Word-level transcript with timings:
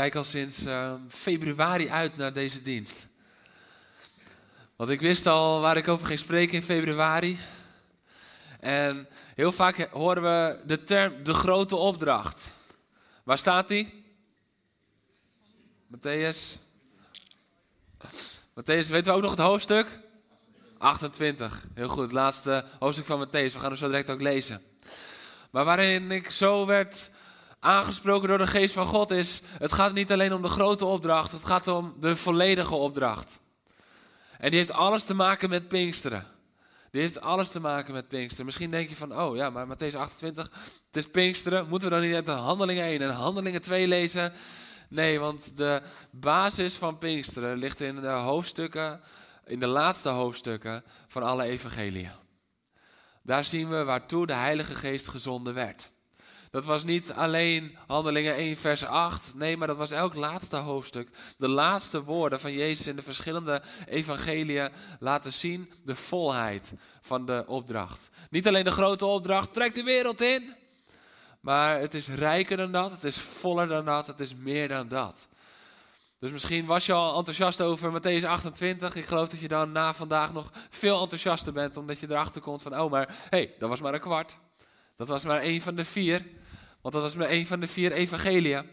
Kijk 0.00 0.14
al 0.14 0.24
sinds 0.24 0.64
eh, 0.64 0.94
februari 1.08 1.90
uit 1.90 2.16
naar 2.16 2.32
deze 2.32 2.62
dienst. 2.62 3.06
Want 4.76 4.90
ik 4.90 5.00
wist 5.00 5.26
al 5.26 5.60
waar 5.60 5.76
ik 5.76 5.88
over 5.88 6.06
ging 6.06 6.18
spreken 6.18 6.54
in 6.54 6.62
februari. 6.62 7.38
En 8.60 9.08
heel 9.34 9.52
vaak 9.52 9.88
horen 9.90 10.22
we 10.22 10.60
de 10.66 10.84
term 10.84 11.24
de 11.24 11.34
grote 11.34 11.76
opdracht. 11.76 12.54
Waar 13.24 13.38
staat 13.38 13.68
die? 13.68 14.04
Matthäus. 15.86 16.58
Matthäus, 18.54 18.88
weten 18.88 19.04
we 19.04 19.12
ook 19.12 19.22
nog 19.22 19.30
het 19.30 19.40
hoofdstuk? 19.40 19.98
28. 20.78 21.64
Heel 21.74 21.88
goed, 21.88 22.02
het 22.02 22.12
laatste 22.12 22.64
hoofdstuk 22.78 23.06
van 23.06 23.26
Matthäus. 23.26 23.52
We 23.52 23.58
gaan 23.58 23.70
hem 23.70 23.76
zo 23.76 23.86
direct 23.86 24.10
ook 24.10 24.20
lezen. 24.20 24.62
Maar 25.50 25.64
waarin 25.64 26.10
ik 26.10 26.30
zo 26.30 26.66
werd 26.66 27.10
aangesproken 27.60 28.28
door 28.28 28.38
de 28.38 28.46
geest 28.46 28.74
van 28.74 28.86
God 28.86 29.10
is, 29.10 29.42
het 29.58 29.72
gaat 29.72 29.92
niet 29.92 30.12
alleen 30.12 30.32
om 30.32 30.42
de 30.42 30.48
grote 30.48 30.84
opdracht, 30.84 31.32
het 31.32 31.44
gaat 31.44 31.68
om 31.68 31.94
de 32.00 32.16
volledige 32.16 32.74
opdracht. 32.74 33.40
En 34.38 34.50
die 34.50 34.58
heeft 34.58 34.72
alles 34.72 35.04
te 35.04 35.14
maken 35.14 35.48
met 35.48 35.68
Pinksteren. 35.68 36.26
Die 36.90 37.00
heeft 37.00 37.20
alles 37.20 37.50
te 37.50 37.60
maken 37.60 37.94
met 37.94 38.08
Pinksteren. 38.08 38.46
Misschien 38.46 38.70
denk 38.70 38.88
je 38.88 38.96
van, 38.96 39.20
oh 39.20 39.36
ja, 39.36 39.50
maar 39.50 39.66
Matthäus 39.66 39.96
28, 39.96 40.50
het 40.86 40.96
is 40.96 41.06
Pinksteren. 41.06 41.68
Moeten 41.68 41.88
we 41.88 41.94
dan 41.94 42.04
niet 42.04 42.14
uit 42.14 42.26
de 42.26 42.32
Handelingen 42.32 42.84
1 42.84 43.00
en 43.00 43.10
Handelingen 43.10 43.62
2 43.62 43.88
lezen? 43.88 44.32
Nee, 44.88 45.20
want 45.20 45.56
de 45.56 45.82
basis 46.10 46.74
van 46.74 46.98
Pinksteren 46.98 47.56
ligt 47.56 47.80
in 47.80 47.96
de 47.96 48.08
hoofdstukken, 48.08 49.00
in 49.44 49.60
de 49.60 49.66
laatste 49.66 50.08
hoofdstukken 50.08 50.84
van 51.06 51.22
alle 51.22 51.44
evangeliën. 51.44 52.10
Daar 53.22 53.44
zien 53.44 53.68
we 53.68 53.84
waartoe 53.84 54.26
de 54.26 54.32
Heilige 54.32 54.74
Geest 54.74 55.08
gezonden 55.08 55.54
werd. 55.54 55.88
Dat 56.50 56.64
was 56.64 56.84
niet 56.84 57.12
alleen 57.12 57.76
Handelingen 57.86 58.34
1, 58.34 58.56
vers 58.56 58.84
8. 58.84 59.34
Nee, 59.34 59.56
maar 59.56 59.66
dat 59.66 59.76
was 59.76 59.90
elk 59.90 60.14
laatste 60.14 60.56
hoofdstuk. 60.56 61.08
De 61.36 61.48
laatste 61.48 62.04
woorden 62.04 62.40
van 62.40 62.52
Jezus 62.52 62.86
in 62.86 62.96
de 62.96 63.02
verschillende 63.02 63.62
evangeliën 63.86 64.68
laten 64.98 65.32
zien 65.32 65.72
de 65.84 65.94
volheid 65.94 66.72
van 67.00 67.26
de 67.26 67.44
opdracht. 67.46 68.10
Niet 68.30 68.48
alleen 68.48 68.64
de 68.64 68.70
grote 68.70 69.06
opdracht, 69.06 69.52
trek 69.52 69.74
de 69.74 69.82
wereld 69.82 70.20
in. 70.20 70.54
Maar 71.40 71.80
het 71.80 71.94
is 71.94 72.08
rijker 72.08 72.56
dan 72.56 72.72
dat, 72.72 72.90
het 72.90 73.04
is 73.04 73.16
voller 73.16 73.68
dan 73.68 73.84
dat, 73.84 74.06
het 74.06 74.20
is 74.20 74.34
meer 74.34 74.68
dan 74.68 74.88
dat. 74.88 75.28
Dus 76.18 76.30
misschien 76.30 76.66
was 76.66 76.86
je 76.86 76.92
al 76.92 77.16
enthousiast 77.16 77.62
over 77.62 78.00
Matthäus 78.00 78.24
28. 78.24 78.94
Ik 78.94 79.06
geloof 79.06 79.28
dat 79.28 79.40
je 79.40 79.48
dan 79.48 79.72
na 79.72 79.94
vandaag 79.94 80.32
nog 80.32 80.50
veel 80.70 81.00
enthousiaster 81.00 81.52
bent, 81.52 81.76
omdat 81.76 82.00
je 82.00 82.06
erachter 82.10 82.40
komt 82.40 82.62
van, 82.62 82.80
oh 82.80 82.90
maar, 82.90 83.08
hé, 83.08 83.14
hey, 83.28 83.54
dat 83.58 83.68
was 83.68 83.80
maar 83.80 83.94
een 83.94 84.00
kwart. 84.00 84.36
Dat 84.96 85.08
was 85.08 85.24
maar 85.24 85.40
één 85.40 85.60
van 85.60 85.74
de 85.74 85.84
vier. 85.84 86.26
Want 86.80 86.94
dat 86.94 87.02
was 87.02 87.14
maar 87.14 87.28
één 87.28 87.46
van 87.46 87.60
de 87.60 87.66
vier 87.66 87.92
evangeliën. 87.92 88.70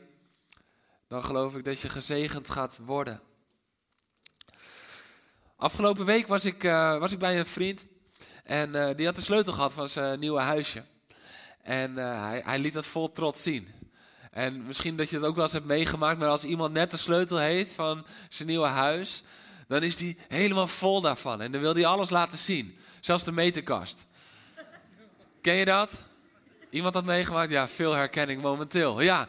Dan 1.08 1.24
geloof 1.24 1.56
ik 1.56 1.64
dat 1.64 1.80
je 1.80 1.90
gezegend 1.90 2.50
gaat 2.50 2.80
worden. 2.86 3.22
Afgelopen 5.56 6.06
week 6.06 6.28
was 6.28 6.46
ik, 6.46 6.64
uh, 6.64 6.98
was 6.98 7.12
ik 7.12 7.20
bij 7.20 7.40
een 7.40 7.46
vriend. 7.46 7.86
En 8.44 8.76
uh, 8.76 8.90
die 8.96 9.06
had 9.06 9.16
de 9.16 9.22
sleutel 9.22 9.54
gehad 9.54 9.74
van 9.74 9.90
zijn 9.90 10.20
nieuwe 10.20 10.40
huisje. 10.40 10.84
En 11.62 11.92
uh, 11.92 12.24
hij, 12.24 12.42
hij 12.46 12.60
liet 12.60 12.74
dat 12.74 12.86
vol 12.86 13.12
trots 13.12 13.44
zien. 13.44 13.68
En 14.32 14.66
misschien 14.66 14.96
dat 14.96 15.10
je 15.10 15.16
het 15.16 15.26
ook 15.26 15.36
wel 15.36 15.44
eens 15.44 15.54
hebt 15.54 15.66
meegemaakt. 15.66 16.20
Maar 16.20 16.28
als 16.28 16.44
iemand 16.44 16.74
net 16.74 16.92
de 16.92 16.98
sleutel 16.98 17.38
heeft 17.38 17.72
van 17.72 18.06
zijn 18.30 18.48
nieuwe 18.48 18.68
huis. 18.68 19.24
Dan 19.68 19.84
is 19.84 19.96
die 19.96 20.18
helemaal 20.28 20.68
vol 20.68 21.02
daarvan. 21.02 21.42
En 21.42 21.52
dan 21.52 21.62
wil 21.62 21.74
hij 21.74 21.86
alles 21.86 22.10
laten 22.10 22.38
zien. 22.38 22.78
Zelfs 23.02 23.24
de 23.24 23.32
meterkast. 23.32 24.06
Ken 25.42 25.56
je 25.56 25.66
dat? 25.66 26.04
Iemand 26.70 26.94
had 26.94 27.06
meegemaakt? 27.06 27.52
Ja, 27.52 27.68
veel 27.68 27.94
herkenning 27.94 28.42
momenteel. 28.42 29.02
Ja. 29.02 29.28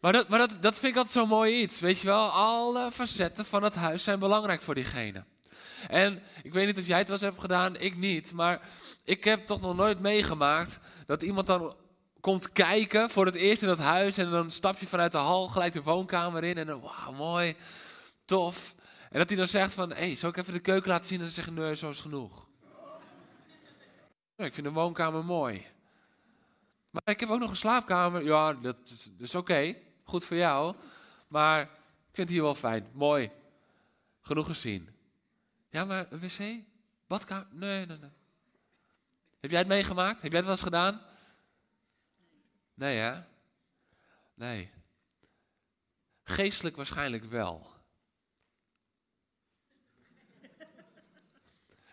Maar, 0.00 0.12
dat, 0.12 0.28
maar 0.28 0.38
dat, 0.38 0.50
dat 0.60 0.78
vind 0.78 0.92
ik 0.92 0.96
altijd 0.96 1.14
zo'n 1.14 1.28
mooi 1.28 1.60
iets. 1.60 1.80
Weet 1.80 2.00
je 2.00 2.06
wel, 2.06 2.28
alle 2.28 2.92
facetten 2.92 3.44
van 3.44 3.62
het 3.62 3.74
huis 3.74 4.04
zijn 4.04 4.18
belangrijk 4.18 4.62
voor 4.62 4.74
diegene. 4.74 5.24
En 5.88 6.22
ik 6.42 6.52
weet 6.52 6.66
niet 6.66 6.78
of 6.78 6.86
jij 6.86 6.98
het 6.98 7.08
wel 7.08 7.16
eens 7.16 7.26
hebt 7.26 7.40
gedaan, 7.40 7.76
ik 7.76 7.96
niet. 7.96 8.32
Maar 8.32 8.60
ik 9.04 9.24
heb 9.24 9.46
toch 9.46 9.60
nog 9.60 9.76
nooit 9.76 10.00
meegemaakt 10.00 10.80
dat 11.06 11.22
iemand 11.22 11.46
dan 11.46 11.74
komt 12.20 12.52
kijken 12.52 13.10
voor 13.10 13.26
het 13.26 13.34
eerst 13.34 13.62
in 13.62 13.68
dat 13.68 13.78
huis. 13.78 14.18
En 14.18 14.30
dan 14.30 14.50
stap 14.50 14.78
je 14.78 14.86
vanuit 14.86 15.12
de 15.12 15.18
hal 15.18 15.48
gelijk 15.48 15.72
de 15.72 15.82
woonkamer 15.82 16.44
in. 16.44 16.58
En 16.58 16.66
dan, 16.66 16.80
wauw, 16.80 17.12
mooi, 17.12 17.54
tof. 18.24 18.74
En 19.10 19.18
dat 19.18 19.28
hij 19.28 19.38
dan 19.38 19.46
zegt 19.46 19.74
van, 19.74 19.90
hé, 19.90 19.96
hey, 19.96 20.16
zal 20.16 20.30
ik 20.30 20.36
even 20.36 20.52
de 20.52 20.60
keuken 20.60 20.90
laten 20.90 21.06
zien? 21.06 21.18
En 21.18 21.24
dan 21.24 21.32
zeggen, 21.32 21.54
nee, 21.54 21.76
zo 21.76 21.90
is 21.90 22.00
genoeg. 22.00 22.48
ik 24.36 24.54
vind 24.54 24.66
de 24.66 24.72
woonkamer 24.72 25.24
mooi. 25.24 25.66
Maar 26.90 27.02
ik 27.04 27.20
heb 27.20 27.28
ook 27.28 27.40
nog 27.40 27.50
een 27.50 27.56
slaapkamer. 27.56 28.24
Ja, 28.24 28.52
dat 28.52 28.76
is, 28.84 29.10
is 29.18 29.34
oké. 29.34 29.76
Goed 30.04 30.24
voor 30.24 30.36
jou. 30.36 30.76
Maar 31.28 31.62
ik 31.62 31.68
vind 32.12 32.28
het 32.28 32.28
hier 32.28 32.42
wel 32.42 32.54
fijn. 32.54 32.90
Mooi. 32.92 33.30
Genoeg 34.20 34.46
gezien. 34.46 34.88
Ja, 35.70 35.84
maar 35.84 36.06
een 36.10 36.20
wc? 36.20 36.64
Badkamer? 37.06 37.46
Nee, 37.50 37.86
nee, 37.86 37.98
nee. 37.98 38.10
Heb 39.40 39.50
jij 39.50 39.58
het 39.58 39.68
meegemaakt? 39.68 40.22
Heb 40.22 40.32
jij 40.32 40.40
het 40.40 40.48
wel 40.48 40.56
eens 40.56 40.64
gedaan? 40.64 41.02
Nee, 42.74 42.96
hè? 42.96 43.22
Nee. 44.34 44.70
Geestelijk 46.22 46.76
waarschijnlijk 46.76 47.24
wel. 47.24 47.70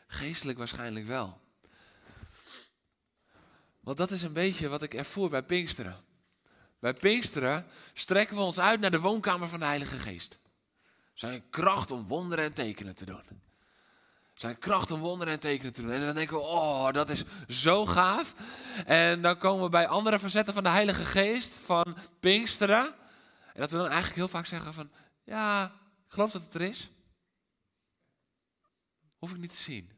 Geestelijk 0.07 0.57
waarschijnlijk 0.57 1.05
wel. 1.05 1.41
Want 3.87 3.99
dat 3.99 4.11
is 4.11 4.21
een 4.21 4.33
beetje 4.33 4.67
wat 4.67 4.81
ik 4.81 4.93
ervoer 4.93 5.29
bij 5.29 5.43
Pinksteren. 5.43 5.95
Bij 6.79 6.93
Pinksteren 6.93 7.65
strekken 7.93 8.35
we 8.35 8.41
ons 8.41 8.59
uit 8.59 8.79
naar 8.79 8.91
de 8.91 8.99
woonkamer 8.99 9.47
van 9.47 9.59
de 9.59 9.65
Heilige 9.65 9.99
Geest. 9.99 10.39
Zijn 11.13 11.49
kracht 11.49 11.91
om 11.91 12.07
wonderen 12.07 12.45
en 12.45 12.53
tekenen 12.53 12.95
te 12.95 13.05
doen. 13.05 13.23
Zijn 14.33 14.57
kracht 14.57 14.91
om 14.91 14.99
wonderen 14.99 15.33
en 15.33 15.39
tekenen 15.39 15.73
te 15.73 15.81
doen. 15.81 15.91
En 15.91 16.05
dan 16.05 16.15
denken 16.15 16.37
we, 16.37 16.43
oh, 16.43 16.91
dat 16.91 17.09
is 17.09 17.23
zo 17.47 17.85
gaaf. 17.85 18.33
En 18.85 19.21
dan 19.21 19.37
komen 19.37 19.63
we 19.63 19.69
bij 19.69 19.87
andere 19.87 20.19
facetten 20.19 20.53
van 20.53 20.63
de 20.63 20.69
Heilige 20.69 21.05
Geest, 21.05 21.53
van 21.53 21.97
Pinksteren. 22.19 22.85
En 23.53 23.59
dat 23.59 23.71
we 23.71 23.77
dan 23.77 23.85
eigenlijk 23.85 24.15
heel 24.15 24.27
vaak 24.27 24.45
zeggen 24.45 24.73
van, 24.73 24.91
ja, 25.23 25.65
ik 26.07 26.13
geloof 26.13 26.31
dat 26.31 26.43
het 26.43 26.53
er 26.53 26.61
is. 26.61 26.89
Hoef 29.17 29.31
ik 29.31 29.37
niet 29.37 29.55
te 29.55 29.63
zien. 29.63 29.96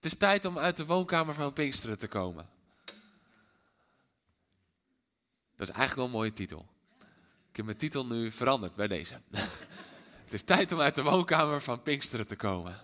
Het 0.00 0.12
is 0.12 0.18
tijd 0.18 0.44
om 0.44 0.58
uit 0.58 0.76
de 0.76 0.86
woonkamer 0.86 1.34
van 1.34 1.52
Pinksteren 1.52 1.98
te 1.98 2.08
komen. 2.08 2.48
Dat 5.56 5.68
is 5.68 5.74
eigenlijk 5.74 5.94
wel 5.94 6.04
een 6.04 6.10
mooie 6.10 6.32
titel. 6.32 6.66
Ik 7.50 7.56
heb 7.56 7.64
mijn 7.64 7.76
titel 7.76 8.06
nu 8.06 8.32
veranderd 8.32 8.74
bij 8.74 8.88
deze. 8.88 9.20
Het 10.24 10.32
is 10.32 10.42
tijd 10.42 10.72
om 10.72 10.80
uit 10.80 10.94
de 10.94 11.02
woonkamer 11.02 11.60
van 11.60 11.82
Pinksteren 11.82 12.26
te 12.26 12.36
komen. 12.36 12.74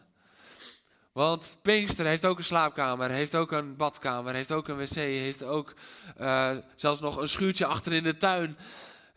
Want 1.13 1.57
Pinksteren 1.63 2.11
heeft 2.11 2.25
ook 2.25 2.39
een 2.39 2.45
slaapkamer, 2.45 3.11
heeft 3.11 3.35
ook 3.35 3.53
een 3.53 3.77
badkamer, 3.77 4.35
heeft 4.35 4.53
ook 4.53 4.69
een 4.69 4.77
wc, 4.77 4.95
heeft 4.95 5.43
ook 5.43 5.75
uh, 6.21 6.57
zelfs 6.75 7.01
nog 7.01 7.17
een 7.17 7.29
schuurtje 7.29 7.67
achter 7.67 7.93
in 7.93 8.03
de 8.03 8.17
tuin. 8.17 8.59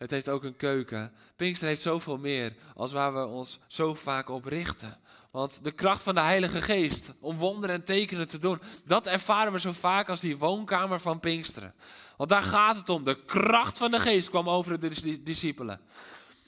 Het 0.00 0.10
heeft 0.10 0.28
ook 0.28 0.44
een 0.44 0.56
keuken. 0.56 1.12
Pinksteren 1.36 1.68
heeft 1.68 1.82
zoveel 1.82 2.18
meer 2.18 2.52
als 2.74 2.92
waar 2.92 3.14
we 3.14 3.26
ons 3.26 3.58
zo 3.66 3.94
vaak 3.94 4.28
op 4.28 4.44
richten. 4.44 4.98
Want 5.30 5.64
de 5.64 5.70
kracht 5.70 6.02
van 6.02 6.14
de 6.14 6.20
Heilige 6.20 6.62
Geest 6.62 7.12
om 7.18 7.36
wonderen 7.36 7.76
en 7.76 7.84
tekenen 7.84 8.28
te 8.28 8.38
doen, 8.38 8.60
dat 8.84 9.06
ervaren 9.06 9.52
we 9.52 9.60
zo 9.60 9.72
vaak 9.72 10.08
als 10.08 10.20
die 10.20 10.38
woonkamer 10.38 11.00
van 11.00 11.20
Pinksteren. 11.20 11.74
Want 12.16 12.30
daar 12.30 12.42
gaat 12.42 12.76
het 12.76 12.88
om. 12.88 13.04
De 13.04 13.24
kracht 13.24 13.78
van 13.78 13.90
de 13.90 14.00
Geest 14.00 14.30
kwam 14.30 14.48
over 14.48 14.80
de 14.80 15.22
discipelen. 15.22 15.80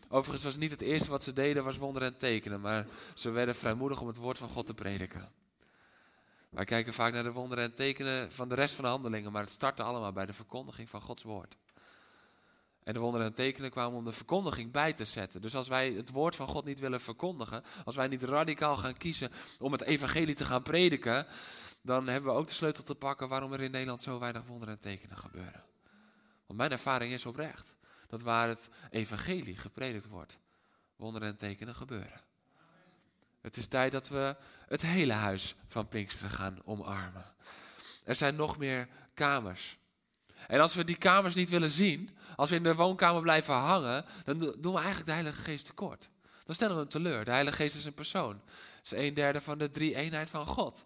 Overigens 0.08 0.44
was 0.44 0.56
niet 0.56 0.70
het 0.70 0.82
eerste 0.82 1.10
wat 1.10 1.22
ze 1.22 1.32
deden, 1.32 1.64
was 1.64 1.76
wonderen 1.76 2.08
en 2.08 2.18
tekenen. 2.18 2.60
Maar 2.60 2.86
ze 3.14 3.30
werden 3.30 3.54
vrijmoedig 3.54 4.00
om 4.00 4.06
het 4.06 4.16
woord 4.16 4.38
van 4.38 4.48
God 4.48 4.66
te 4.66 4.74
prediken. 4.74 5.28
Wij 6.50 6.64
kijken 6.64 6.92
vaak 6.92 7.12
naar 7.12 7.22
de 7.22 7.32
wonderen 7.32 7.64
en 7.64 7.74
tekenen 7.74 8.32
van 8.32 8.48
de 8.48 8.54
rest 8.54 8.74
van 8.74 8.84
de 8.84 8.90
handelingen. 8.90 9.32
Maar 9.32 9.42
het 9.42 9.50
startte 9.50 9.82
allemaal 9.82 10.12
bij 10.12 10.26
de 10.26 10.32
verkondiging 10.32 10.90
van 10.90 11.02
Gods 11.02 11.22
woord. 11.22 11.56
En 12.84 12.92
de 12.92 12.98
wonderen 12.98 13.26
en 13.26 13.34
tekenen 13.34 13.70
kwamen 13.70 13.98
om 13.98 14.04
de 14.04 14.12
verkondiging 14.12 14.72
bij 14.72 14.92
te 14.92 15.04
zetten. 15.04 15.40
Dus 15.40 15.54
als 15.54 15.68
wij 15.68 15.92
het 15.92 16.10
woord 16.10 16.36
van 16.36 16.48
God 16.48 16.64
niet 16.64 16.80
willen 16.80 17.00
verkondigen, 17.00 17.64
als 17.84 17.96
wij 17.96 18.06
niet 18.06 18.22
radicaal 18.22 18.76
gaan 18.76 18.96
kiezen 18.96 19.30
om 19.58 19.72
het 19.72 19.82
evangelie 19.82 20.34
te 20.34 20.44
gaan 20.44 20.62
prediken, 20.62 21.26
dan 21.82 22.08
hebben 22.08 22.32
we 22.32 22.38
ook 22.38 22.46
de 22.46 22.52
sleutel 22.52 22.84
te 22.84 22.94
pakken 22.94 23.28
waarom 23.28 23.52
er 23.52 23.60
in 23.60 23.70
Nederland 23.70 24.02
zo 24.02 24.18
weinig 24.18 24.42
wonderen 24.46 24.74
en 24.74 24.80
tekenen 24.80 25.18
gebeuren. 25.18 25.64
Want 26.46 26.58
mijn 26.58 26.70
ervaring 26.70 27.12
is 27.12 27.26
oprecht 27.26 27.74
dat 28.08 28.22
waar 28.22 28.48
het 28.48 28.68
evangelie 28.90 29.56
gepredikt 29.56 30.06
wordt, 30.06 30.38
wonderen 30.96 31.28
en 31.28 31.36
tekenen 31.36 31.74
gebeuren. 31.74 32.20
Het 33.40 33.56
is 33.56 33.66
tijd 33.66 33.92
dat 33.92 34.08
we 34.08 34.36
het 34.68 34.82
hele 34.82 35.12
huis 35.12 35.54
van 35.66 35.88
Pinksteren 35.88 36.30
gaan 36.30 36.64
omarmen. 36.64 37.24
Er 38.04 38.14
zijn 38.14 38.36
nog 38.36 38.58
meer 38.58 38.88
kamers. 39.14 39.78
En 40.48 40.60
als 40.60 40.74
we 40.74 40.84
die 40.84 40.96
kamers 40.96 41.34
niet 41.34 41.48
willen 41.48 41.70
zien, 41.70 42.10
als 42.36 42.50
we 42.50 42.56
in 42.56 42.62
de 42.62 42.74
woonkamer 42.74 43.22
blijven 43.22 43.54
hangen, 43.54 44.04
dan 44.24 44.38
doen 44.38 44.72
we 44.72 44.78
eigenlijk 44.78 45.06
de 45.06 45.12
Heilige 45.12 45.42
Geest 45.42 45.66
tekort. 45.66 46.08
Dan 46.44 46.54
stellen 46.54 46.74
we 46.74 46.80
hem 46.80 46.90
teleur. 46.90 47.24
De 47.24 47.30
Heilige 47.30 47.56
Geest 47.56 47.76
is 47.76 47.84
een 47.84 47.94
persoon. 47.94 48.40
Het 48.76 48.92
is 48.92 48.98
een 48.98 49.14
derde 49.14 49.40
van 49.40 49.58
de 49.58 49.70
drie 49.70 49.94
eenheid 49.94 50.30
van 50.30 50.46
God. 50.46 50.84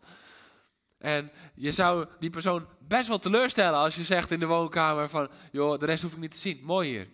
En 0.99 1.31
je 1.55 1.73
zou 1.73 2.07
die 2.19 2.31
persoon 2.31 2.67
best 2.81 3.09
wel 3.09 3.19
teleurstellen 3.19 3.79
als 3.79 3.97
je 3.97 4.05
zegt 4.05 4.31
in 4.31 4.41
de 4.41 4.47
woonkamer 4.47 5.09
van, 5.09 5.29
joh, 5.53 5.79
de 5.79 5.87
rest 5.87 6.03
hoef 6.03 6.13
ik 6.13 6.19
niet 6.19 6.31
te 6.31 6.37
zien. 6.37 6.61
Mooi 6.63 6.89
hier. 6.89 7.09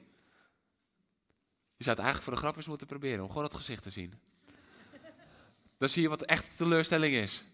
Je 1.76 1.84
zou 1.84 1.96
het 1.96 2.04
eigenlijk 2.04 2.22
voor 2.22 2.32
de 2.32 2.38
grapjes 2.38 2.66
moeten 2.66 2.86
proberen 2.86 3.22
om 3.22 3.28
gewoon 3.28 3.44
het 3.44 3.54
gezicht 3.54 3.82
te 3.82 3.90
zien. 3.90 4.20
Dan 5.78 5.88
zie 5.88 6.02
je 6.02 6.08
wat 6.08 6.22
echt 6.22 6.56
teleurstelling 6.56 7.14
is. 7.14 7.44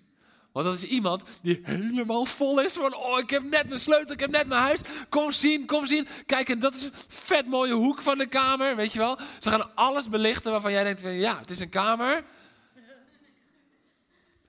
Want 0.59 0.71
dat 0.71 0.83
is 0.83 0.89
iemand 0.89 1.23
die 1.43 1.61
helemaal 1.63 2.25
vol 2.25 2.61
is 2.61 2.75
van, 2.75 2.95
oh, 2.95 3.19
ik 3.19 3.31
heb 3.31 3.43
net 3.43 3.69
mijn 3.69 3.81
sleutel, 3.81 4.13
ik 4.13 4.21
heb 4.21 4.31
net 4.31 4.47
mijn 4.47 4.61
huis. 4.61 4.81
Kom 5.09 5.33
zien, 5.33 5.67
kom 5.67 5.87
zien. 5.87 6.09
Kijk, 6.27 6.49
en 6.49 6.59
dat 6.59 6.75
is 6.75 6.83
een 6.83 6.93
vet 7.09 7.47
mooie 7.47 7.73
hoek 7.73 8.03
van 8.03 8.19
de 8.19 8.27
kamer, 8.27 8.77
weet 8.77 8.93
je 8.93 8.99
wel. 8.99 9.19
Ze 9.39 9.51
gaan 9.51 9.75
alles 9.75 10.09
belichten 10.09 10.51
waarvan 10.51 10.73
jij 10.73 10.85
denkt, 10.85 11.01
ja, 11.01 11.39
het 11.39 11.51
is 11.51 11.61
een 11.61 11.69
kamer. 11.69 12.25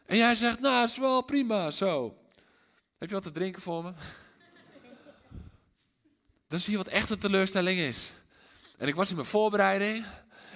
En 0.05 0.17
jij 0.17 0.35
zegt, 0.35 0.59
nou, 0.59 0.81
het 0.81 0.89
is 0.89 0.97
wel 0.97 1.21
prima, 1.21 1.71
zo. 1.71 2.17
Heb 2.97 3.09
je 3.09 3.15
wat 3.15 3.23
te 3.23 3.31
drinken 3.31 3.61
voor 3.61 3.83
me? 3.83 3.93
Dan 6.47 6.59
zie 6.59 6.71
je 6.71 6.77
wat 6.77 6.87
echt 6.87 7.09
een 7.09 7.19
teleurstelling 7.19 7.79
is. 7.79 8.11
En 8.77 8.87
ik 8.87 8.95
was 8.95 9.09
in 9.09 9.15
mijn 9.15 9.27
voorbereiding 9.27 10.05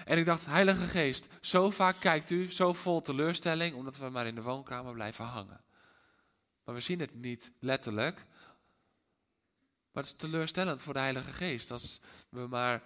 en 0.05 0.17
ik 0.17 0.25
dacht, 0.25 0.45
Heilige 0.45 0.87
Geest, 0.87 1.27
zo 1.41 1.69
vaak 1.69 1.99
kijkt 1.99 2.29
u 2.29 2.51
zo 2.51 2.73
vol 2.73 3.01
teleurstelling 3.01 3.75
omdat 3.75 3.97
we 3.97 4.09
maar 4.09 4.27
in 4.27 4.35
de 4.35 4.41
woonkamer 4.41 4.93
blijven 4.93 5.25
hangen. 5.25 5.63
Maar 6.63 6.75
we 6.75 6.81
zien 6.81 6.99
het 6.99 7.15
niet 7.15 7.51
letterlijk. 7.59 8.25
Maar 9.91 10.03
het 10.03 10.05
is 10.05 10.13
teleurstellend 10.13 10.81
voor 10.81 10.93
de 10.93 10.99
Heilige 10.99 11.31
Geest 11.31 11.71
als 11.71 12.01
we 12.29 12.47
maar 12.47 12.83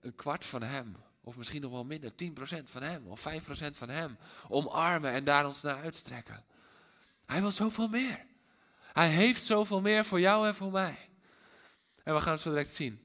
een 0.00 0.14
kwart 0.14 0.44
van 0.44 0.62
Hem, 0.62 0.96
of 1.20 1.36
misschien 1.36 1.62
nog 1.62 1.70
wel 1.70 1.84
minder, 1.84 2.10
10% 2.10 2.14
van 2.62 2.82
Hem 2.82 3.06
of 3.06 3.26
5% 3.28 3.70
van 3.70 3.88
Hem, 3.88 4.18
omarmen 4.48 5.12
en 5.12 5.24
daar 5.24 5.46
ons 5.46 5.62
naar 5.62 5.80
uitstrekken. 5.80 6.44
Hij 7.26 7.40
wil 7.40 7.50
zoveel 7.50 7.88
meer. 7.88 8.24
Hij 8.92 9.08
heeft 9.08 9.42
zoveel 9.42 9.80
meer 9.80 10.04
voor 10.04 10.20
jou 10.20 10.46
en 10.46 10.54
voor 10.54 10.70
mij. 10.70 11.08
En 12.04 12.14
we 12.14 12.20
gaan 12.20 12.32
het 12.32 12.40
zo 12.40 12.50
direct 12.50 12.74
zien 12.74 13.00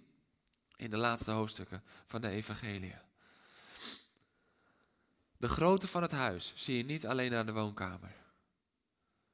in 0.76 0.90
de 0.90 0.98
laatste 0.98 1.32
hoofdstukken 1.32 1.84
van 2.06 2.22
de 2.22 2.30
Evangelie. 2.30 2.96
De 5.38 5.48
grootte 5.48 5.88
van 5.88 6.02
het 6.02 6.12
huis 6.12 6.52
zie 6.56 6.78
je 6.78 6.86
niet 6.86 7.08
alleen 7.08 7.36
aan 7.36 7.46
de 7.46 7.54
woonkamer. 7.54 8.16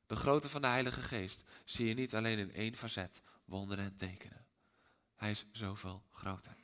De 0.08 0.16
grootte 0.16 0.50
van 0.50 0.62
de 0.62 0.68
Heilige 0.68 1.02
Geest 1.02 1.44
zie 1.66 1.88
je 1.88 1.94
niet 1.94 2.16
alleen 2.16 2.38
in 2.38 2.54
één 2.54 2.76
facet, 2.76 3.22
wonderen 3.46 3.86
en 3.86 3.96
tekenen. 3.96 4.46
Hij 5.16 5.32
is 5.32 5.46
zoveel 5.52 6.04
groter. 6.12 6.56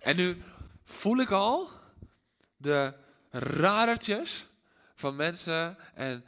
En 0.00 0.16
nu 0.16 0.42
voel 0.84 1.16
ik 1.16 1.30
al 1.30 1.70
de 2.56 2.94
radertjes 3.30 4.46
van 4.94 5.16
mensen 5.16 5.76
en 5.94 6.24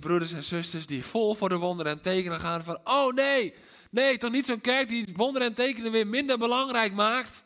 broeders 0.00 0.32
en 0.32 0.44
zusters 0.44 0.86
die 0.86 1.04
vol 1.04 1.34
voor 1.34 1.48
de 1.48 1.56
wonderen 1.56 1.92
en 1.92 2.00
tekenen 2.00 2.40
gaan 2.40 2.64
van, 2.64 2.78
oh 2.84 3.14
nee, 3.14 3.54
nee, 3.90 4.16
toch 4.16 4.30
niet 4.30 4.46
zo'n 4.46 4.60
kerk 4.60 4.88
die 4.88 5.08
wonderen 5.16 5.48
en 5.48 5.54
tekenen 5.54 5.92
weer 5.92 6.06
minder 6.06 6.38
belangrijk 6.38 6.92
maakt. 6.92 7.44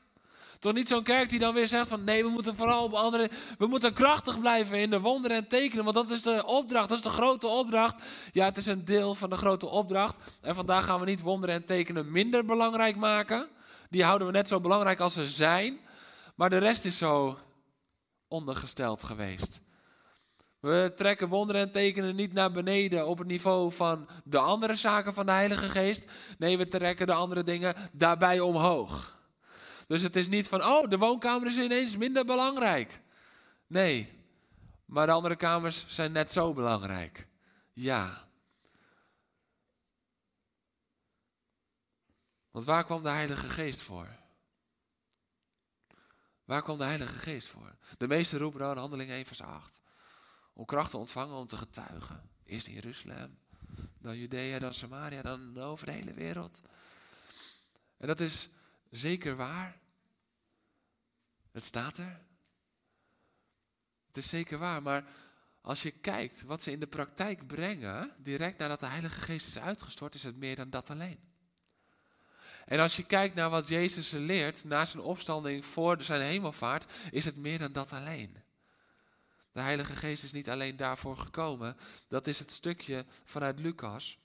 Toch 0.58 0.72
niet 0.72 0.88
zo'n 0.88 1.02
kerk 1.02 1.28
die 1.28 1.38
dan 1.38 1.54
weer 1.54 1.66
zegt 1.66 1.88
van 1.88 2.04
nee, 2.04 2.24
we 2.24 2.30
moeten 2.30 2.56
vooral 2.56 2.84
op 2.84 2.92
andere, 2.92 3.30
we 3.58 3.66
moeten 3.66 3.94
krachtig 3.94 4.40
blijven 4.40 4.78
in 4.78 4.90
de 4.90 5.00
wonderen 5.00 5.36
en 5.36 5.48
tekenen, 5.48 5.84
want 5.84 5.96
dat 5.96 6.10
is 6.10 6.22
de 6.22 6.46
opdracht, 6.46 6.88
dat 6.88 6.98
is 6.98 7.04
de 7.04 7.10
grote 7.10 7.46
opdracht. 7.46 8.02
Ja, 8.32 8.44
het 8.44 8.56
is 8.56 8.66
een 8.66 8.84
deel 8.84 9.14
van 9.14 9.30
de 9.30 9.36
grote 9.36 9.66
opdracht. 9.66 10.16
En 10.40 10.54
vandaag 10.54 10.84
gaan 10.84 11.00
we 11.00 11.06
niet 11.06 11.20
wonderen 11.20 11.54
en 11.54 11.64
tekenen 11.64 12.12
minder 12.12 12.44
belangrijk 12.44 12.96
maken. 12.96 13.48
Die 13.90 14.04
houden 14.04 14.26
we 14.26 14.32
net 14.32 14.48
zo 14.48 14.60
belangrijk 14.60 15.00
als 15.00 15.14
ze 15.14 15.26
zijn. 15.26 15.78
Maar 16.34 16.50
de 16.50 16.58
rest 16.58 16.84
is 16.84 16.98
zo 16.98 17.38
ondergesteld 18.28 19.02
geweest. 19.02 19.60
We 20.60 20.92
trekken 20.94 21.28
wonderen 21.28 21.62
en 21.62 21.72
tekenen 21.72 22.16
niet 22.16 22.32
naar 22.32 22.50
beneden 22.50 23.06
op 23.06 23.18
het 23.18 23.26
niveau 23.26 23.72
van 23.72 24.08
de 24.24 24.38
andere 24.38 24.74
zaken 24.74 25.12
van 25.12 25.26
de 25.26 25.32
Heilige 25.32 25.68
Geest. 25.68 26.10
Nee, 26.38 26.58
we 26.58 26.68
trekken 26.68 27.06
de 27.06 27.12
andere 27.12 27.42
dingen 27.42 27.74
daarbij 27.92 28.40
omhoog. 28.40 29.17
Dus 29.88 30.02
het 30.02 30.16
is 30.16 30.28
niet 30.28 30.48
van, 30.48 30.64
oh, 30.64 30.90
de 30.90 30.98
woonkamer 30.98 31.46
is 31.46 31.56
ineens 31.56 31.96
minder 31.96 32.24
belangrijk. 32.24 33.00
Nee, 33.66 34.08
maar 34.84 35.06
de 35.06 35.12
andere 35.12 35.36
kamers 35.36 35.84
zijn 35.88 36.12
net 36.12 36.32
zo 36.32 36.52
belangrijk. 36.52 37.28
Ja. 37.72 38.28
Want 42.50 42.64
waar 42.64 42.84
kwam 42.84 43.02
de 43.02 43.08
Heilige 43.08 43.48
Geest 43.48 43.80
voor? 43.80 44.08
Waar 46.44 46.62
kwam 46.62 46.78
de 46.78 46.84
Heilige 46.84 47.18
Geest 47.18 47.48
voor? 47.48 47.76
De 47.98 48.06
meeste 48.06 48.38
roepen 48.38 48.60
dan 48.60 48.78
Handeling 48.78 49.10
1 49.10 49.26
vers 49.26 49.42
8. 49.42 49.80
Om 50.52 50.64
kracht 50.64 50.90
te 50.90 50.96
ontvangen, 50.96 51.36
om 51.36 51.46
te 51.46 51.56
getuigen. 51.56 52.30
Eerst 52.44 52.66
in 52.66 52.74
Jeruzalem, 52.74 53.38
dan 53.98 54.18
Judea, 54.18 54.58
dan 54.58 54.74
Samaria, 54.74 55.22
dan 55.22 55.58
over 55.58 55.86
de 55.86 55.92
hele 55.92 56.12
wereld. 56.14 56.60
En 57.96 58.06
dat 58.06 58.20
is 58.20 58.48
zeker 58.90 59.36
waar. 59.36 59.77
Het 61.52 61.64
staat 61.64 61.98
er. 61.98 62.20
Het 64.06 64.16
is 64.16 64.28
zeker 64.28 64.58
waar, 64.58 64.82
maar 64.82 65.04
als 65.60 65.82
je 65.82 65.90
kijkt 65.90 66.42
wat 66.42 66.62
ze 66.62 66.70
in 66.70 66.80
de 66.80 66.86
praktijk 66.86 67.46
brengen, 67.46 68.14
direct 68.18 68.58
nadat 68.58 68.80
de 68.80 68.86
Heilige 68.86 69.20
Geest 69.20 69.46
is 69.46 69.58
uitgestort, 69.58 70.14
is 70.14 70.22
het 70.22 70.36
meer 70.36 70.56
dan 70.56 70.70
dat 70.70 70.90
alleen. 70.90 71.20
En 72.64 72.78
als 72.78 72.96
je 72.96 73.02
kijkt 73.02 73.34
naar 73.34 73.50
wat 73.50 73.68
Jezus 73.68 74.10
leert 74.10 74.64
na 74.64 74.84
zijn 74.84 75.02
opstanding 75.02 75.64
voor 75.64 76.02
zijn 76.02 76.22
hemelvaart, 76.22 76.92
is 77.10 77.24
het 77.24 77.36
meer 77.36 77.58
dan 77.58 77.72
dat 77.72 77.92
alleen. 77.92 78.36
De 79.52 79.60
Heilige 79.60 79.96
Geest 79.96 80.24
is 80.24 80.32
niet 80.32 80.50
alleen 80.50 80.76
daarvoor 80.76 81.16
gekomen. 81.16 81.76
Dat 82.08 82.26
is 82.26 82.38
het 82.38 82.50
stukje 82.50 83.04
vanuit 83.24 83.58
Lucas. 83.58 84.18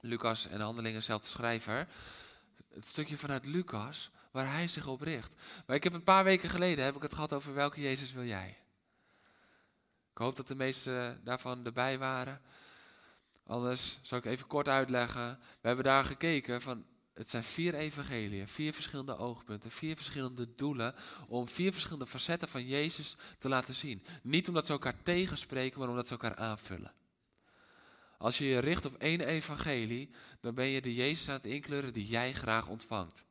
Lucas 0.00 0.46
en 0.46 0.60
Handelingen, 0.60 1.02
zelf 1.02 1.20
de 1.20 1.28
schrijver. 1.28 1.88
Het 2.74 2.86
stukje 2.86 3.18
vanuit 3.18 3.46
Lucas 3.46 4.10
waar 4.32 4.52
hij 4.52 4.68
zich 4.68 4.86
op 4.86 5.00
richt. 5.00 5.34
Maar 5.66 5.76
ik 5.76 5.84
heb 5.84 5.92
een 5.92 6.02
paar 6.02 6.24
weken 6.24 6.50
geleden 6.50 6.84
heb 6.84 6.96
ik 6.96 7.02
het 7.02 7.14
gehad 7.14 7.32
over 7.32 7.54
welke 7.54 7.80
Jezus 7.80 8.12
wil 8.12 8.24
jij. 8.24 8.56
Ik 10.10 10.18
hoop 10.18 10.36
dat 10.36 10.48
de 10.48 10.54
meeste 10.54 11.20
daarvan 11.24 11.64
erbij 11.64 11.98
waren. 11.98 12.40
Anders 13.46 13.98
zal 14.02 14.18
ik 14.18 14.24
even 14.24 14.46
kort 14.46 14.68
uitleggen. 14.68 15.38
We 15.60 15.66
hebben 15.66 15.84
daar 15.84 16.04
gekeken 16.04 16.62
van 16.62 16.84
het 17.14 17.30
zijn 17.30 17.44
vier 17.44 17.74
evangeliën, 17.74 18.48
vier 18.48 18.72
verschillende 18.72 19.16
oogpunten, 19.16 19.70
vier 19.70 19.96
verschillende 19.96 20.54
doelen 20.54 20.94
om 21.28 21.48
vier 21.48 21.72
verschillende 21.72 22.06
facetten 22.06 22.48
van 22.48 22.66
Jezus 22.66 23.16
te 23.38 23.48
laten 23.48 23.74
zien. 23.74 24.04
Niet 24.22 24.48
omdat 24.48 24.66
ze 24.66 24.72
elkaar 24.72 25.02
tegenspreken, 25.02 25.78
maar 25.78 25.88
omdat 25.88 26.06
ze 26.06 26.12
elkaar 26.12 26.36
aanvullen. 26.36 26.92
Als 28.18 28.38
je 28.38 28.44
je 28.44 28.58
richt 28.58 28.84
op 28.84 28.94
één 28.94 29.20
evangelie, 29.20 30.10
dan 30.40 30.54
ben 30.54 30.66
je 30.66 30.80
de 30.80 30.94
Jezus 30.94 31.28
aan 31.28 31.34
het 31.34 31.46
inkleuren 31.46 31.92
die 31.92 32.06
jij 32.06 32.32
graag 32.32 32.68
ontvangt. 32.68 33.24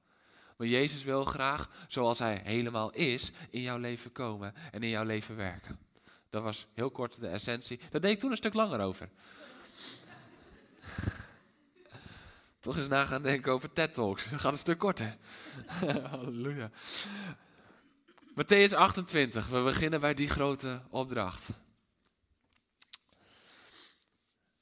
Maar 0.61 0.69
Jezus 0.69 1.03
wil 1.03 1.25
graag, 1.25 1.69
zoals 1.87 2.19
hij 2.19 2.41
helemaal 2.43 2.91
is, 2.91 3.31
in 3.49 3.61
jouw 3.61 3.77
leven 3.77 4.11
komen 4.11 4.53
en 4.71 4.83
in 4.83 4.89
jouw 4.89 5.03
leven 5.03 5.35
werken. 5.35 5.79
Dat 6.29 6.43
was 6.43 6.67
heel 6.73 6.91
kort 6.91 7.19
de 7.19 7.27
essentie. 7.27 7.79
Daar 7.89 8.01
deed 8.01 8.11
ik 8.11 8.19
toen 8.19 8.31
een 8.31 8.37
stuk 8.37 8.53
langer 8.53 8.79
over. 8.79 9.09
Toch 12.59 12.77
eens 12.77 12.87
na 12.87 13.05
gaan 13.05 13.23
denken 13.23 13.51
over 13.51 13.73
TED 13.73 13.93
Talks. 13.93 14.29
Dat 14.29 14.39
gaat 14.39 14.51
een 14.51 14.57
stuk 14.57 14.77
korter. 14.77 15.17
Halleluja. 16.09 16.71
Matthäus 18.35 18.75
28. 18.75 19.47
We 19.47 19.61
beginnen 19.61 19.99
bij 19.99 20.13
die 20.13 20.29
grote 20.29 20.81
opdracht. 20.89 21.49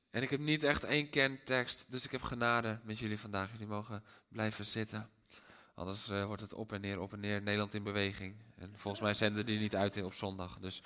En 0.09 0.21
ik 0.21 0.29
heb 0.29 0.39
niet 0.39 0.63
echt 0.63 0.83
één 0.83 1.09
kerntekst, 1.09 1.91
dus 1.91 2.05
ik 2.05 2.11
heb 2.11 2.21
genade 2.21 2.79
met 2.83 2.99
jullie 2.99 3.19
vandaag. 3.19 3.51
Jullie 3.51 3.67
mogen 3.67 4.03
blijven 4.29 4.65
zitten. 4.65 5.09
Anders 5.79 6.09
uh, 6.09 6.25
wordt 6.25 6.41
het 6.41 6.53
op 6.53 6.73
en 6.73 6.81
neer, 6.81 6.99
op 6.99 7.13
en 7.13 7.19
neer, 7.19 7.41
Nederland 7.41 7.73
in 7.73 7.83
beweging. 7.83 8.35
En 8.57 8.71
volgens 8.75 9.03
mij 9.03 9.13
zenden 9.13 9.45
die 9.45 9.59
niet 9.59 9.75
uit 9.75 10.03
op 10.03 10.13
zondag. 10.13 10.57
Dus 10.61 10.81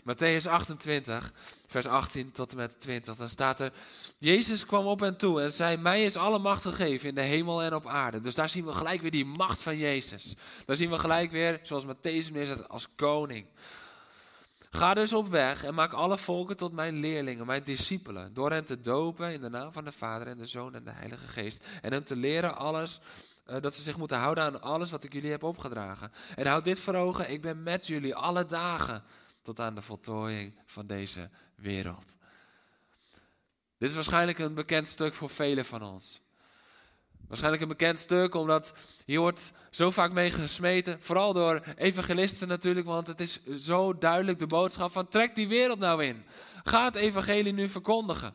Matthäus 0.00 0.48
28, 0.48 1.32
vers 1.66 1.86
18 1.86 2.32
tot 2.32 2.50
en 2.50 2.56
met 2.56 2.80
20. 2.80 3.16
Dan 3.16 3.28
staat 3.28 3.60
er, 3.60 3.72
Jezus 4.18 4.66
kwam 4.66 4.86
op 4.86 5.02
en 5.02 5.16
toe 5.16 5.42
en 5.42 5.52
zei, 5.52 5.76
mij 5.76 6.04
is 6.04 6.16
alle 6.16 6.38
macht 6.38 6.62
gegeven 6.62 7.08
in 7.08 7.14
de 7.14 7.22
hemel 7.22 7.62
en 7.62 7.74
op 7.74 7.86
aarde. 7.86 8.20
Dus 8.20 8.34
daar 8.34 8.48
zien 8.48 8.64
we 8.64 8.72
gelijk 8.72 9.00
weer 9.00 9.10
die 9.10 9.24
macht 9.24 9.62
van 9.62 9.76
Jezus. 9.76 10.36
Daar 10.66 10.76
zien 10.76 10.90
we 10.90 10.98
gelijk 10.98 11.30
weer, 11.30 11.60
zoals 11.62 11.84
Matthäus 11.86 12.32
neerzet, 12.32 12.68
als 12.68 12.88
koning. 12.94 13.46
Ga 14.70 14.94
dus 14.94 15.12
op 15.12 15.28
weg 15.28 15.64
en 15.64 15.74
maak 15.74 15.92
alle 15.92 16.18
volken 16.18 16.56
tot 16.56 16.72
mijn 16.72 17.00
leerlingen, 17.00 17.46
mijn 17.46 17.64
discipelen. 17.64 18.34
Door 18.34 18.50
hen 18.50 18.64
te 18.64 18.80
dopen 18.80 19.32
in 19.32 19.40
de 19.40 19.48
naam 19.48 19.72
van 19.72 19.84
de 19.84 19.92
Vader 19.92 20.26
en 20.26 20.36
de 20.36 20.46
Zoon 20.46 20.74
en 20.74 20.84
de 20.84 20.90
Heilige 20.90 21.28
Geest. 21.28 21.66
En 21.82 21.92
hen 21.92 22.04
te 22.04 22.16
leren 22.16 22.56
alles 22.56 23.00
eh, 23.44 23.60
dat 23.60 23.74
ze 23.74 23.82
zich 23.82 23.96
moeten 23.96 24.18
houden 24.18 24.44
aan 24.44 24.62
alles 24.62 24.90
wat 24.90 25.04
ik 25.04 25.12
jullie 25.12 25.30
heb 25.30 25.42
opgedragen. 25.42 26.12
En 26.34 26.46
houd 26.46 26.64
dit 26.64 26.78
voor 26.78 26.94
ogen, 26.94 27.30
ik 27.30 27.42
ben 27.42 27.62
met 27.62 27.86
jullie 27.86 28.14
alle 28.14 28.44
dagen 28.44 29.04
tot 29.42 29.60
aan 29.60 29.74
de 29.74 29.82
voltooiing 29.82 30.58
van 30.66 30.86
deze 30.86 31.30
wereld. 31.54 32.16
Dit 33.78 33.88
is 33.88 33.94
waarschijnlijk 33.94 34.38
een 34.38 34.54
bekend 34.54 34.88
stuk 34.88 35.14
voor 35.14 35.30
velen 35.30 35.64
van 35.64 35.82
ons. 35.82 36.20
Waarschijnlijk 37.28 37.62
een 37.62 37.78
bekend 37.78 37.98
stuk, 37.98 38.34
omdat 38.34 38.74
hier 39.04 39.20
wordt 39.20 39.52
zo 39.70 39.90
vaak 39.90 40.12
mee 40.12 40.30
gesmeten. 40.30 41.00
Vooral 41.00 41.32
door 41.32 41.62
evangelisten 41.76 42.48
natuurlijk, 42.48 42.86
want 42.86 43.06
het 43.06 43.20
is 43.20 43.44
zo 43.46 43.98
duidelijk 43.98 44.38
de 44.38 44.46
boodschap 44.46 44.92
van 44.92 45.08
trek 45.08 45.34
die 45.34 45.48
wereld 45.48 45.78
nou 45.78 46.04
in. 46.04 46.24
Ga 46.62 46.84
het 46.84 46.94
evangelie 46.94 47.52
nu 47.52 47.68
verkondigen. 47.68 48.34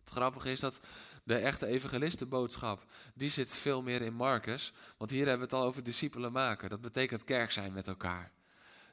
Het 0.00 0.10
grappige 0.10 0.52
is 0.52 0.60
dat 0.60 0.80
de 1.26 1.34
echte 1.34 1.66
evangelistenboodschap, 1.66 2.84
die 3.14 3.30
zit 3.30 3.54
veel 3.54 3.82
meer 3.82 4.02
in 4.02 4.14
Marcus. 4.14 4.72
Want 4.96 5.10
hier 5.10 5.26
hebben 5.26 5.48
we 5.48 5.54
het 5.54 5.62
al 5.62 5.68
over 5.68 5.82
discipelen 5.82 6.32
maken. 6.32 6.68
Dat 6.68 6.80
betekent 6.80 7.24
kerk 7.24 7.50
zijn 7.50 7.72
met 7.72 7.88
elkaar. 7.88 8.32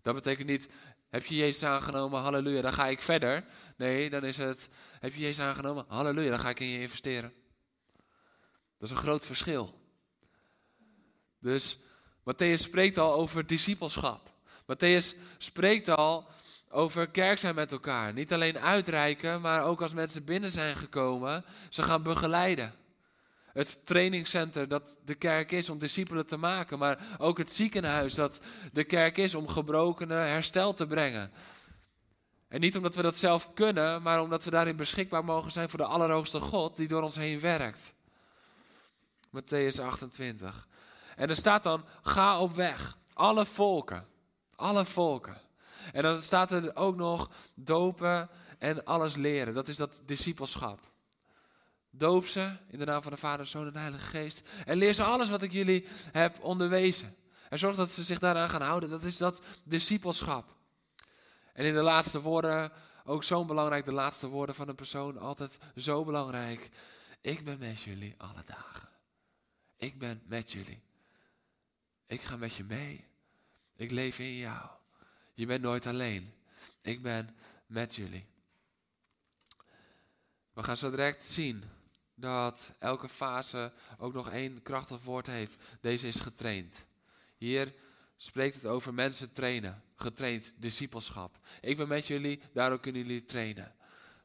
Dat 0.01 0.13
betekent 0.13 0.47
niet, 0.47 0.69
heb 1.09 1.25
je 1.25 1.35
Jezus 1.35 1.63
aangenomen, 1.63 2.21
halleluja, 2.21 2.61
dan 2.61 2.73
ga 2.73 2.87
ik 2.87 3.01
verder. 3.01 3.45
Nee, 3.77 4.09
dan 4.09 4.23
is 4.23 4.37
het, 4.37 4.69
heb 4.99 5.13
je 5.13 5.19
Jezus 5.19 5.39
aangenomen, 5.39 5.85
halleluja, 5.87 6.29
dan 6.29 6.39
ga 6.39 6.49
ik 6.49 6.59
in 6.59 6.67
je 6.67 6.79
investeren. 6.79 7.33
Dat 8.77 8.89
is 8.89 8.89
een 8.89 9.03
groot 9.03 9.25
verschil. 9.25 9.81
Dus 11.39 11.77
Matthäus 12.19 12.61
spreekt 12.61 12.97
al 12.97 13.13
over 13.13 13.45
discipelschap. 13.45 14.33
Matthäus 14.61 15.15
spreekt 15.37 15.89
al 15.89 16.29
over 16.73 17.07
kerk 17.07 17.39
zijn 17.39 17.55
met 17.55 17.71
elkaar. 17.71 18.13
Niet 18.13 18.33
alleen 18.33 18.59
uitreiken, 18.59 19.41
maar 19.41 19.63
ook 19.63 19.81
als 19.81 19.93
mensen 19.93 20.25
binnen 20.25 20.51
zijn 20.51 20.75
gekomen, 20.75 21.45
ze 21.69 21.83
gaan 21.83 22.03
begeleiden. 22.03 22.73
Het 23.53 23.79
trainingscenter 23.83 24.67
dat 24.67 24.97
de 25.05 25.15
kerk 25.15 25.51
is 25.51 25.69
om 25.69 25.79
discipelen 25.79 26.25
te 26.25 26.37
maken, 26.37 26.79
maar 26.79 27.17
ook 27.17 27.37
het 27.37 27.51
ziekenhuis 27.51 28.13
dat 28.13 28.41
de 28.71 28.83
kerk 28.83 29.17
is 29.17 29.35
om 29.35 29.47
gebrokenen 29.47 30.29
herstel 30.29 30.73
te 30.73 30.87
brengen. 30.87 31.31
En 32.47 32.59
niet 32.59 32.77
omdat 32.77 32.95
we 32.95 33.01
dat 33.01 33.17
zelf 33.17 33.53
kunnen, 33.53 34.01
maar 34.01 34.21
omdat 34.21 34.43
we 34.43 34.49
daarin 34.49 34.75
beschikbaar 34.75 35.23
mogen 35.23 35.51
zijn 35.51 35.69
voor 35.69 35.79
de 35.79 35.85
Allerhoogste 35.85 36.39
God 36.39 36.75
die 36.75 36.87
door 36.87 37.01
ons 37.01 37.15
heen 37.15 37.39
werkt. 37.39 37.93
Matthäus 39.27 39.81
28. 39.81 40.67
En 41.15 41.29
er 41.29 41.35
staat 41.35 41.63
dan, 41.63 41.85
ga 42.01 42.39
op 42.39 42.55
weg, 42.55 42.97
alle 43.13 43.45
volken, 43.45 44.05
alle 44.55 44.85
volken. 44.85 45.41
En 45.91 46.03
dan 46.03 46.21
staat 46.21 46.51
er 46.51 46.75
ook 46.75 46.95
nog 46.95 47.31
dopen 47.55 48.29
en 48.59 48.85
alles 48.85 49.15
leren. 49.15 49.53
Dat 49.53 49.67
is 49.67 49.77
dat 49.77 50.01
discipelschap. 50.05 50.91
Doop 51.89 52.25
ze 52.25 52.55
in 52.67 52.79
de 52.79 52.85
naam 52.85 53.01
van 53.01 53.11
de 53.11 53.17
Vader, 53.17 53.45
Zoon 53.45 53.67
en 53.67 53.77
Heilige 53.77 54.05
Geest. 54.05 54.49
En 54.65 54.77
leer 54.77 54.93
ze 54.93 55.03
alles 55.03 55.29
wat 55.29 55.41
ik 55.41 55.51
jullie 55.51 55.87
heb 56.11 56.43
onderwezen. 56.43 57.15
En 57.49 57.59
zorg 57.59 57.75
dat 57.75 57.91
ze 57.91 58.03
zich 58.03 58.19
daaraan 58.19 58.49
gaan 58.49 58.61
houden. 58.61 58.89
Dat 58.89 59.03
is 59.03 59.17
dat 59.17 59.41
discipelschap. 59.63 60.55
En 61.53 61.65
in 61.65 61.73
de 61.73 61.81
laatste 61.81 62.21
woorden, 62.21 62.71
ook 63.05 63.23
zo 63.23 63.45
belangrijk, 63.45 63.85
de 63.85 63.93
laatste 63.93 64.27
woorden 64.27 64.55
van 64.55 64.67
een 64.67 64.75
persoon, 64.75 65.17
altijd 65.17 65.57
zo 65.75 66.03
belangrijk. 66.03 66.69
Ik 67.21 67.43
ben 67.43 67.59
met 67.59 67.81
jullie 67.81 68.15
alle 68.17 68.43
dagen. 68.45 68.89
Ik 69.77 69.99
ben 69.99 70.21
met 70.25 70.51
jullie. 70.51 70.81
Ik 72.05 72.21
ga 72.21 72.37
met 72.37 72.53
je 72.55 72.63
mee. 72.63 73.05
Ik 73.75 73.91
leef 73.91 74.19
in 74.19 74.35
jou. 74.35 74.69
Je 75.33 75.45
bent 75.45 75.61
nooit 75.61 75.85
alleen. 75.85 76.33
Ik 76.81 77.01
ben 77.01 77.35
met 77.65 77.95
jullie. 77.95 78.25
We 80.53 80.63
gaan 80.63 80.77
zo 80.77 80.89
direct 80.89 81.25
zien 81.25 81.63
dat 82.15 82.71
elke 82.79 83.09
fase 83.09 83.71
ook 83.97 84.13
nog 84.13 84.29
één 84.29 84.61
krachtig 84.61 85.01
woord 85.01 85.27
heeft. 85.27 85.55
Deze 85.81 86.07
is 86.07 86.19
getraind. 86.19 86.85
Hier 87.37 87.73
spreekt 88.17 88.55
het 88.55 88.65
over 88.65 88.93
mensen 88.93 89.33
trainen. 89.33 89.83
Getraind, 89.95 90.53
discipelschap. 90.55 91.39
Ik 91.61 91.77
ben 91.77 91.87
met 91.87 92.07
jullie, 92.07 92.41
daarom 92.53 92.79
kunnen 92.79 93.01
jullie 93.01 93.25
trainen. 93.25 93.75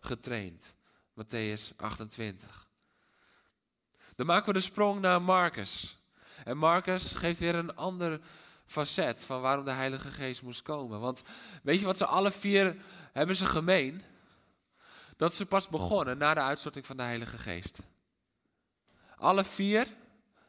Getraind. 0.01 0.75
Matthäus 1.15 1.77
28. 1.77 2.69
Dan 4.15 4.27
maken 4.27 4.47
we 4.47 4.53
de 4.53 4.65
sprong 4.65 5.01
naar 5.01 5.23
Marcus. 5.23 5.99
En 6.45 6.57
Marcus 6.57 7.13
geeft 7.13 7.39
weer 7.39 7.55
een 7.55 7.77
ander 7.77 8.21
facet 8.69 9.25
van 9.25 9.41
waarom 9.41 9.65
de 9.65 9.71
Heilige 9.71 10.11
Geest 10.11 10.43
moest 10.43 10.63
komen. 10.63 11.01
Want 11.01 11.23
weet 11.63 11.79
je 11.79 11.87
wat 11.87 11.97
ze 11.97 12.07
alle 12.07 12.31
vier 12.31 12.77
hebben 13.13 13.37
ze 13.37 13.47
gemeen? 13.47 14.03
Dat 15.17 15.35
ze 15.35 15.47
pas 15.47 15.69
begonnen 15.69 16.19
na 16.19 16.35
de 16.35 16.41
uitstorting 16.41 16.87
van 16.87 16.97
de 16.97 17.03
Heilige 17.03 17.39
Geest. 17.39 17.79
Alle 19.17 19.45
vier, 19.45 19.87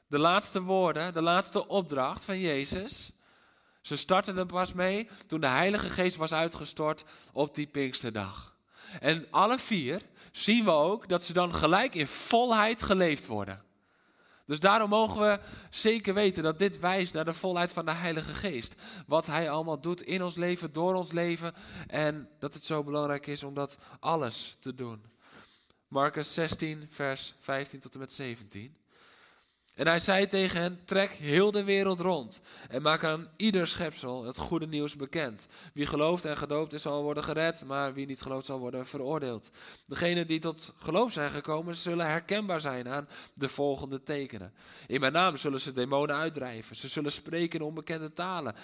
de 0.07 0.19
laatste 0.19 0.61
woorden, 0.61 1.13
de 1.13 1.21
laatste 1.21 1.67
opdracht 1.67 2.25
van 2.25 2.39
Jezus. 2.39 3.11
Ze 3.81 3.95
startten 3.95 4.37
er 4.37 4.45
pas 4.45 4.73
mee 4.73 5.09
toen 5.27 5.41
de 5.41 5.47
Heilige 5.47 5.89
Geest 5.89 6.17
was 6.17 6.33
uitgestort 6.33 7.03
op 7.33 7.55
die 7.55 7.67
Pinksterdag. 7.67 8.55
En 8.99 9.27
alle 9.31 9.59
vier 9.59 10.01
zien 10.31 10.65
we 10.65 10.71
ook 10.71 11.07
dat 11.07 11.23
ze 11.23 11.33
dan 11.33 11.55
gelijk 11.55 11.95
in 11.95 12.07
volheid 12.07 12.81
geleefd 12.81 13.27
worden. 13.27 13.63
Dus 14.49 14.59
daarom 14.59 14.89
mogen 14.89 15.21
we 15.21 15.39
zeker 15.69 16.13
weten 16.13 16.43
dat 16.43 16.59
dit 16.59 16.79
wijst 16.79 17.13
naar 17.13 17.25
de 17.25 17.33
volheid 17.33 17.73
van 17.73 17.85
de 17.85 17.91
Heilige 17.91 18.33
Geest. 18.33 18.75
Wat 19.07 19.25
Hij 19.25 19.49
allemaal 19.49 19.81
doet 19.81 20.01
in 20.01 20.23
ons 20.23 20.35
leven, 20.35 20.71
door 20.71 20.93
ons 20.93 21.11
leven. 21.11 21.53
En 21.87 22.29
dat 22.39 22.53
het 22.53 22.65
zo 22.65 22.83
belangrijk 22.83 23.27
is 23.27 23.43
om 23.43 23.53
dat 23.53 23.77
alles 23.99 24.57
te 24.59 24.75
doen. 24.75 25.01
Marcus 25.87 26.33
16, 26.33 26.85
vers 26.89 27.35
15 27.39 27.79
tot 27.79 27.93
en 27.93 27.99
met 27.99 28.13
17. 28.13 28.77
En 29.79 29.87
hij 29.87 29.99
zei 29.99 30.27
tegen 30.27 30.61
hen: 30.61 30.79
Trek 30.85 31.09
heel 31.09 31.51
de 31.51 31.63
wereld 31.63 31.99
rond 31.99 32.41
en 32.69 32.81
maak 32.81 33.03
aan 33.03 33.27
ieder 33.35 33.67
schepsel 33.67 34.25
het 34.25 34.37
goede 34.37 34.67
nieuws 34.67 34.95
bekend. 34.95 35.47
Wie 35.73 35.85
gelooft 35.85 36.25
en 36.25 36.37
gedoopt 36.37 36.73
is, 36.73 36.81
zal 36.81 37.03
worden 37.03 37.23
gered, 37.23 37.65
maar 37.65 37.93
wie 37.93 38.05
niet 38.05 38.21
gelooft, 38.21 38.45
zal 38.45 38.59
worden 38.59 38.87
veroordeeld. 38.87 39.51
Degenen 39.87 40.27
die 40.27 40.39
tot 40.39 40.73
geloof 40.77 41.11
zijn 41.11 41.29
gekomen, 41.29 41.75
zullen 41.75 42.05
herkenbaar 42.05 42.61
zijn 42.61 42.89
aan 42.89 43.07
de 43.33 43.49
volgende 43.49 44.03
tekenen. 44.03 44.53
In 44.87 44.99
mijn 44.99 45.13
naam 45.13 45.37
zullen 45.37 45.61
ze 45.61 45.71
demonen 45.71 46.15
uitdrijven. 46.15 46.75
Ze 46.75 46.87
zullen 46.87 47.11
spreken 47.11 47.59
in 47.59 47.65
onbekende 47.65 48.13
talen. 48.13 48.55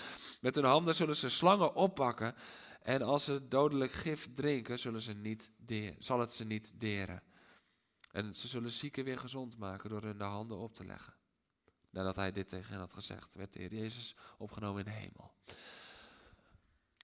Met 0.42 0.56
hun 0.56 0.66
handen 0.66 0.96
zullen 0.96 1.16
ze 1.16 1.30
slangen 1.30 1.76
oppakken. 1.76 2.36
En 2.82 3.02
als 3.02 3.24
ze 3.24 3.48
dodelijk 3.48 3.92
gif 3.92 4.28
drinken, 4.34 4.80
zullen 4.80 5.02
ze 5.02 5.14
niet 5.14 5.52
zal 6.00 6.20
het 6.20 6.34
ze 6.34 6.46
niet 6.46 6.74
deren. 6.78 7.22
En 8.16 8.36
ze 8.36 8.48
zullen 8.48 8.72
zieken 8.72 9.04
weer 9.04 9.20
gezond 9.20 9.58
maken 9.58 9.90
door 9.90 10.02
hun 10.02 10.18
de 10.18 10.24
handen 10.24 10.58
op 10.58 10.74
te 10.74 10.86
leggen. 10.86 11.14
Nadat 11.90 12.16
hij 12.16 12.32
dit 12.32 12.48
tegen 12.48 12.72
hen 12.72 12.80
had 12.80 12.94
gezegd, 12.94 13.34
werd 13.34 13.54
de 13.54 13.60
Heer 13.60 13.74
Jezus 13.74 14.16
opgenomen 14.38 14.80
in 14.80 14.92
de 14.92 14.98
hemel. 14.98 15.34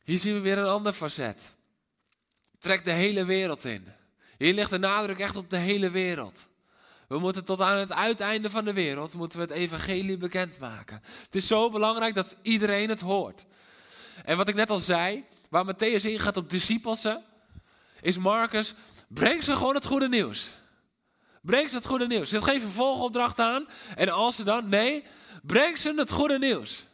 Hier 0.04 0.20
zien 0.20 0.34
we 0.34 0.40
weer 0.40 0.58
een 0.58 0.68
ander 0.68 0.94
facet. 0.94 1.54
Trek 2.58 2.84
de 2.84 2.92
hele 2.92 3.26
wereld 3.26 3.66
in. 3.66 3.88
Hier 4.38 4.54
ligt 4.54 4.70
de 4.70 4.78
nadruk 4.78 5.20
echt 5.20 5.36
op 5.36 5.50
de 5.50 5.58
hele 5.58 5.90
wereld. 5.90 6.48
We 7.08 7.20
moeten 7.20 7.46
tot 7.46 7.62
aan 7.62 7.78
het 7.78 7.92
uiteinde 7.92 8.50
van 8.50 8.66
de 8.66 8.74
wereld 8.74 9.14
moeten 9.14 9.40
we 9.40 9.46
het 9.46 9.54
evangelie 9.54 10.18
bekendmaken. 10.18 11.02
Het 11.24 11.36
is 11.36 11.48
zo 11.48 11.70
belangrijk 11.70 12.14
dat 12.14 12.36
iedereen 12.42 12.90
het 12.90 13.02
hoort. 13.02 13.46
En 14.24 14.38
wat 14.38 14.48
ik 14.48 14.56
net 14.56 14.70
al 14.70 14.78
zei, 14.78 15.26
waar 15.50 15.74
Matthäus 15.74 16.04
ingaat 16.04 16.38
op 16.38 16.50
discipelsen, 16.50 17.24
is 18.02 18.18
Marcus, 18.18 18.74
breng 19.08 19.44
ze 19.44 19.56
gewoon 19.56 19.76
het 19.76 19.86
goede 19.86 20.10
nieuws. 20.10 20.60
Breng 21.42 21.70
ze 21.70 21.76
het 21.76 21.86
goede 21.86 22.08
nieuws. 22.08 22.30
Zet 22.30 22.44
geen 22.44 22.62
vervolgopdracht 22.62 23.40
aan. 23.40 23.68
En 23.96 24.10
als 24.10 24.36
ze 24.36 24.44
dan, 24.44 24.70
nee, 24.70 25.04
breng 25.44 25.78
ze 25.78 25.94
het 25.96 26.12
goede 26.12 26.40
nieuws. 26.40 26.86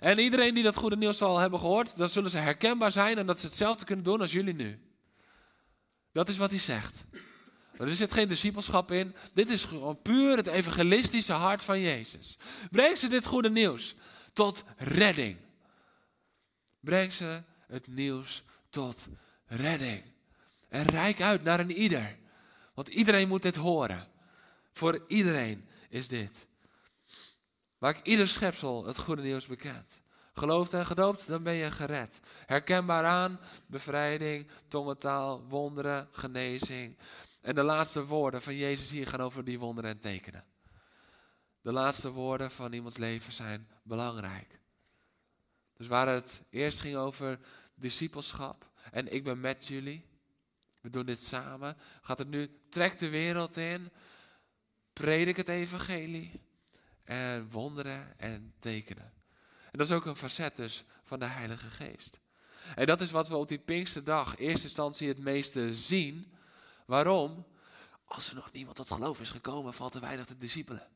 En 0.00 0.18
iedereen 0.18 0.54
die 0.54 0.64
dat 0.64 0.76
goede 0.76 0.96
nieuws 0.96 1.18
zal 1.18 1.38
hebben 1.38 1.58
gehoord, 1.58 1.96
dan 1.96 2.08
zullen 2.08 2.30
ze 2.30 2.38
herkenbaar 2.38 2.92
zijn 2.92 3.18
en 3.18 3.26
dat 3.26 3.40
ze 3.40 3.46
hetzelfde 3.46 3.84
kunnen 3.84 4.04
doen 4.04 4.20
als 4.20 4.32
jullie 4.32 4.54
nu. 4.54 4.80
Dat 6.12 6.28
is 6.28 6.36
wat 6.36 6.50
hij 6.50 6.58
zegt. 6.58 7.04
Er 7.76 7.94
zit 7.94 8.12
geen 8.12 8.28
discipelschap 8.28 8.90
in. 8.90 9.14
Dit 9.32 9.50
is 9.50 9.64
gewoon 9.64 10.02
puur 10.02 10.36
het 10.36 10.46
evangelistische 10.46 11.32
hart 11.32 11.64
van 11.64 11.80
Jezus. 11.80 12.36
Breng 12.70 12.98
ze 12.98 13.08
dit 13.08 13.26
goede 13.26 13.50
nieuws 13.50 13.94
tot 14.32 14.64
redding. 14.76 15.36
Breng 16.80 17.12
ze 17.12 17.42
het 17.66 17.86
nieuws 17.86 18.42
tot 18.70 19.08
redding. 19.46 20.02
En 20.68 20.84
rijk 20.84 21.20
uit 21.20 21.42
naar 21.42 21.60
een 21.60 21.72
ieder. 21.72 22.19
Want 22.74 22.88
iedereen 22.88 23.28
moet 23.28 23.42
dit 23.42 23.56
horen. 23.56 24.08
Voor 24.72 25.04
iedereen 25.06 25.68
is 25.88 26.08
dit. 26.08 26.46
Maak 27.78 28.00
ieder 28.02 28.28
schepsel 28.28 28.86
het 28.86 28.98
goede 28.98 29.22
nieuws 29.22 29.46
bekend. 29.46 30.00
Gelooft 30.32 30.72
en 30.72 30.86
gedoopt, 30.86 31.26
dan 31.26 31.42
ben 31.42 31.54
je 31.54 31.70
gered. 31.70 32.20
Herkenbaar 32.46 33.04
aan, 33.04 33.40
bevrijding, 33.66 34.48
tongentaal, 34.68 35.44
wonderen, 35.48 36.08
genezing. 36.12 36.98
En 37.40 37.54
de 37.54 37.62
laatste 37.62 38.04
woorden 38.06 38.42
van 38.42 38.56
Jezus 38.56 38.90
hier 38.90 39.06
gaan 39.06 39.20
over 39.20 39.44
die 39.44 39.58
wonderen 39.58 39.90
en 39.90 39.98
tekenen. 39.98 40.44
De 41.62 41.72
laatste 41.72 42.10
woorden 42.10 42.50
van 42.50 42.72
iemands 42.72 42.96
leven 42.96 43.32
zijn 43.32 43.68
belangrijk. 43.82 44.60
Dus 45.76 45.86
waar 45.86 46.08
het 46.08 46.42
eerst 46.50 46.80
ging 46.80 46.96
over 46.96 47.38
discipelschap 47.74 48.70
en 48.90 49.12
ik 49.12 49.24
ben 49.24 49.40
met 49.40 49.66
jullie, 49.66 50.04
we 50.80 50.90
doen 50.90 51.06
dit 51.06 51.22
samen. 51.22 51.76
Gaat 52.02 52.18
het 52.18 52.28
nu, 52.28 52.60
trek 52.68 52.98
de 52.98 53.08
wereld 53.08 53.56
in. 53.56 53.90
Predik 54.92 55.36
het 55.36 55.48
evangelie. 55.48 56.48
en 57.04 57.50
wonderen 57.50 58.18
en 58.18 58.54
tekenen. 58.58 59.12
En 59.70 59.78
dat 59.78 59.86
is 59.86 59.92
ook 59.92 60.06
een 60.06 60.16
facet 60.16 60.56
dus 60.56 60.84
van 61.02 61.18
de 61.18 61.24
Heilige 61.24 61.70
Geest. 61.70 62.20
En 62.74 62.86
dat 62.86 63.00
is 63.00 63.10
wat 63.10 63.28
we 63.28 63.36
op 63.36 63.48
die 63.48 63.58
Pinksterdag 63.58 64.36
in 64.36 64.46
eerste 64.46 64.66
instantie 64.66 65.08
het 65.08 65.18
meeste 65.18 65.72
zien. 65.72 66.32
Waarom? 66.86 67.46
Als 68.04 68.28
er 68.28 68.34
nog 68.34 68.52
niemand 68.52 68.76
tot 68.76 68.90
geloof 68.90 69.20
is 69.20 69.30
gekomen, 69.30 69.74
valt 69.74 69.94
er 69.94 70.00
weinig 70.00 70.26
te 70.26 70.36
discipelen. 70.36 70.88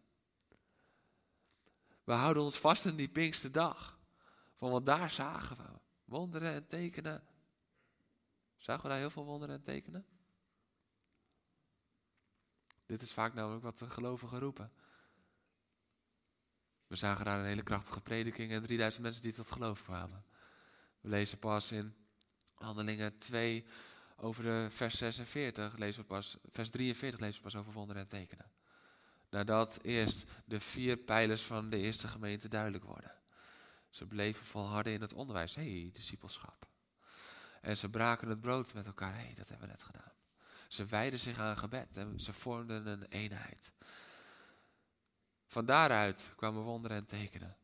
We 2.05 2.12
houden 2.12 2.43
ons 2.43 2.59
vast 2.59 2.87
in 2.87 2.97
die 2.97 3.09
Pinksterdag. 3.09 3.99
Van 4.55 4.71
wat 4.71 4.87
daar 4.87 5.11
zagen 5.11 5.57
we. 5.57 5.62
Wonderen 6.05 6.53
en 6.53 6.67
tekenen. 6.67 7.23
Zagen 8.64 8.83
we 8.83 8.88
daar 8.88 8.99
heel 8.99 9.11
veel 9.11 9.25
wonderen 9.25 9.54
en 9.54 9.62
tekenen? 9.62 10.06
Dit 12.87 13.02
is 13.02 13.12
vaak 13.12 13.35
namelijk 13.35 13.62
wat 13.62 13.78
de 13.78 13.90
gelovigen 13.90 14.38
roepen. 14.38 14.73
We 16.87 16.97
zagen 16.97 17.25
daar 17.25 17.38
een 17.38 17.44
hele 17.44 17.62
krachtige 17.62 18.00
prediking 18.00 18.52
en 18.52 18.62
3000 18.62 19.02
mensen 19.02 19.23
die 19.23 19.33
tot 19.33 19.50
geloof 19.50 19.83
kwamen. 19.83 20.25
We 21.00 21.09
lezen 21.09 21.38
pas 21.38 21.73
in 21.73 21.94
Handelingen 22.54 23.18
2 23.18 23.66
over 24.16 24.42
de 24.42 24.66
vers 24.71 24.99
46, 24.99 25.76
lezen 25.76 26.00
we 26.00 26.06
pas, 26.06 26.37
vers 26.50 26.71
43 26.71 27.21
lezen 27.21 27.37
we 27.37 27.42
pas 27.42 27.61
over 27.61 27.73
wonderen 27.73 28.02
en 28.02 28.09
tekenen. 28.09 28.50
Nadat 29.30 29.78
eerst 29.83 30.25
de 30.44 30.61
vier 30.61 30.97
pijlers 30.97 31.42
van 31.42 31.71
de 31.71 31.76
eerste 31.76 32.09
gemeente 32.09 32.49
duidelijk 32.49 32.85
worden. 32.85 33.14
Ze 33.90 34.06
bleven 34.06 34.44
volharden 34.44 34.92
in 34.92 35.00
het 35.00 35.12
onderwijs. 35.12 35.54
Hé, 35.54 35.80
hey, 35.80 35.90
discipelschap. 35.92 36.73
En 37.64 37.76
ze 37.76 37.88
braken 37.88 38.28
het 38.28 38.40
brood 38.40 38.75
met 38.75 38.87
elkaar. 38.87 39.14
Hé, 39.14 39.25
hey, 39.25 39.35
dat 39.35 39.49
hebben 39.49 39.66
we 39.66 39.73
net 39.73 39.83
gedaan. 39.83 40.12
Ze 40.68 40.85
wijden 40.85 41.18
zich 41.18 41.38
aan 41.38 41.59
gebed 41.59 41.97
en 41.97 42.21
ze 42.21 42.33
vormden 42.33 42.87
een 42.87 43.02
eenheid. 43.02 43.73
Van 45.47 45.66
daaruit 45.66 46.33
kwamen 46.37 46.62
wonderen 46.62 46.97
en 46.97 47.06
tekenen. 47.06 47.56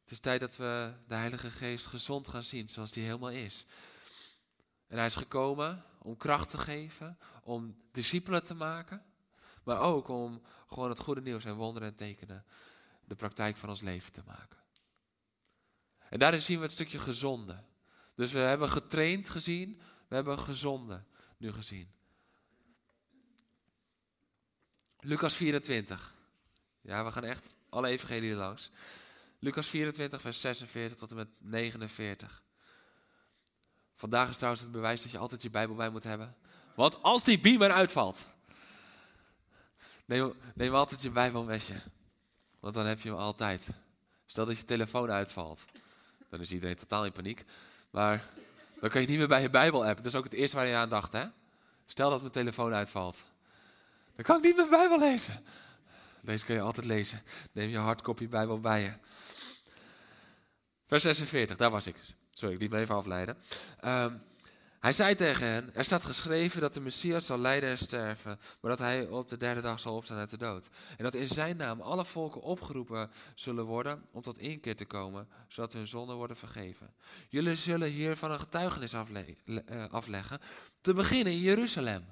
Het 0.00 0.10
is 0.10 0.18
tijd 0.18 0.40
dat 0.40 0.56
we 0.56 0.94
de 1.06 1.14
Heilige 1.14 1.50
Geest 1.50 1.86
gezond 1.86 2.28
gaan 2.28 2.42
zien 2.42 2.68
zoals 2.68 2.92
die 2.92 3.04
helemaal 3.04 3.30
is. 3.30 3.66
En 4.86 4.96
hij 4.96 5.06
is 5.06 5.16
gekomen 5.16 5.84
om 5.98 6.16
kracht 6.16 6.50
te 6.50 6.58
geven, 6.58 7.18
om 7.42 7.76
discipelen 7.92 8.44
te 8.44 8.54
maken, 8.54 9.04
maar 9.62 9.80
ook 9.80 10.08
om 10.08 10.42
gewoon 10.66 10.88
het 10.88 10.98
goede 10.98 11.22
nieuws 11.22 11.44
en 11.44 11.54
wonderen 11.54 11.88
en 11.88 11.94
tekenen 11.94 12.44
de 13.04 13.14
praktijk 13.14 13.56
van 13.56 13.68
ons 13.68 13.80
leven 13.80 14.12
te 14.12 14.22
maken. 14.26 14.58
En 16.08 16.18
daarin 16.18 16.42
zien 16.42 16.56
we 16.56 16.62
het 16.62 16.72
stukje 16.72 16.98
gezonde. 16.98 17.64
Dus 18.14 18.32
we 18.32 18.38
hebben 18.38 18.70
getraind 18.70 19.28
gezien, 19.28 19.80
we 20.08 20.14
hebben 20.14 20.38
gezonde 20.38 21.02
nu 21.36 21.52
gezien. 21.52 21.92
Lucas 25.00 25.34
24. 25.34 26.14
Ja, 26.80 27.04
we 27.04 27.12
gaan 27.12 27.24
echt 27.24 27.54
alle 27.68 27.88
evangelieën 27.88 28.36
langs. 28.36 28.70
Lucas 29.38 29.66
24, 29.66 30.20
vers 30.20 30.40
46 30.40 30.98
tot 30.98 31.10
en 31.10 31.16
met 31.16 31.28
49. 31.38 32.42
Vandaag 33.94 34.28
is 34.28 34.36
trouwens 34.36 34.62
het 34.62 34.72
bewijs 34.72 35.02
dat 35.02 35.10
je 35.10 35.18
altijd 35.18 35.42
je 35.42 35.50
Bijbel 35.50 35.76
bij 35.76 35.90
moet 35.90 36.04
hebben. 36.04 36.36
Want 36.74 37.02
als 37.02 37.24
die 37.24 37.40
beamer 37.40 37.70
uitvalt, 37.70 38.26
neem, 40.04 40.32
neem 40.54 40.74
altijd 40.74 41.02
je 41.02 41.10
Bijbel 41.10 41.44
met 41.44 41.66
je. 41.66 41.74
Want 42.60 42.74
dan 42.74 42.86
heb 42.86 43.00
je 43.00 43.08
hem 43.08 43.18
altijd. 43.18 43.68
Stel 44.26 44.46
dat 44.46 44.58
je 44.58 44.64
telefoon 44.64 45.10
uitvalt. 45.10 45.64
Dan 46.28 46.40
is 46.40 46.52
iedereen 46.52 46.76
totaal 46.76 47.04
in 47.04 47.12
paniek. 47.12 47.44
Maar 47.94 48.24
dan 48.80 48.90
kan 48.90 49.00
je 49.00 49.06
niet 49.06 49.18
meer 49.18 49.28
bij 49.28 49.42
je 49.42 49.50
Bijbel-app. 49.50 49.96
Dat 49.96 50.06
is 50.06 50.14
ook 50.14 50.24
het 50.24 50.32
eerste 50.32 50.56
waar 50.56 50.66
je 50.66 50.74
aan 50.74 50.88
dacht, 50.88 51.12
hè? 51.12 51.24
Stel 51.86 52.10
dat 52.10 52.20
mijn 52.20 52.32
telefoon 52.32 52.74
uitvalt. 52.74 53.24
Dan 54.16 54.24
kan 54.24 54.36
ik 54.36 54.42
niet 54.42 54.56
mijn 54.56 54.68
Bijbel 54.68 54.98
lezen. 54.98 55.44
Deze 56.20 56.44
kun 56.44 56.54
je 56.54 56.60
altijd 56.60 56.86
lezen. 56.86 57.22
Neem 57.52 57.68
je 57.68 57.78
hardcopy 57.78 58.28
Bijbel 58.28 58.60
bij 58.60 58.80
je. 58.80 58.92
Vers 60.86 61.02
46, 61.02 61.56
daar 61.56 61.70
was 61.70 61.86
ik. 61.86 61.96
Sorry, 62.30 62.54
ik 62.54 62.60
liet 62.60 62.70
me 62.70 62.78
even 62.78 62.94
afleiden. 62.94 63.36
Um, 63.84 64.22
hij 64.84 64.92
zei 64.92 65.14
tegen 65.14 65.46
hen, 65.46 65.74
er 65.74 65.84
staat 65.84 66.04
geschreven 66.04 66.60
dat 66.60 66.74
de 66.74 66.80
Messias 66.80 67.26
zal 67.26 67.38
lijden 67.38 67.70
en 67.70 67.78
sterven, 67.78 68.38
maar 68.60 68.70
dat 68.70 68.78
hij 68.78 69.06
op 69.06 69.28
de 69.28 69.36
derde 69.36 69.60
dag 69.60 69.80
zal 69.80 69.96
opstaan 69.96 70.18
uit 70.18 70.30
de 70.30 70.36
dood. 70.36 70.68
En 70.96 71.04
dat 71.04 71.14
in 71.14 71.28
zijn 71.28 71.56
naam 71.56 71.80
alle 71.80 72.04
volken 72.04 72.40
opgeroepen 72.40 73.10
zullen 73.34 73.64
worden 73.64 74.02
om 74.10 74.22
tot 74.22 74.38
inkeer 74.38 74.76
te 74.76 74.84
komen, 74.84 75.28
zodat 75.48 75.72
hun 75.72 75.88
zonden 75.88 76.16
worden 76.16 76.36
vergeven. 76.36 76.94
Jullie 77.28 77.54
zullen 77.54 77.88
hiervan 77.88 78.30
een 78.30 78.38
getuigenis 78.38 78.92
uh, 78.92 79.86
afleggen, 79.88 80.40
te 80.80 80.94
beginnen 80.94 81.32
in 81.32 81.40
Jeruzalem. 81.40 82.04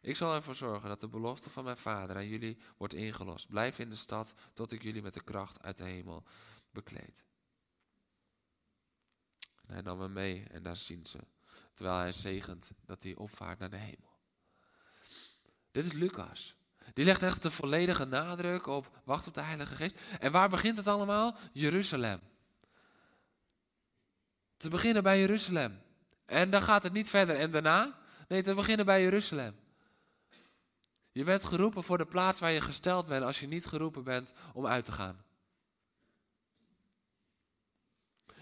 Ik 0.00 0.16
zal 0.16 0.34
ervoor 0.34 0.54
zorgen 0.54 0.88
dat 0.88 1.00
de 1.00 1.08
belofte 1.08 1.50
van 1.50 1.64
mijn 1.64 1.76
vader 1.76 2.16
aan 2.16 2.28
jullie 2.28 2.58
wordt 2.76 2.94
ingelost. 2.94 3.48
Blijf 3.48 3.78
in 3.78 3.90
de 3.90 3.96
stad 3.96 4.34
tot 4.52 4.72
ik 4.72 4.82
jullie 4.82 5.02
met 5.02 5.14
de 5.14 5.24
kracht 5.24 5.62
uit 5.62 5.76
de 5.76 5.84
hemel 5.84 6.24
bekleed. 6.70 7.26
Hij 9.68 9.80
nam 9.80 10.00
hem 10.00 10.12
mee 10.12 10.44
en 10.50 10.62
daar 10.62 10.76
zien 10.76 11.06
ze. 11.06 11.18
Terwijl 11.74 11.98
hij 11.98 12.12
zegent 12.12 12.70
dat 12.86 13.02
hij 13.02 13.16
opvaart 13.16 13.58
naar 13.58 13.70
de 13.70 13.76
hemel. 13.76 14.18
Dit 15.70 15.84
is 15.84 15.92
Lucas. 15.92 16.56
Die 16.92 17.04
legt 17.04 17.22
echt 17.22 17.42
de 17.42 17.50
volledige 17.50 18.04
nadruk 18.04 18.66
op 18.66 19.00
wacht 19.04 19.26
op 19.26 19.34
de 19.34 19.40
Heilige 19.40 19.74
Geest. 19.74 20.00
En 20.20 20.32
waar 20.32 20.48
begint 20.48 20.76
het 20.76 20.86
allemaal? 20.86 21.36
Jeruzalem. 21.52 22.20
Te 24.56 24.68
beginnen 24.68 25.02
bij 25.02 25.20
Jeruzalem. 25.20 25.80
En 26.24 26.50
dan 26.50 26.62
gaat 26.62 26.82
het 26.82 26.92
niet 26.92 27.08
verder. 27.08 27.36
En 27.36 27.50
daarna? 27.50 27.98
Nee, 28.28 28.42
te 28.42 28.54
beginnen 28.54 28.86
bij 28.86 29.02
Jeruzalem. 29.02 29.56
Je 31.12 31.24
bent 31.24 31.44
geroepen 31.44 31.84
voor 31.84 31.98
de 31.98 32.06
plaats 32.06 32.40
waar 32.40 32.52
je 32.52 32.60
gesteld 32.60 33.06
bent 33.06 33.24
als 33.24 33.40
je 33.40 33.46
niet 33.46 33.66
geroepen 33.66 34.04
bent 34.04 34.32
om 34.52 34.66
uit 34.66 34.84
te 34.84 34.92
gaan. 34.92 35.24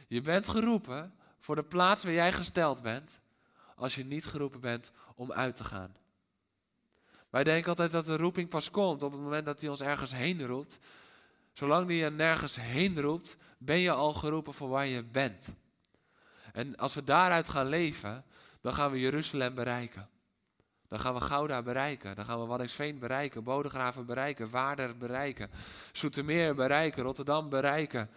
Je 0.07 0.21
bent 0.21 0.49
geroepen 0.49 1.15
voor 1.39 1.55
de 1.55 1.65
plaats 1.65 2.05
waar 2.05 2.13
jij 2.13 2.33
gesteld 2.33 2.83
bent, 2.83 3.21
als 3.75 3.95
je 3.95 4.05
niet 4.05 4.27
geroepen 4.27 4.61
bent 4.61 4.93
om 5.15 5.33
uit 5.33 5.57
te 5.57 5.65
gaan. 5.65 5.97
Wij 7.31 7.45
denken 7.45 7.69
altijd 7.69 7.93
dat 7.93 8.05
de 8.05 8.17
roeping 8.17 8.49
pas 8.49 8.71
komt 8.71 9.03
op 9.03 9.13
het 9.13 9.21
moment 9.21 9.45
dat 9.45 9.61
hij 9.61 9.71
ons 9.71 9.81
ergens 9.81 10.13
heen 10.13 10.47
roept. 10.47 10.79
Zolang 11.53 11.87
hij 11.87 11.97
je 11.97 12.11
nergens 12.11 12.57
heen 12.57 13.01
roept, 13.01 13.37
ben 13.59 13.79
je 13.79 13.91
al 13.91 14.13
geroepen 14.13 14.55
voor 14.55 14.69
waar 14.69 14.87
je 14.87 15.05
bent. 15.05 15.57
En 16.53 16.77
als 16.77 16.95
we 16.95 17.05
daaruit 17.05 17.49
gaan 17.49 17.67
leven, 17.67 18.25
dan 18.61 18.75
gaan 18.75 18.91
we 18.91 19.01
Jeruzalem 19.01 19.55
bereiken. 19.55 20.09
Dan 20.89 21.01
gaan 21.01 21.15
we 21.15 21.21
Gouda 21.21 21.63
bereiken. 21.63 22.17
Dan 22.17 22.25
gaan 22.25 22.41
we 22.41 22.47
Waddingsveen 22.47 22.99
bereiken. 22.99 23.45
Bodegraven 23.45 24.07
bereiken. 24.07 24.51
Waarder 24.51 24.97
bereiken. 24.97 25.51
Soetermeer 25.93 26.55
bereiken. 26.55 27.03
Rotterdam 27.03 27.49
bereiken. 27.49 28.09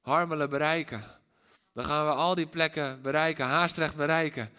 Harmelen 0.00 0.50
bereiken. 0.50 1.02
Dan 1.72 1.84
gaan 1.84 2.06
we 2.06 2.12
al 2.12 2.34
die 2.34 2.46
plekken 2.46 3.02
bereiken, 3.02 3.46
Haastrecht 3.46 3.96
bereiken. 3.96 4.50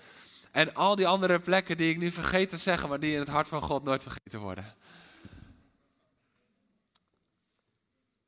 En 0.51 0.73
al 0.73 0.95
die 0.95 1.07
andere 1.07 1.39
plekken 1.39 1.77
die 1.77 1.91
ik 1.91 1.97
nu 1.97 2.11
vergeet 2.11 2.49
te 2.49 2.57
zeggen, 2.57 2.89
maar 2.89 2.99
die 2.99 3.13
in 3.13 3.19
het 3.19 3.27
hart 3.27 3.47
van 3.47 3.61
God 3.61 3.83
nooit 3.83 4.03
vergeten 4.03 4.39
worden. 4.39 4.75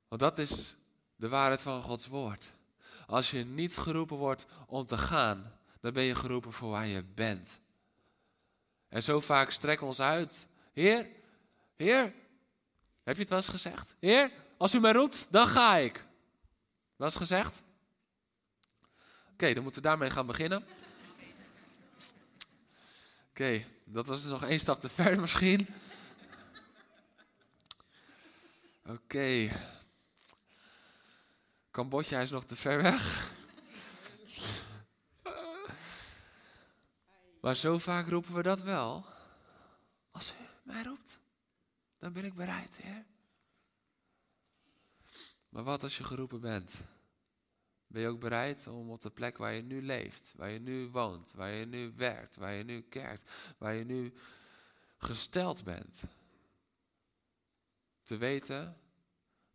Want 0.08 0.22
dat 0.22 0.38
is 0.38 0.76
de 1.16 1.30
waarheid 1.30 1.62
van 1.62 1.82
Gods 1.82 2.08
woord. 2.08 2.52
Als 3.08 3.32
je 3.32 3.46
niet 3.46 3.78
geroepen 3.78 4.18
wordt 4.18 4.46
om 4.68 4.86
te 4.86 4.98
gaan, 4.98 5.54
dan 5.82 5.94
ben 5.94 6.04
je 6.04 6.16
geroepen 6.16 6.54
voor 6.54 6.70
waar 6.70 6.88
je 6.88 7.04
bent. 7.04 7.60
En 8.88 9.04
zo 9.04 9.20
vaak 9.20 9.52
strekken 9.52 9.88
ons 9.88 10.00
uit. 10.00 10.48
Heer, 10.74 11.08
Heer, 11.76 12.14
heb 13.04 13.16
je 13.16 13.22
het 13.22 13.30
wel 13.30 13.38
eens 13.38 13.48
gezegd? 13.48 13.96
Heer, 14.00 14.32
als 14.58 14.74
u 14.74 14.80
mij 14.80 14.92
roept, 14.92 15.28
dan 15.30 15.48
ga 15.48 15.76
ik. 15.76 16.06
Wel 17.04 17.12
eens 17.12 17.22
gezegd? 17.22 17.62
Oké, 19.32 19.54
dan 19.54 19.64
moeten 19.64 19.82
we 19.82 19.88
daarmee 19.88 20.10
gaan 20.10 20.26
beginnen. 20.26 20.66
Oké, 23.30 23.66
dat 23.86 24.08
was 24.08 24.22
dus 24.22 24.32
nog 24.32 24.44
één 24.44 24.60
stap 24.60 24.80
te 24.80 24.90
ver 24.90 25.20
misschien. 25.20 25.68
Oké. 28.82 28.92
Okay. 28.92 29.52
Cambodja 31.72 32.20
is 32.20 32.30
nog 32.30 32.46
te 32.46 32.56
ver 32.56 32.82
weg. 32.82 33.34
maar 37.42 37.56
zo 37.56 37.78
vaak 37.78 38.08
roepen 38.08 38.34
we 38.34 38.42
dat 38.42 38.62
wel. 38.62 39.06
Als 40.12 40.32
u 40.32 40.44
mij 40.64 40.84
roept, 40.84 41.20
dan 41.98 42.14
ben 42.14 42.26
ik 42.26 42.34
bereid, 42.34 42.78
Heer. 42.82 43.06
Maar 45.50 45.64
wat 45.64 45.84
als 45.84 45.98
je 45.98 46.04
geroepen 46.04 46.40
bent? 46.40 46.82
Ben 47.94 48.02
je 48.02 48.08
ook 48.08 48.20
bereid 48.20 48.68
om 48.68 48.92
op 48.92 49.02
de 49.02 49.10
plek 49.10 49.38
waar 49.38 49.54
je 49.54 49.62
nu 49.62 49.82
leeft, 49.82 50.34
waar 50.36 50.50
je 50.50 50.60
nu 50.60 50.90
woont, 50.90 51.34
waar 51.34 51.52
je 51.52 51.66
nu 51.66 51.94
werkt, 51.96 52.36
waar 52.36 52.54
je 52.54 52.64
nu 52.64 52.82
kerkt, 52.82 53.32
waar 53.58 53.74
je 53.74 53.84
nu 53.84 54.14
gesteld 54.98 55.64
bent, 55.64 56.04
te 58.04 58.18
weten 58.18 58.78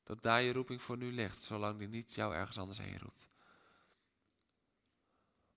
dat 0.04 0.22
daar 0.22 0.42
je 0.42 0.52
roeping 0.52 0.82
voor 0.82 0.96
nu 0.96 1.12
ligt, 1.12 1.42
zolang 1.42 1.78
die 1.78 1.88
niet 1.88 2.14
jou 2.14 2.34
ergens 2.34 2.58
anders 2.58 2.78
heen 2.78 2.98
roept. 2.98 3.28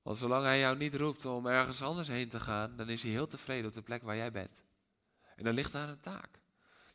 Want 0.01 0.17
zolang 0.17 0.43
hij 0.43 0.59
jou 0.59 0.77
niet 0.77 0.95
roept 0.95 1.25
om 1.25 1.47
ergens 1.47 1.81
anders 1.81 2.07
heen 2.07 2.29
te 2.29 2.39
gaan, 2.39 2.75
dan 2.75 2.89
is 2.89 3.03
hij 3.03 3.11
heel 3.11 3.27
tevreden 3.27 3.65
op 3.65 3.73
de 3.73 3.81
plek 3.81 4.03
waar 4.03 4.15
jij 4.15 4.31
bent. 4.31 4.63
En 5.35 5.43
dan 5.43 5.53
ligt 5.53 5.71
daar 5.71 5.89
een 5.89 5.99
taak. 5.99 6.39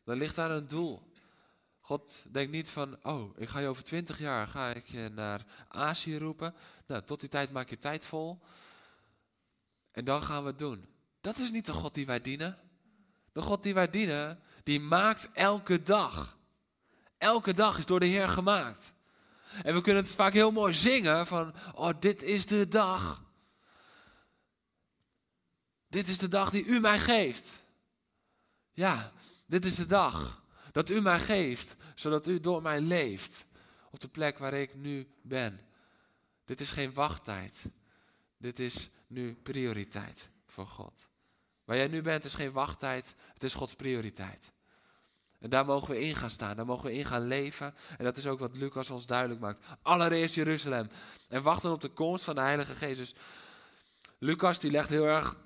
dan 0.03 0.17
ligt 0.17 0.35
daar 0.35 0.51
een 0.51 0.67
doel. 0.67 1.11
God 1.87 2.25
denkt 2.31 2.51
niet 2.51 2.69
van, 2.69 2.97
oh, 3.03 3.37
ik 3.37 3.49
ga 3.49 3.59
je 3.59 3.67
over 3.67 3.83
twintig 3.83 4.19
jaar 4.19 4.47
ga 4.47 4.69
ik 4.69 4.87
je 4.87 5.09
naar 5.13 5.45
Azië 5.67 6.17
roepen. 6.17 6.55
Nou, 6.87 7.03
tot 7.03 7.19
die 7.19 7.29
tijd 7.29 7.51
maak 7.51 7.69
je 7.69 7.77
tijd 7.77 8.05
vol. 8.05 8.39
En 9.91 10.05
dan 10.05 10.23
gaan 10.23 10.41
we 10.43 10.49
het 10.49 10.59
doen. 10.59 10.87
Dat 11.21 11.37
is 11.37 11.51
niet 11.51 11.65
de 11.65 11.73
God 11.73 11.93
die 11.93 12.05
wij 12.05 12.21
dienen. 12.21 12.57
De 13.31 13.41
God 13.41 13.63
die 13.63 13.73
wij 13.73 13.89
dienen, 13.89 14.39
die 14.63 14.79
maakt 14.79 15.29
elke 15.33 15.81
dag. 15.81 16.37
Elke 17.17 17.53
dag 17.53 17.77
is 17.77 17.85
door 17.85 17.99
de 17.99 18.05
Heer 18.05 18.29
gemaakt. 18.29 18.93
En 19.63 19.73
we 19.73 19.81
kunnen 19.81 20.03
het 20.03 20.15
vaak 20.15 20.33
heel 20.33 20.51
mooi 20.51 20.73
zingen 20.73 21.27
van, 21.27 21.53
oh, 21.73 21.93
dit 21.99 22.23
is 22.23 22.45
de 22.45 22.67
dag. 22.67 23.23
Dit 25.87 26.07
is 26.07 26.17
de 26.17 26.27
dag 26.27 26.49
die 26.49 26.65
u 26.65 26.79
mij 26.79 26.99
geeft. 26.99 27.59
Ja, 28.73 29.11
dit 29.45 29.65
is 29.65 29.75
de 29.75 29.85
dag 29.85 30.45
dat 30.77 30.89
u 30.89 31.01
mij 31.01 31.19
geeft, 31.19 31.75
zodat 31.95 32.27
u 32.27 32.39
door 32.39 32.61
mij 32.61 32.81
leeft 32.81 33.45
op 33.91 33.99
de 33.99 34.07
plek 34.07 34.37
waar 34.37 34.53
ik 34.53 34.75
nu 34.75 35.07
ben. 35.21 35.59
Dit 36.45 36.61
is 36.61 36.71
geen 36.71 36.93
wachttijd. 36.93 37.63
Dit 38.37 38.59
is 38.59 38.89
nu 39.07 39.35
prioriteit 39.35 40.29
voor 40.47 40.67
God. 40.67 41.09
Waar 41.65 41.77
jij 41.77 41.87
nu 41.87 42.01
bent 42.01 42.25
is 42.25 42.33
geen 42.33 42.51
wachttijd, 42.51 43.15
het 43.33 43.43
is 43.43 43.53
Gods 43.53 43.75
prioriteit. 43.75 44.51
En 45.39 45.49
daar 45.49 45.65
mogen 45.65 45.89
we 45.89 46.01
in 46.01 46.15
gaan 46.15 46.29
staan, 46.29 46.55
daar 46.55 46.65
mogen 46.65 46.85
we 46.85 46.93
in 46.93 47.05
gaan 47.05 47.27
leven. 47.27 47.75
En 47.97 48.03
dat 48.03 48.17
is 48.17 48.27
ook 48.27 48.39
wat 48.39 48.55
Lucas 48.57 48.89
ons 48.89 49.05
duidelijk 49.05 49.39
maakt. 49.39 49.65
Allereerst 49.81 50.35
Jeruzalem. 50.35 50.89
En 51.27 51.41
wachten 51.41 51.71
op 51.71 51.81
de 51.81 51.89
komst 51.89 52.23
van 52.23 52.35
de 52.35 52.41
Heilige. 52.41 52.95
Dus 52.95 53.15
Lucas 54.17 54.59
die 54.59 54.71
legt 54.71 54.89
heel 54.89 55.05
erg 55.05 55.37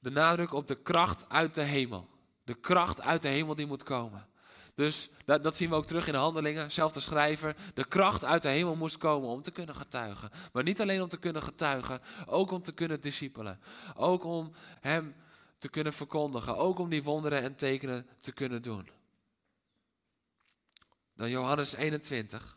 de 0.00 0.10
nadruk 0.10 0.52
op 0.52 0.66
de 0.66 0.82
kracht 0.82 1.28
uit 1.28 1.54
de 1.54 1.62
hemel. 1.62 2.08
De 2.44 2.54
kracht 2.54 3.00
uit 3.00 3.22
de 3.22 3.28
hemel 3.28 3.54
die 3.54 3.66
moet 3.66 3.82
komen. 3.82 4.28
Dus 4.76 5.10
dat, 5.24 5.44
dat, 5.44 5.56
zien 5.56 5.68
we 5.68 5.74
ook 5.74 5.86
terug 5.86 6.06
in 6.06 6.12
de 6.12 6.18
handelingen. 6.18 6.72
Zelfde 6.72 7.00
schrijver. 7.00 7.56
De 7.74 7.84
kracht 7.84 8.24
uit 8.24 8.42
de 8.42 8.48
hemel 8.48 8.76
moest 8.76 8.98
komen 8.98 9.28
om 9.28 9.42
te 9.42 9.50
kunnen 9.50 9.74
getuigen. 9.74 10.30
Maar 10.52 10.62
niet 10.62 10.80
alleen 10.80 11.02
om 11.02 11.08
te 11.08 11.18
kunnen 11.18 11.42
getuigen, 11.42 12.00
ook 12.26 12.50
om 12.50 12.62
te 12.62 12.72
kunnen 12.72 13.00
discipelen. 13.00 13.60
Ook 13.94 14.24
om 14.24 14.52
hem 14.80 15.14
te 15.58 15.68
kunnen 15.68 15.92
verkondigen. 15.92 16.56
Ook 16.56 16.78
om 16.78 16.88
die 16.88 17.02
wonderen 17.02 17.42
en 17.42 17.54
tekenen 17.54 18.06
te 18.20 18.32
kunnen 18.32 18.62
doen. 18.62 18.88
Dan 21.14 21.30
Johannes 21.30 21.74
21. 21.74 22.55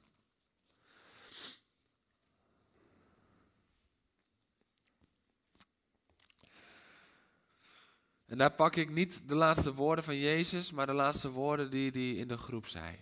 En 8.29 8.37
daar 8.37 8.51
pak 8.51 8.75
ik 8.75 8.89
niet 8.89 9.29
de 9.29 9.35
laatste 9.35 9.73
woorden 9.73 10.03
van 10.03 10.17
Jezus, 10.17 10.71
maar 10.71 10.85
de 10.85 10.93
laatste 10.93 11.31
woorden 11.31 11.69
die 11.69 11.91
hij 11.91 12.11
in 12.11 12.27
de 12.27 12.37
groep 12.37 12.67
zei. 12.67 12.99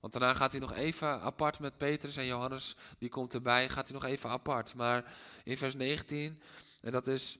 Want 0.00 0.12
daarna 0.12 0.34
gaat 0.34 0.52
hij 0.52 0.60
nog 0.60 0.72
even 0.72 1.20
apart 1.20 1.58
met 1.58 1.76
Petrus 1.76 2.16
en 2.16 2.26
Johannes, 2.26 2.76
die 2.98 3.08
komt 3.08 3.34
erbij, 3.34 3.68
gaat 3.68 3.88
hij 3.88 3.94
nog 3.94 4.04
even 4.04 4.30
apart. 4.30 4.74
Maar 4.74 5.14
in 5.44 5.58
vers 5.58 5.74
19, 5.74 6.42
en 6.80 6.92
dat 6.92 7.06
is 7.06 7.38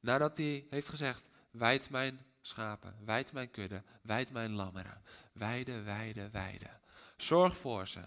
nadat 0.00 0.36
hij 0.36 0.66
heeft 0.68 0.88
gezegd, 0.88 1.28
wijd 1.50 1.90
mijn 1.90 2.20
schapen, 2.40 2.96
wijd 3.04 3.32
mijn 3.32 3.50
kudde, 3.50 3.82
wijd 4.02 4.32
mijn 4.32 4.52
lammeren, 4.52 5.02
weide, 5.32 5.82
weide, 5.82 6.30
weide. 6.30 6.70
Zorg 7.16 7.56
voor 7.56 7.88
ze. 7.88 8.00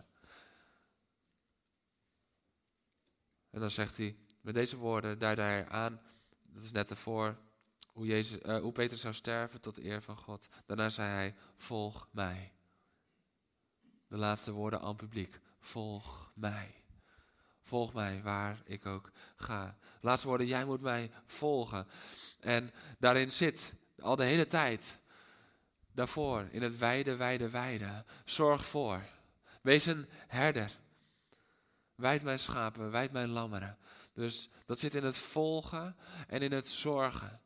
En 3.50 3.60
dan 3.60 3.72
zegt 3.72 3.98
hij, 3.98 4.18
met 4.42 4.54
deze 4.54 4.78
woorden 4.78 5.20
duidt 5.20 5.40
hij 5.40 5.68
aan, 5.68 6.02
dat 6.44 6.64
is 6.64 6.72
net 6.72 6.90
ervoor, 6.90 7.38
hoe, 7.96 8.06
Jezus, 8.06 8.40
uh, 8.42 8.60
hoe 8.60 8.72
Peter 8.72 8.98
zou 8.98 9.14
sterven 9.14 9.62
tot 9.62 9.78
eer 9.78 10.02
van 10.02 10.18
God. 10.18 10.48
Daarna 10.66 10.90
zei 10.90 11.10
hij, 11.10 11.36
volg 11.56 12.08
mij. 12.12 12.52
De 14.08 14.18
laatste 14.18 14.52
woorden 14.52 14.82
aan 14.82 14.88
het 14.88 14.98
publiek, 14.98 15.40
volg 15.60 16.32
mij. 16.34 16.84
Volg 17.62 17.94
mij 17.94 18.22
waar 18.24 18.62
ik 18.66 18.86
ook 18.86 19.12
ga. 19.36 19.78
De 19.82 20.08
laatste 20.08 20.28
woorden, 20.28 20.48
jij 20.48 20.66
moet 20.66 20.82
mij 20.82 21.12
volgen. 21.26 21.88
En 22.40 22.72
daarin 23.00 23.32
zit 23.32 23.74
al 24.00 24.16
de 24.16 24.24
hele 24.24 24.48
tijd, 24.48 24.98
daarvoor, 25.92 26.48
in 26.52 26.62
het 26.62 26.78
wijde, 26.78 27.16
wijde, 27.16 27.50
wijde. 27.50 28.06
Zorg 28.26 28.66
voor. 28.66 29.02
Wees 29.62 29.86
een 29.86 30.10
herder. 30.28 30.78
Wijd 31.96 32.24
mijn 32.24 32.40
schapen, 32.40 32.92
wijd 32.92 33.12
mijn 33.12 33.30
lammeren. 33.30 33.78
Dus 34.14 34.50
dat 34.66 34.80
zit 34.80 34.96
in 34.96 35.04
het 35.04 35.18
volgen 35.18 35.96
en 36.28 36.42
in 36.42 36.52
het 36.52 36.70
zorgen. 36.70 37.40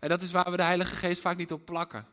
En 0.00 0.08
dat 0.08 0.22
is 0.22 0.32
waar 0.32 0.50
we 0.50 0.56
de 0.56 0.62
Heilige 0.62 0.94
Geest 0.94 1.20
vaak 1.20 1.36
niet 1.36 1.52
op 1.52 1.64
plakken. 1.64 2.06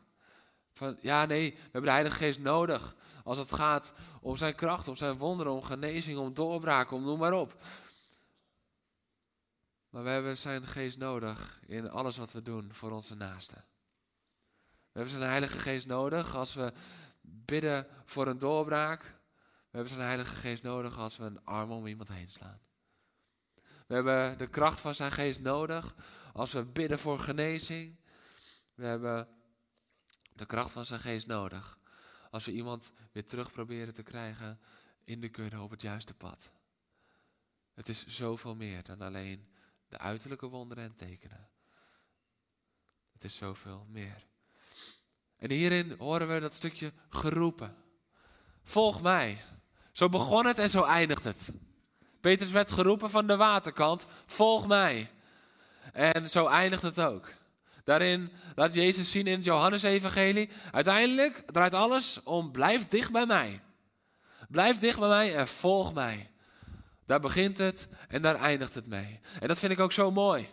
Van 0.72 0.96
ja, 1.00 1.24
nee, 1.24 1.50
we 1.50 1.60
hebben 1.62 1.82
de 1.82 1.90
Heilige 1.90 2.16
Geest 2.16 2.40
nodig. 2.40 2.96
Als 3.24 3.38
het 3.38 3.52
gaat 3.52 3.92
om 4.20 4.36
zijn 4.36 4.54
kracht, 4.54 4.88
om 4.88 4.96
zijn 4.96 5.16
wonderen, 5.16 5.52
om 5.52 5.62
genezing, 5.62 6.18
om 6.18 6.34
doorbraken, 6.34 6.96
om 6.96 7.04
noem 7.04 7.18
maar 7.18 7.32
op. 7.32 7.56
Maar 9.90 10.02
we 10.02 10.08
hebben 10.08 10.36
zijn 10.36 10.66
geest 10.66 10.98
nodig 10.98 11.60
in 11.66 11.90
alles 11.90 12.16
wat 12.16 12.32
we 12.32 12.42
doen 12.42 12.74
voor 12.74 12.90
onze 12.90 13.14
naasten. 13.14 13.64
We 14.66 15.04
hebben 15.04 15.12
zijn 15.12 15.30
Heilige 15.30 15.58
Geest 15.58 15.86
nodig 15.86 16.36
als 16.36 16.54
we 16.54 16.72
bidden 17.20 17.86
voor 18.04 18.26
een 18.26 18.38
doorbraak. 18.38 19.02
We 19.70 19.76
hebben 19.76 19.92
zijn 19.92 20.06
Heilige 20.06 20.34
Geest 20.34 20.62
nodig 20.62 20.98
als 20.98 21.16
we 21.16 21.24
een 21.24 21.44
arm 21.44 21.70
om 21.70 21.86
iemand 21.86 22.08
heen 22.08 22.30
slaan. 22.30 22.60
We 23.86 23.94
hebben 23.94 24.38
de 24.38 24.46
kracht 24.46 24.80
van 24.80 24.94
zijn 24.94 25.12
geest 25.12 25.40
nodig 25.40 25.94
als 26.32 26.52
we 26.52 26.64
bidden 26.64 26.98
voor 26.98 27.18
genezing. 27.18 27.96
We 28.74 28.84
hebben 28.84 29.28
de 30.34 30.46
kracht 30.46 30.70
van 30.70 30.84
zijn 30.84 31.00
geest 31.00 31.26
nodig. 31.26 31.78
Als 32.30 32.44
we 32.44 32.52
iemand 32.52 32.92
weer 33.12 33.26
terug 33.26 33.52
proberen 33.52 33.94
te 33.94 34.02
krijgen 34.02 34.60
in 35.04 35.20
de 35.20 35.28
kudde 35.28 35.60
op 35.60 35.70
het 35.70 35.82
juiste 35.82 36.14
pad. 36.14 36.50
Het 37.74 37.88
is 37.88 38.06
zoveel 38.06 38.54
meer 38.54 38.82
dan 38.82 39.00
alleen 39.00 39.48
de 39.88 39.98
uiterlijke 39.98 40.48
wonderen 40.48 40.84
en 40.84 40.94
tekenen. 40.94 41.48
Het 43.12 43.24
is 43.24 43.36
zoveel 43.36 43.86
meer. 43.88 44.26
En 45.36 45.50
hierin 45.50 45.94
horen 45.98 46.28
we 46.28 46.40
dat 46.40 46.54
stukje 46.54 46.92
geroepen. 47.08 47.76
Volg 48.62 49.02
mij. 49.02 49.40
Zo 49.92 50.08
begon 50.08 50.46
het 50.46 50.58
en 50.58 50.70
zo 50.70 50.82
eindigt 50.82 51.24
het. 51.24 51.52
Petrus 52.20 52.50
werd 52.50 52.70
geroepen 52.70 53.10
van 53.10 53.26
de 53.26 53.36
waterkant, 53.36 54.06
volg 54.26 54.66
mij. 54.66 55.10
En 55.92 56.30
zo 56.30 56.46
eindigt 56.46 56.82
het 56.82 57.00
ook. 57.00 57.28
Daarin 57.84 58.32
laat 58.54 58.74
Jezus 58.74 59.10
zien 59.10 59.26
in 59.26 59.36
het 59.36 59.44
Johannesevangelie, 59.44 60.50
uiteindelijk 60.70 61.42
draait 61.46 61.74
alles 61.74 62.22
om 62.22 62.52
blijf 62.52 62.88
dicht 62.88 63.12
bij 63.12 63.26
mij. 63.26 63.60
Blijf 64.48 64.78
dicht 64.78 64.98
bij 64.98 65.08
mij 65.08 65.36
en 65.36 65.48
volg 65.48 65.94
mij. 65.94 66.30
Daar 67.06 67.20
begint 67.20 67.58
het 67.58 67.88
en 68.08 68.22
daar 68.22 68.36
eindigt 68.36 68.74
het 68.74 68.86
mee. 68.86 69.20
En 69.40 69.48
dat 69.48 69.58
vind 69.58 69.72
ik 69.72 69.80
ook 69.80 69.92
zo 69.92 70.10
mooi. 70.10 70.48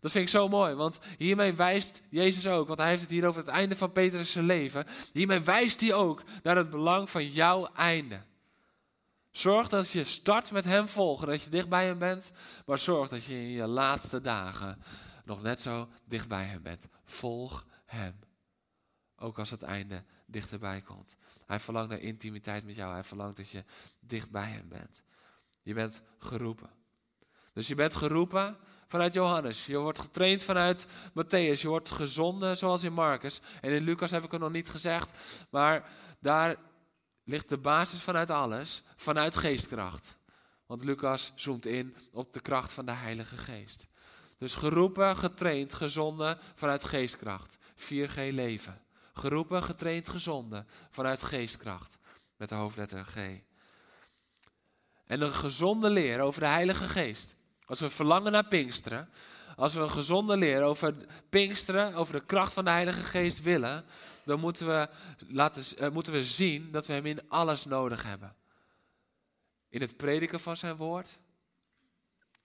Dat 0.00 0.10
vind 0.10 0.24
ik 0.24 0.30
zo 0.30 0.48
mooi, 0.48 0.74
want 0.74 0.98
hiermee 1.18 1.52
wijst 1.52 2.02
Jezus 2.08 2.46
ook, 2.46 2.66
want 2.66 2.78
hij 2.78 2.88
heeft 2.88 3.00
het 3.00 3.10
hier 3.10 3.26
over 3.26 3.40
het 3.40 3.50
einde 3.50 3.76
van 3.76 3.92
Petrus' 3.92 4.34
leven. 4.34 4.86
Hiermee 5.12 5.40
wijst 5.40 5.80
hij 5.80 5.94
ook 5.94 6.22
naar 6.42 6.56
het 6.56 6.70
belang 6.70 7.10
van 7.10 7.28
jouw 7.28 7.68
einde. 7.74 8.20
Zorg 9.36 9.68
dat 9.68 9.90
je 9.90 10.04
start 10.04 10.50
met 10.50 10.64
Hem 10.64 10.88
volgen, 10.88 11.26
dat 11.26 11.42
je 11.42 11.50
dicht 11.50 11.68
bij 11.68 11.86
Hem 11.86 11.98
bent. 11.98 12.30
Maar 12.66 12.78
zorg 12.78 13.08
dat 13.08 13.24
je 13.24 13.34
in 13.34 13.50
je 13.50 13.66
laatste 13.66 14.20
dagen 14.20 14.82
nog 15.24 15.42
net 15.42 15.60
zo 15.60 15.88
dicht 16.04 16.28
bij 16.28 16.44
Hem 16.44 16.62
bent. 16.62 16.88
Volg 17.04 17.66
Hem. 17.84 18.18
Ook 19.16 19.38
als 19.38 19.50
het 19.50 19.62
einde 19.62 20.04
dichterbij 20.26 20.80
komt. 20.80 21.16
Hij 21.46 21.60
verlangt 21.60 21.90
naar 21.90 22.00
intimiteit 22.00 22.64
met 22.64 22.74
jou. 22.74 22.92
Hij 22.92 23.04
verlangt 23.04 23.36
dat 23.36 23.50
je 23.50 23.64
dicht 24.00 24.30
bij 24.30 24.48
Hem 24.48 24.68
bent. 24.68 25.02
Je 25.62 25.74
bent 25.74 26.02
geroepen. 26.18 26.70
Dus 27.52 27.68
je 27.68 27.74
bent 27.74 27.94
geroepen 27.94 28.56
vanuit 28.86 29.14
Johannes. 29.14 29.66
Je 29.66 29.78
wordt 29.78 29.98
getraind 29.98 30.44
vanuit 30.44 30.86
Matthäus. 31.10 31.60
Je 31.60 31.68
wordt 31.68 31.90
gezonden 31.90 32.56
zoals 32.56 32.82
in 32.82 32.92
Marcus. 32.92 33.40
En 33.60 33.70
in 33.70 33.82
Lucas 33.82 34.10
heb 34.10 34.24
ik 34.24 34.30
het 34.30 34.40
nog 34.40 34.52
niet 34.52 34.68
gezegd. 34.68 35.10
Maar 35.50 35.90
daar 36.20 36.56
ligt 37.26 37.48
de 37.48 37.58
basis 37.58 38.00
vanuit 38.00 38.30
alles, 38.30 38.82
vanuit 38.96 39.36
geestkracht. 39.36 40.16
Want 40.66 40.84
Lucas 40.84 41.32
zoomt 41.34 41.66
in 41.66 41.96
op 42.12 42.32
de 42.32 42.40
kracht 42.40 42.72
van 42.72 42.86
de 42.86 42.92
Heilige 42.92 43.36
Geest. 43.36 43.86
Dus 44.38 44.54
geroepen, 44.54 45.16
getraind, 45.16 45.74
gezonden 45.74 46.38
vanuit 46.54 46.84
geestkracht. 46.84 47.58
4G 47.76 48.14
leven. 48.14 48.80
Geroepen, 49.12 49.62
getraind, 49.62 50.08
gezonden 50.08 50.66
vanuit 50.90 51.22
geestkracht. 51.22 51.98
Met 52.36 52.48
de 52.48 52.54
hoofdletter 52.54 53.04
G. 53.04 53.16
En 55.04 55.20
een 55.20 55.32
gezonde 55.32 55.90
leer 55.90 56.20
over 56.20 56.40
de 56.40 56.46
Heilige 56.46 56.88
Geest. 56.88 57.36
Als 57.64 57.80
we 57.80 57.90
verlangen 57.90 58.32
naar 58.32 58.46
Pinksteren, 58.46 59.08
als 59.56 59.74
we 59.74 59.80
een 59.80 59.90
gezonde 59.90 60.36
leer 60.36 60.62
over 60.62 60.94
Pinksteren, 61.28 61.94
over 61.94 62.14
de 62.14 62.26
kracht 62.26 62.52
van 62.52 62.64
de 62.64 62.70
Heilige 62.70 63.02
Geest 63.02 63.42
willen, 63.42 63.84
dan 64.26 64.40
moeten 64.40 64.66
we, 64.66 64.88
laten, 65.26 65.82
uh, 65.82 65.90
moeten 65.90 66.12
we 66.12 66.24
zien 66.24 66.70
dat 66.70 66.86
we 66.86 66.92
Hem 66.92 67.06
in 67.06 67.28
alles 67.28 67.64
nodig 67.64 68.02
hebben. 68.02 68.36
In 69.68 69.80
het 69.80 69.96
prediken 69.96 70.40
van 70.40 70.56
Zijn 70.56 70.76
woord 70.76 71.18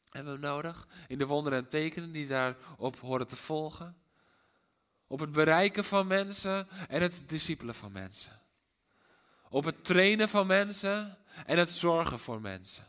hebben 0.10 0.34
we 0.34 0.40
Hem 0.40 0.50
nodig. 0.56 0.88
In 1.08 1.18
de 1.18 1.26
wonderen 1.26 1.60
en 1.60 1.68
tekenen 1.68 2.12
die 2.12 2.28
daarop 2.28 3.00
horen 3.00 3.28
te 3.28 3.36
volgen. 3.36 3.96
op 5.08 5.20
het 5.20 5.32
bereiken 5.32 5.84
van 5.84 6.08
mensen 6.08 6.68
en 6.88 7.02
het 7.02 7.24
discipelen 7.26 7.76
van 7.76 7.92
mensen. 7.92 8.42
Op 9.50 9.64
het 9.64 9.84
trainen 9.84 10.30
van 10.30 10.48
mensen 10.48 11.18
en 11.46 11.58
het 11.58 11.72
zorgen 11.72 12.20
voor 12.20 12.42
mensen. 12.42 12.86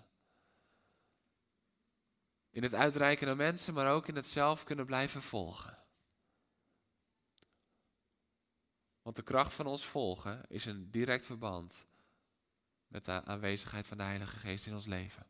In 2.51 2.63
het 2.63 2.75
uitreiken 2.75 3.27
naar 3.27 3.37
mensen, 3.37 3.75
maar 3.75 3.93
ook 3.93 4.09
in 4.09 4.17
het 4.17 4.27
zelf 4.27 4.65
kunnen 4.65 4.87
blijven 4.87 5.23
volgen. 5.23 5.82
Want 9.03 9.17
de 9.17 9.23
kracht 9.23 9.55
van 9.55 9.67
ons 9.67 9.85
volgen 9.85 10.49
is 10.49 10.65
een 10.65 10.91
direct 10.91 11.25
verband 11.25 11.85
met 12.89 13.05
de 13.05 13.25
aanwezigheid 13.25 13.87
van 13.87 13.97
de 13.97 14.03
Heilige 14.03 14.37
Geest 14.37 14.67
in 14.67 14.75
ons 14.75 14.87
leven. 14.87 15.27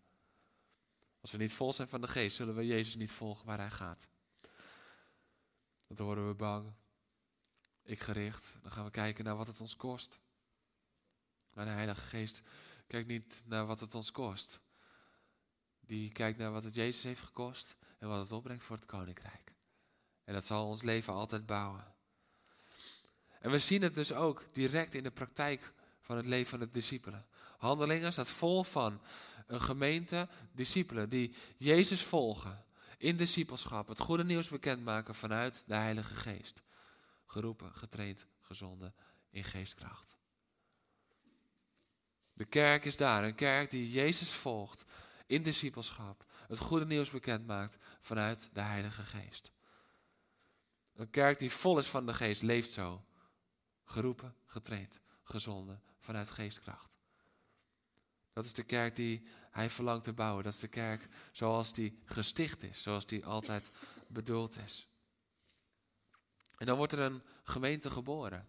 Als 1.20 1.30
we 1.30 1.38
niet 1.38 1.52
vol 1.52 1.72
zijn 1.72 1.88
van 1.88 2.00
de 2.00 2.08
Geest, 2.08 2.36
zullen 2.36 2.54
we 2.54 2.66
Jezus 2.66 2.96
niet 2.96 3.12
volgen 3.12 3.46
waar 3.46 3.58
Hij 3.58 3.70
gaat. 3.70 4.08
Want 5.86 5.98
dan 5.98 6.06
worden 6.06 6.28
we 6.28 6.34
bang, 6.34 6.72
ik 7.82 8.00
gericht, 8.00 8.54
dan 8.62 8.72
gaan 8.72 8.84
we 8.84 8.90
kijken 8.90 9.24
naar 9.24 9.36
wat 9.36 9.46
het 9.46 9.60
ons 9.60 9.76
kost. 9.76 10.20
Maar 11.52 11.64
de 11.64 11.70
Heilige 11.70 12.00
Geest 12.00 12.42
kijkt 12.86 13.08
niet 13.08 13.42
naar 13.46 13.66
wat 13.66 13.80
het 13.80 13.94
ons 13.94 14.10
kost. 14.10 14.60
Die 15.80 16.12
kijkt 16.12 16.38
naar 16.38 16.52
wat 16.52 16.64
het 16.64 16.74
Jezus 16.74 17.02
heeft 17.02 17.22
gekost 17.22 17.76
en 17.98 18.08
wat 18.08 18.22
het 18.22 18.32
opbrengt 18.32 18.64
voor 18.64 18.76
het 18.76 18.86
Koninkrijk. 18.86 19.54
En 20.24 20.34
dat 20.34 20.44
zal 20.44 20.66
ons 20.66 20.82
leven 20.82 21.12
altijd 21.12 21.46
bouwen. 21.46 21.94
En 23.42 23.50
we 23.50 23.58
zien 23.58 23.82
het 23.82 23.94
dus 23.94 24.12
ook 24.12 24.44
direct 24.52 24.94
in 24.94 25.02
de 25.02 25.10
praktijk 25.10 25.72
van 26.00 26.16
het 26.16 26.26
leven 26.26 26.46
van 26.46 26.58
de 26.58 26.70
discipelen. 26.70 27.26
Handelingen 27.58 28.12
staat 28.12 28.28
vol 28.28 28.64
van 28.64 29.00
een 29.46 29.60
gemeente 29.60 30.28
discipelen 30.52 31.08
die 31.08 31.34
Jezus 31.56 32.02
volgen 32.02 32.64
in 32.98 33.16
discipelschap, 33.16 33.88
het 33.88 33.98
goede 33.98 34.24
nieuws 34.24 34.48
bekendmaken 34.48 35.14
vanuit 35.14 35.64
de 35.66 35.74
Heilige 35.74 36.14
Geest. 36.14 36.62
Geroepen, 37.26 37.72
getraind, 37.74 38.26
gezonden 38.40 38.94
in 39.30 39.44
geestkracht. 39.44 40.16
De 42.32 42.44
kerk 42.44 42.84
is 42.84 42.96
daar, 42.96 43.24
een 43.24 43.34
kerk 43.34 43.70
die 43.70 43.90
Jezus 43.90 44.30
volgt 44.30 44.84
in 45.26 45.42
discipelschap, 45.42 46.24
het 46.48 46.58
goede 46.58 46.86
nieuws 46.86 47.10
bekendmaakt 47.10 47.78
vanuit 48.00 48.50
de 48.52 48.60
Heilige 48.60 49.02
Geest. 49.02 49.50
Een 50.94 51.10
kerk 51.10 51.38
die 51.38 51.50
vol 51.50 51.78
is 51.78 51.86
van 51.86 52.06
de 52.06 52.14
Geest 52.14 52.42
leeft 52.42 52.70
zo. 52.70 53.02
Geroepen, 53.84 54.34
getraind, 54.46 55.00
gezonden 55.22 55.82
vanuit 55.98 56.30
geestkracht. 56.30 57.00
Dat 58.32 58.44
is 58.44 58.52
de 58.52 58.62
kerk 58.62 58.96
die 58.96 59.26
hij 59.50 59.70
verlangt 59.70 60.04
te 60.04 60.12
bouwen. 60.12 60.44
Dat 60.44 60.52
is 60.52 60.58
de 60.58 60.68
kerk 60.68 61.08
zoals 61.32 61.72
die 61.72 61.98
gesticht 62.04 62.62
is, 62.62 62.82
zoals 62.82 63.06
die 63.06 63.26
altijd 63.26 63.70
bedoeld 64.08 64.58
is. 64.58 64.88
En 66.56 66.66
dan 66.66 66.76
wordt 66.76 66.92
er 66.92 67.00
een 67.00 67.22
gemeente 67.42 67.90
geboren. 67.90 68.48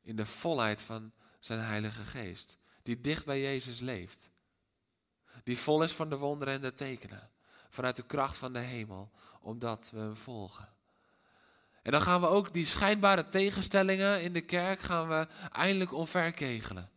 In 0.00 0.16
de 0.16 0.26
volheid 0.26 0.82
van 0.82 1.12
zijn 1.40 1.60
Heilige 1.60 2.02
Geest. 2.02 2.58
Die 2.82 3.00
dicht 3.00 3.24
bij 3.24 3.40
Jezus 3.40 3.80
leeft. 3.80 4.30
Die 5.42 5.58
vol 5.58 5.82
is 5.82 5.92
van 5.92 6.08
de 6.08 6.16
wonderen 6.16 6.54
en 6.54 6.60
de 6.60 6.74
tekenen. 6.74 7.30
Vanuit 7.68 7.96
de 7.96 8.06
kracht 8.06 8.36
van 8.36 8.52
de 8.52 8.58
hemel, 8.58 9.10
omdat 9.40 9.90
we 9.90 9.98
hem 9.98 10.16
volgen. 10.16 10.73
En 11.84 11.92
dan 11.92 12.02
gaan 12.02 12.20
we 12.20 12.26
ook 12.26 12.52
die 12.52 12.66
schijnbare 12.66 13.28
tegenstellingen 13.28 14.22
in 14.22 14.32
de 14.32 14.40
kerk 14.40 14.80
gaan 14.80 15.08
we 15.08 15.26
eindelijk 15.52 15.92
omverkegelen. 15.92 16.90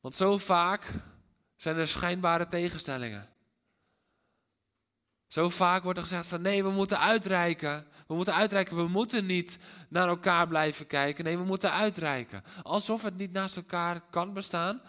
Want 0.00 0.14
zo 0.14 0.38
vaak 0.38 0.92
zijn 1.56 1.76
er 1.76 1.88
schijnbare 1.88 2.46
tegenstellingen. 2.46 3.28
Zo 5.26 5.48
vaak 5.48 5.82
wordt 5.82 5.98
er 5.98 6.04
gezegd 6.04 6.26
van 6.26 6.42
nee, 6.42 6.62
we 6.62 6.70
moeten 6.70 7.00
uitreiken. 7.00 7.86
We 8.06 8.14
moeten 8.14 8.34
uitreiken. 8.34 8.76
We 8.76 8.88
moeten 8.88 9.26
niet 9.26 9.58
naar 9.88 10.08
elkaar 10.08 10.48
blijven 10.48 10.86
kijken. 10.86 11.24
Nee, 11.24 11.38
we 11.38 11.44
moeten 11.44 11.72
uitreiken. 11.72 12.44
Alsof 12.62 13.02
het 13.02 13.16
niet 13.16 13.32
naast 13.32 13.56
elkaar 13.56 14.00
kan 14.10 14.32
bestaan. 14.32 14.82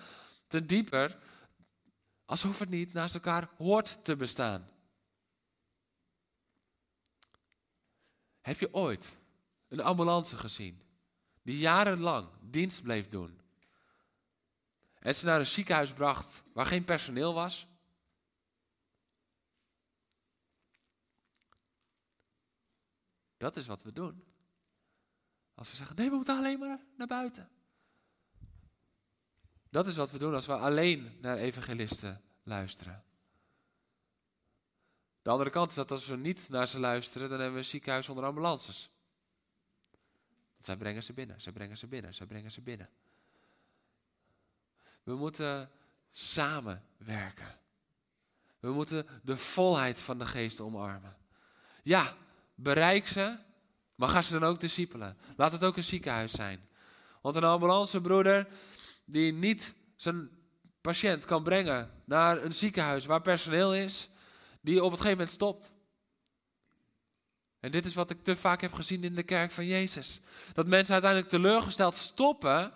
Ten 0.48 0.67
dieper, 0.67 1.17
alsof 2.26 2.60
het 2.60 2.69
niet 2.69 2.93
naast 2.93 3.13
elkaar 3.13 3.50
hoort 3.58 4.04
te 4.04 4.15
bestaan. 4.15 4.69
Heb 8.41 8.60
je 8.60 8.73
ooit 8.73 9.17
een 9.67 9.82
ambulance 9.82 10.38
gezien 10.38 10.82
die 11.41 11.58
jarenlang 11.58 12.30
dienst 12.41 12.82
bleef 12.82 13.08
doen? 13.08 13.41
En 14.99 15.15
ze 15.15 15.25
naar 15.25 15.39
een 15.39 15.45
ziekenhuis 15.45 15.93
bracht 15.93 16.43
waar 16.54 16.65
geen 16.65 16.86
personeel 16.86 17.34
was? 17.34 17.67
Dat 23.38 23.58
is 23.58 23.67
wat 23.67 23.84
we 23.84 23.93
doen. 23.93 24.23
Als 25.54 25.69
we 25.69 25.75
zeggen, 25.75 25.95
nee, 25.95 26.10
we 26.10 26.15
moeten 26.15 26.38
alleen 26.38 26.60
maar 26.60 26.80
naar 26.97 27.08
buiten. 27.08 27.49
Dat 29.69 29.88
is 29.88 29.95
wat 29.95 30.12
we 30.12 30.17
doen 30.17 30.34
als 30.34 30.45
we 30.45 30.54
alleen 30.54 31.17
naar 31.21 31.38
evangelisten 31.38 32.21
luisteren. 32.43 33.04
De 35.30 35.36
andere 35.36 35.54
kant 35.54 35.70
is 35.70 35.76
dat 35.76 35.92
als 35.92 36.08
we 36.08 36.15
niet 36.15 36.50
naar 36.50 36.68
ze 36.68 36.80
luisteren, 36.80 37.30
dan 37.30 37.38
hebben 37.38 37.58
we 37.58 37.63
een 37.63 37.70
ziekenhuis 37.70 38.06
zonder 38.06 38.26
ambulances. 38.26 38.89
Want 40.52 40.65
zij 40.65 40.78
brengen 40.78 41.04
ze 41.04 41.13
binnen, 41.13 41.42
zij 41.42 41.52
brengen 41.52 41.78
ze 41.78 41.88
binnen, 41.88 42.13
zij 42.13 42.26
brengen 42.26 42.52
ze 42.52 42.62
binnen. 42.62 42.89
We 45.04 45.15
moeten 45.15 45.70
samenwerken. 46.12 47.60
We 48.60 48.72
moeten 48.72 49.08
de 49.24 49.38
volheid 49.38 50.00
van 50.00 50.20
de 50.20 50.26
geest 50.26 50.60
omarmen. 50.60 51.18
Ja, 51.84 52.15
bereik 52.56 53.08
ze, 53.08 53.38
maar 53.96 54.10
ga 54.10 54.22
ze 54.22 54.39
dan 54.39 54.50
ook 54.50 54.60
discipelen. 54.60 55.18
Laat 55.36 55.52
het 55.52 55.63
ook 55.63 55.78
een 55.78 55.84
ziekenhuis 55.84 56.32
zijn. 56.32 56.70
Want 57.22 57.36
een 57.36 57.44
ambulancebroeder 57.44 58.48
die 59.06 59.34
niet 59.34 59.74
zijn 59.96 60.30
patiënt 60.82 61.26
kan 61.26 61.44
brengen 61.44 61.92
naar 62.06 62.44
een 62.44 62.54
ziekenhuis 62.54 63.06
waar 63.06 63.22
personeel 63.22 63.76
is, 63.76 64.10
die 64.62 64.84
op 64.84 64.91
het 64.91 65.00
gegeven 65.00 65.17
moment 65.17 65.36
stopt. 65.36 65.72
En 67.60 67.72
dit 67.72 67.86
is 67.86 67.93
wat 67.93 68.10
ik 68.10 68.24
te 68.24 68.36
vaak 68.36 68.62
heb 68.62 68.74
gezien 68.74 69.04
in 69.04 69.15
de 69.15 69.24
kerk 69.24 69.52
van 69.52 69.65
Jezus. 69.65 70.19
Dat 70.54 70.67
mensen 70.67 70.93
uiteindelijk 70.93 71.32
teleurgesteld 71.32 71.95
stoppen, 71.95 72.74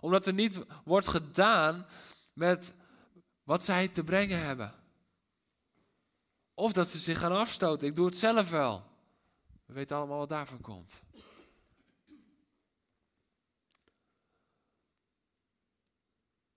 omdat 0.00 0.26
er 0.26 0.32
niet 0.32 0.64
wordt 0.84 1.08
gedaan 1.08 1.86
met 2.32 2.74
wat 3.42 3.64
zij 3.64 3.88
te 3.88 4.04
brengen 4.04 4.42
hebben. 4.42 4.74
Of 6.54 6.72
dat 6.72 6.88
ze 6.88 6.98
zich 6.98 7.18
gaan 7.18 7.32
afstoten. 7.32 7.88
Ik 7.88 7.96
doe 7.96 8.06
het 8.06 8.16
zelf 8.16 8.50
wel. 8.50 8.84
We 9.66 9.72
weten 9.72 9.96
allemaal 9.96 10.18
wat 10.18 10.28
daarvan 10.28 10.60
komt. 10.60 11.02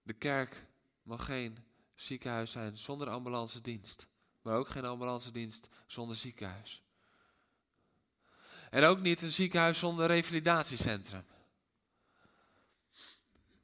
De 0.02 0.14
kerk 0.14 0.66
mag 1.02 1.26
geen 1.26 1.58
ziekenhuis 1.96 2.52
zijn 2.52 2.78
zonder 2.78 3.10
ambulance 3.10 3.62
dienst. 3.62 4.08
Maar 4.44 4.56
ook 4.56 4.70
geen 4.70 4.86
ambulance 4.86 5.32
dienst 5.32 5.68
zonder 5.88 6.16
ziekenhuis. 6.16 6.84
En 8.70 8.84
ook 8.84 9.00
niet 9.00 9.22
een 9.22 9.32
ziekenhuis 9.32 9.80
zonder 9.80 10.08
revalidatiecentrum. 10.08 11.26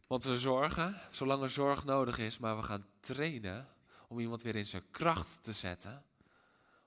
Want 0.08 0.24
we 0.24 0.38
zorgen, 0.38 0.96
zolang 1.12 1.44
er 1.44 1.50
zorg 1.50 1.86
nodig 1.86 2.18
is, 2.18 2.38
maar 2.38 2.58
we 2.58 2.64
gaan 2.64 2.86
trainen 3.00 3.68
om 4.08 4.20
iemand 4.20 4.42
weer 4.42 4.56
in 4.56 4.66
zijn 4.66 4.92
kracht 4.92 5.44
te 5.44 5.54
zetten. 5.54 6.04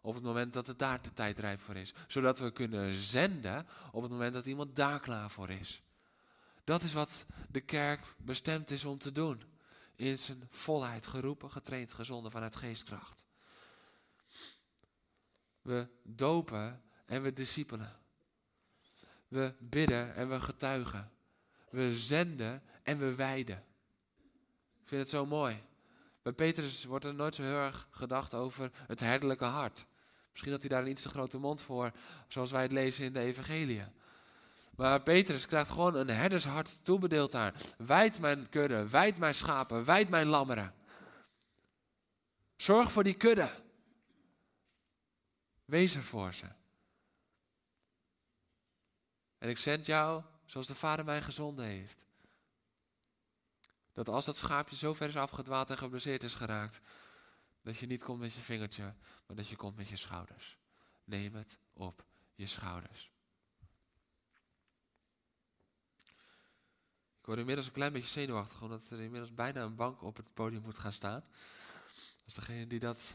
Op 0.01 0.15
het 0.15 0.23
moment 0.23 0.53
dat 0.53 0.67
het 0.67 0.79
daar 0.79 1.03
de 1.03 1.13
tijd 1.13 1.39
rijp 1.39 1.61
voor 1.61 1.77
is. 1.77 1.95
Zodat 2.07 2.39
we 2.39 2.51
kunnen 2.51 2.95
zenden 2.95 3.67
op 3.93 4.03
het 4.03 4.11
moment 4.11 4.35
dat 4.35 4.47
iemand 4.47 4.77
daar 4.77 5.01
klaar 5.01 5.31
voor 5.31 5.49
is. 5.49 5.83
Dat 6.65 6.83
is 6.83 6.93
wat 6.93 7.27
de 7.49 7.61
kerk 7.61 8.15
bestemd 8.19 8.71
is 8.71 8.85
om 8.85 8.99
te 8.99 9.13
doen. 9.13 9.43
In 9.97 10.19
zijn 10.19 10.47
volheid 10.49 11.07
geroepen, 11.07 11.51
getraind, 11.51 11.93
gezonden 11.93 12.31
vanuit 12.31 12.57
geestkracht. 12.57 13.22
We 15.63 15.89
dopen 16.03 16.83
en 17.07 17.23
we 17.23 17.33
discipelen. 17.33 17.97
We 19.29 19.55
bidden 19.59 20.15
en 20.15 20.29
we 20.29 20.41
getuigen. 20.41 21.11
We 21.71 21.95
zenden 21.95 22.63
en 22.83 22.99
we 22.99 23.15
wijden. 23.15 23.65
Ik 24.83 24.89
vind 24.89 25.01
het 25.01 25.11
zo 25.11 25.27
mooi. 25.27 25.63
Bij 26.23 26.33
Petrus 26.33 26.85
wordt 26.85 27.05
er 27.05 27.15
nooit 27.15 27.35
zo 27.35 27.43
heel 27.43 27.53
erg 27.53 27.89
gedacht 27.91 28.35
over 28.35 28.71
het 28.87 29.01
herderlijke 29.01 29.45
hart. 29.45 29.87
Misschien 30.31 30.53
had 30.53 30.61
hij 30.61 30.71
daar 30.71 30.83
een 30.83 30.91
iets 30.91 31.03
te 31.03 31.09
grote 31.09 31.39
mond 31.39 31.63
voor, 31.63 31.93
zoals 32.29 32.51
wij 32.51 32.63
het 32.63 32.73
lezen 32.73 33.05
in 33.05 33.13
de 33.13 33.21
Evangelie. 33.21 33.85
Maar 34.77 35.03
Petrus 35.03 35.47
krijgt 35.47 35.71
gewoon 35.71 35.95
een 35.95 36.09
herdershart 36.09 36.85
toebedeeld 36.85 37.33
daar. 37.33 37.55
Wijd 37.79 38.21
mijn 38.21 38.49
kudde, 38.49 38.89
wijd 38.89 39.19
mijn 39.19 39.35
schapen, 39.35 39.85
wijd 39.85 40.09
mijn 40.09 40.27
lammeren. 40.27 40.75
Zorg 42.57 42.93
voor 42.93 43.05
die 43.05 43.15
kudde. 43.15 43.51
Wees 45.73 45.95
er 45.95 46.03
voor 46.03 46.35
ze. 46.35 46.47
En 49.39 49.49
ik 49.49 49.59
zend 49.59 49.87
jou 49.87 50.23
zoals 50.45 50.67
de 50.67 50.75
Vader 50.75 51.05
mij 51.05 51.23
gezonden 51.23 51.65
heeft. 51.65 52.05
Dat 53.93 54.09
als 54.09 54.25
dat 54.25 54.37
schaapje 54.37 54.77
zo 54.77 54.95
ver 54.95 55.09
is 55.09 55.17
afgedwaald 55.17 55.71
en 55.71 55.79
geblesseerd 55.79 56.23
is 56.23 56.35
geraakt, 56.35 56.81
dat 57.63 57.77
je 57.77 57.87
niet 57.87 58.03
komt 58.03 58.21
met 58.21 58.33
je 58.33 58.41
vingertje, 58.41 58.95
maar 59.27 59.37
dat 59.37 59.49
je 59.49 59.57
komt 59.57 59.77
met 59.77 59.89
je 59.89 59.97
schouders. 59.97 60.59
neem 61.05 61.35
het 61.35 61.59
op 61.73 62.05
je 62.35 62.47
schouders. 62.47 63.11
Ik 67.19 67.27
word 67.29 67.39
inmiddels 67.39 67.67
een 67.67 67.73
klein 67.73 67.93
beetje 67.93 68.09
zenuwachtig, 68.09 68.63
omdat 68.63 68.91
er 68.91 69.01
inmiddels 69.01 69.35
bijna 69.35 69.63
een 69.63 69.77
bank 69.77 70.03
op 70.03 70.17
het 70.17 70.35
podium 70.35 70.63
moet 70.63 70.79
gaan 70.79 70.93
staan. 70.93 71.25
Als 72.25 72.35
degene 72.35 72.67
die 72.67 72.79
dat 72.79 73.15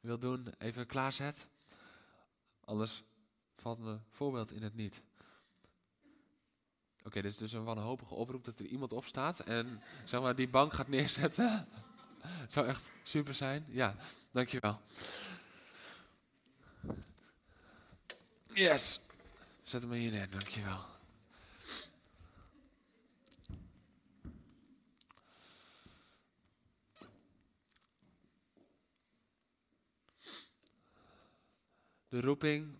wil 0.00 0.18
doen, 0.18 0.54
even 0.58 0.86
klaarzet. 0.86 1.46
Anders 2.64 3.02
valt 3.54 3.78
mijn 3.78 4.04
voorbeeld 4.10 4.52
in 4.52 4.62
het 4.62 4.74
niet. 4.74 5.02
Oké, 7.04 7.22
dit 7.22 7.32
is 7.32 7.36
dus 7.36 7.52
een 7.52 7.64
wanhopige 7.64 8.14
oproep 8.14 8.44
dat 8.44 8.58
er 8.58 8.66
iemand 8.66 8.92
opstaat 8.92 9.40
en 9.40 9.82
zeg 10.04 10.20
maar 10.20 10.36
die 10.36 10.48
bank 10.48 10.72
gaat 10.72 10.88
neerzetten. 10.88 11.68
Zou 12.48 12.66
echt 12.66 12.90
super 13.02 13.34
zijn. 13.34 13.64
Ja, 13.68 13.96
dankjewel. 14.30 14.80
Yes. 18.52 19.00
Zet 19.62 19.82
hem 19.82 19.92
hier 19.92 20.10
neer, 20.10 20.30
dankjewel. 20.30 20.93
De 32.14 32.20
roeping 32.20 32.76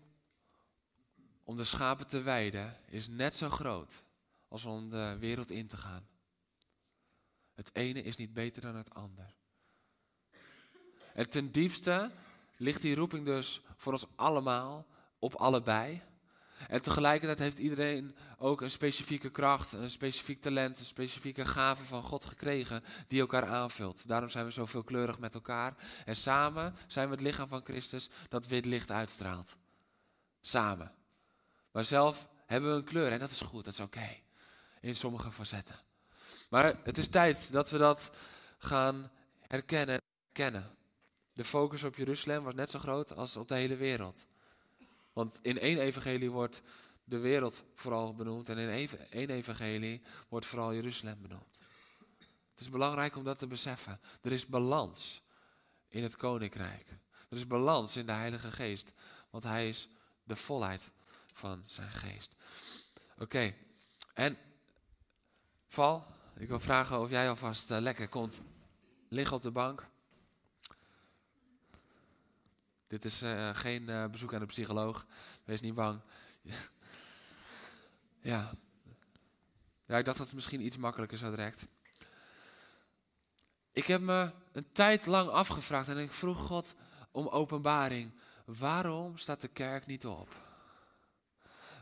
om 1.43 1.57
de 1.57 1.63
schapen 1.63 2.07
te 2.07 2.21
weiden 2.21 2.77
is 2.87 3.07
net 3.07 3.35
zo 3.35 3.49
groot 3.49 4.03
als 4.47 4.65
om 4.65 4.89
de 4.89 5.17
wereld 5.19 5.51
in 5.51 5.67
te 5.67 5.77
gaan. 5.77 6.07
Het 7.53 7.75
ene 7.75 8.01
is 8.03 8.15
niet 8.15 8.33
beter 8.33 8.61
dan 8.61 8.75
het 8.75 8.93
ander. 8.93 9.33
En 11.13 11.29
ten 11.29 11.51
diepste 11.51 12.11
ligt 12.57 12.81
die 12.81 12.95
roeping 12.95 13.25
dus 13.25 13.61
voor 13.77 13.93
ons 13.93 14.05
allemaal 14.15 14.85
op 15.19 15.33
allebei. 15.33 16.01
En 16.67 16.81
tegelijkertijd 16.81 17.39
heeft 17.39 17.59
iedereen 17.59 18.15
ook 18.37 18.61
een 18.61 18.71
specifieke 18.71 19.29
kracht, 19.29 19.71
een 19.71 19.89
specifiek 19.89 20.41
talent, 20.41 20.79
een 20.79 20.85
specifieke 20.85 21.45
gave 21.45 21.83
van 21.83 22.03
God 22.03 22.25
gekregen 22.25 22.83
die 23.07 23.19
elkaar 23.19 23.45
aanvult. 23.45 24.07
Daarom 24.07 24.29
zijn 24.29 24.45
we 24.45 24.51
zo 24.51 24.65
veelkleurig 24.65 25.19
met 25.19 25.33
elkaar. 25.33 25.75
En 26.05 26.15
samen 26.15 26.75
zijn 26.87 27.07
we 27.07 27.13
het 27.13 27.23
lichaam 27.23 27.47
van 27.47 27.63
Christus 27.63 28.09
dat 28.29 28.47
wit 28.47 28.65
licht 28.65 28.91
uitstraalt. 28.91 29.57
Samen. 30.41 30.91
Maar 31.71 31.83
zelf 31.83 32.29
hebben 32.45 32.71
we 32.71 32.77
een 32.77 32.83
kleur 32.83 33.11
en 33.11 33.19
dat 33.19 33.31
is 33.31 33.41
goed, 33.41 33.65
dat 33.65 33.73
is 33.73 33.79
oké. 33.79 34.17
In 34.81 34.95
sommige 34.95 35.31
facetten. 35.31 35.75
Maar 36.49 36.79
het 36.83 36.97
is 36.97 37.07
tijd 37.07 37.51
dat 37.51 37.69
we 37.69 37.77
dat 37.77 38.11
gaan 38.57 39.11
herkennen 39.47 39.95
en 39.95 40.01
herkennen. 40.23 40.77
De 41.33 41.43
focus 41.43 41.83
op 41.83 41.95
Jeruzalem 41.95 42.43
was 42.43 42.53
net 42.53 42.69
zo 42.69 42.79
groot 42.79 43.15
als 43.15 43.37
op 43.37 43.47
de 43.47 43.55
hele 43.55 43.75
wereld. 43.75 44.25
Want 45.15 45.39
in 45.41 45.59
één 45.59 45.77
evangelie 45.77 46.31
wordt 46.31 46.61
de 47.03 47.17
wereld 47.17 47.63
vooral 47.73 48.15
benoemd 48.15 48.49
en 48.49 48.57
in 48.57 48.89
één 49.09 49.29
evangelie 49.29 50.01
wordt 50.29 50.45
vooral 50.45 50.73
Jeruzalem 50.73 51.21
benoemd. 51.21 51.59
Het 52.51 52.59
is 52.59 52.69
belangrijk 52.69 53.15
om 53.15 53.23
dat 53.23 53.39
te 53.39 53.47
beseffen. 53.47 53.99
Er 54.21 54.31
is 54.31 54.45
balans 54.45 55.21
in 55.89 56.03
het 56.03 56.15
koninkrijk. 56.15 56.89
Er 57.29 57.37
is 57.37 57.47
balans 57.47 57.97
in 57.97 58.05
de 58.05 58.11
Heilige 58.11 58.51
Geest, 58.51 58.93
want 59.29 59.43
Hij 59.43 59.69
is 59.69 59.89
de 60.23 60.35
volheid 60.35 60.89
van 61.31 61.63
zijn 61.65 61.89
geest. 61.89 62.35
Oké, 63.17 63.53
en 64.13 64.37
Val, 65.67 66.05
ik 66.37 66.47
wil 66.47 66.59
vragen 66.59 66.99
of 66.99 67.09
jij 67.09 67.29
alvast 67.29 67.71
uh, 67.71 67.77
lekker 67.77 68.07
komt 68.07 68.41
liggen 69.09 69.35
op 69.35 69.41
de 69.41 69.51
bank. 69.51 69.87
Dit 72.87 73.05
is 73.05 73.23
uh, 73.23 73.49
geen 73.53 73.89
uh, 73.89 74.05
bezoek 74.05 74.33
aan 74.33 74.39
de 74.39 74.45
psycholoog. 74.45 75.05
Wees 75.43 75.61
niet 75.61 75.73
bang. 75.73 75.99
ja. 78.21 78.53
Ja, 79.85 79.97
ik 79.97 80.05
dacht 80.05 80.17
dat 80.17 80.25
het 80.25 80.35
misschien 80.35 80.65
iets 80.65 80.77
makkelijker 80.77 81.17
zo 81.17 81.29
direct. 81.29 81.67
Ik 83.71 83.87
heb 83.87 84.01
me 84.01 84.31
een 84.51 84.71
tijd 84.71 85.05
lang 85.05 85.29
afgevraagd 85.29 85.89
en 85.89 85.97
ik 85.97 86.11
vroeg 86.11 86.39
God 86.39 86.75
om 87.11 87.27
openbaring. 87.27 88.13
Waarom 88.45 89.17
staat 89.17 89.41
de 89.41 89.47
kerk 89.47 89.85
niet 89.85 90.05
op? 90.05 90.35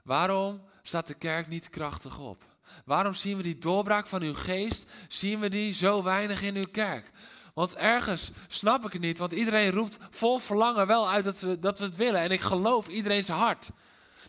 Waarom 0.04 0.62
staat 0.82 1.08
de 1.08 1.14
kerk 1.14 1.48
niet 1.48 1.70
krachtig 1.70 2.20
op? 2.20 2.44
Waarom 2.86 3.14
zien 3.14 3.38
we 3.38 3.44
die 3.44 3.58
doorbraak 3.58 4.08
van 4.08 4.22
uw 4.22 4.34
geest, 4.34 4.90
zien 5.08 5.40
we 5.40 5.50
die 5.50 5.74
zo 5.74 6.04
weinig 6.04 6.42
in 6.42 6.56
uw 6.56 6.72
kerk? 6.72 7.12
Want 7.54 7.76
ergens 7.76 8.32
snap 8.48 8.86
ik 8.86 8.94
het 8.94 9.02
niet, 9.02 9.18
want 9.18 9.32
iedereen 9.32 9.72
roept 9.72 9.98
vol 10.10 10.40
verlangen 10.40 10.88
wel 10.88 11.10
uit 11.10 11.24
dat 11.24 11.40
we, 11.40 11.60
dat 11.60 11.80
we 11.80 11.86
het 11.86 11.96
willen. 11.96 12.22
En 12.22 12.32
ik 12.32 12.42
geloof 12.42 12.88
iedereen 12.88 13.24
zijn 13.24 13.40
hart. 13.40 13.70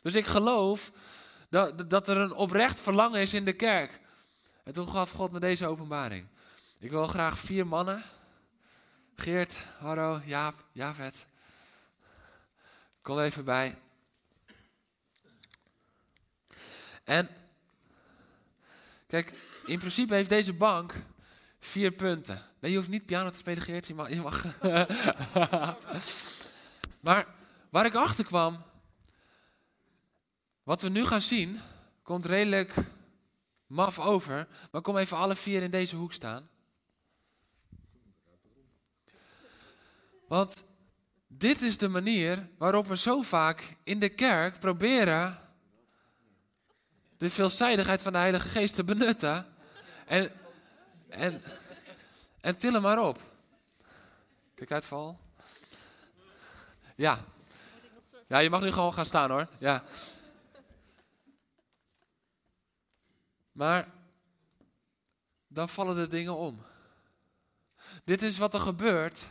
Dus 0.03 0.15
ik 0.15 0.27
geloof 0.27 0.93
dat, 1.49 1.91
dat 1.91 2.09
er 2.09 2.17
een 2.17 2.33
oprecht 2.33 2.81
verlangen 2.81 3.21
is 3.21 3.35
in 3.35 3.45
de 3.45 3.53
kerk. 3.53 4.01
En 4.65 4.73
toen 4.73 4.89
gaf 4.89 5.11
God 5.11 5.33
me 5.33 5.41
deze 5.41 5.67
openbaring. 5.67 6.27
Ik 6.79 6.91
wil 6.91 7.07
graag 7.07 7.39
vier 7.39 7.67
mannen. 7.67 8.03
Geert, 9.17 9.59
Harro, 9.79 10.21
Jaap, 10.25 10.55
Javet. 10.73 11.27
Kom 13.03 13.19
er 13.19 13.25
even 13.25 13.45
bij. 13.45 13.79
En 17.05 17.29
kijk, 19.07 19.35
in 19.67 19.79
principe 19.79 20.15
heeft 20.15 20.29
deze 20.29 20.53
bank 20.53 20.95
vier 21.65 21.91
punten. 21.91 22.41
Nee, 22.61 22.71
je 22.71 22.77
hoeft 22.77 22.89
niet 22.89 23.07
piano 23.07 23.31
te 23.31 23.37
spelen, 23.37 23.63
Geert. 23.63 23.87
Je. 23.87 23.95
Je 24.09 24.21
mag. 24.21 24.45
maar 27.07 27.27
waar 27.71 27.87
ik 27.87 27.95
achter 27.95 28.25
kwam, 28.25 28.63
wat 30.63 30.83
we 30.83 30.89
nu 30.89 31.05
gaan 31.05 31.21
zien, 31.21 31.61
komt 32.03 32.25
redelijk 32.25 32.75
maf 33.67 33.99
over. 33.99 34.49
Maar 34.71 34.81
kom 34.81 34.97
even 34.97 35.17
alle 35.17 35.35
vier 35.35 35.63
in 35.63 35.71
deze 35.71 35.97
hoek 35.97 36.13
staan. 36.13 36.49
Want 40.29 40.63
dit 41.27 41.63
is 41.63 41.79
de 41.79 41.89
manier 41.89 42.49
waarop 42.59 42.87
we 42.87 42.97
zo 42.97 43.23
vaak 43.23 43.77
in 43.85 43.99
de 43.99 44.09
kerk 44.09 44.59
proberen 44.59 45.39
de 47.17 47.31
veelzijdigheid 47.31 48.03
van 48.03 48.13
de 48.13 48.19
Heilige 48.19 48.49
Geest 48.49 48.75
te 48.75 48.85
benutten. 48.85 49.47
En, 50.07 50.31
en, 51.15 51.43
en 52.41 52.57
til 52.57 52.73
hem 52.73 52.83
maar 52.83 52.99
op. 52.99 53.19
Kijk 54.55 54.73
uit, 54.73 54.85
Val. 54.85 55.19
Ja. 56.95 57.25
Ja, 58.27 58.39
je 58.39 58.51
mag 58.51 58.61
nu 58.61 58.73
gewoon 58.73 58.95
gaan 58.95 59.05
staan 59.05 59.31
hoor. 59.31 59.49
Ja. 59.59 59.85
Maar 63.53 63.89
dan 65.47 65.69
vallen 65.69 65.97
de 65.97 66.09
dingen 66.09 66.37
om. 66.37 66.63
Dit 68.05 68.23
is 68.23 68.39
wat 68.39 68.55
er 68.55 68.61
gebeurt 68.61 69.27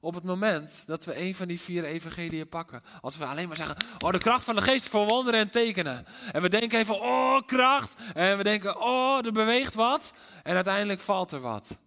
op 0.00 0.14
het 0.14 0.24
moment 0.24 0.82
dat 0.86 1.04
we 1.04 1.20
een 1.20 1.34
van 1.34 1.48
die 1.48 1.60
vier 1.60 1.84
evangeliën 1.84 2.48
pakken. 2.48 2.82
Als 3.00 3.16
we 3.16 3.24
alleen 3.24 3.48
maar 3.48 3.56
zeggen, 3.56 3.76
oh 3.98 4.10
de 4.10 4.18
kracht 4.18 4.44
van 4.44 4.54
de 4.54 4.62
geest 4.62 4.88
voor 4.88 5.06
wonderen 5.06 5.40
en 5.40 5.50
tekenen. 5.50 6.06
En 6.32 6.42
we 6.42 6.48
denken 6.48 6.78
even, 6.78 7.00
oh 7.00 7.40
kracht. 7.46 8.00
En 8.14 8.36
we 8.36 8.42
denken, 8.42 8.80
oh 8.80 9.26
er 9.26 9.32
beweegt 9.32 9.74
wat. 9.74 10.12
En 10.42 10.54
uiteindelijk 10.54 11.00
valt 11.00 11.32
er 11.32 11.40
wat. 11.40 11.78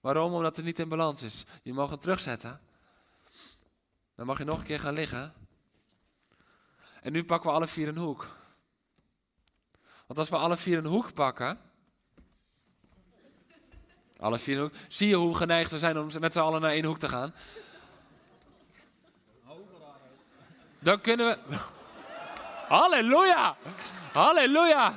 Waarom? 0.00 0.34
Omdat 0.34 0.56
het 0.56 0.64
niet 0.64 0.78
in 0.78 0.88
balans 0.88 1.22
is. 1.22 1.44
Je 1.62 1.72
mag 1.72 1.90
het 1.90 2.00
terugzetten. 2.00 2.60
Dan 4.16 4.26
mag 4.26 4.38
je 4.38 4.44
nog 4.44 4.58
een 4.58 4.64
keer 4.64 4.80
gaan 4.80 4.94
liggen. 4.94 5.34
En 7.02 7.12
nu 7.12 7.24
pakken 7.24 7.50
we 7.50 7.56
alle 7.56 7.66
vier 7.66 7.88
een 7.88 7.96
hoek. 7.96 8.36
Want 10.06 10.18
als 10.18 10.28
we 10.28 10.36
alle 10.36 10.56
vier 10.56 10.78
een 10.78 10.84
hoek 10.84 11.14
pakken. 11.14 11.58
Alle 14.20 14.38
vier 14.38 14.60
hoek. 14.60 14.72
Zie 14.88 15.08
je 15.08 15.14
hoe 15.14 15.36
geneigd 15.36 15.70
we 15.70 15.78
zijn 15.78 15.98
om 15.98 16.08
met 16.20 16.32
z'n 16.32 16.38
allen 16.38 16.60
naar 16.60 16.70
één 16.70 16.84
hoek 16.84 16.98
te 16.98 17.08
gaan? 17.08 17.34
Dan 20.78 21.00
kunnen 21.00 21.26
we. 21.26 21.56
Halleluja! 22.68 23.56
Halleluja! 24.12 24.94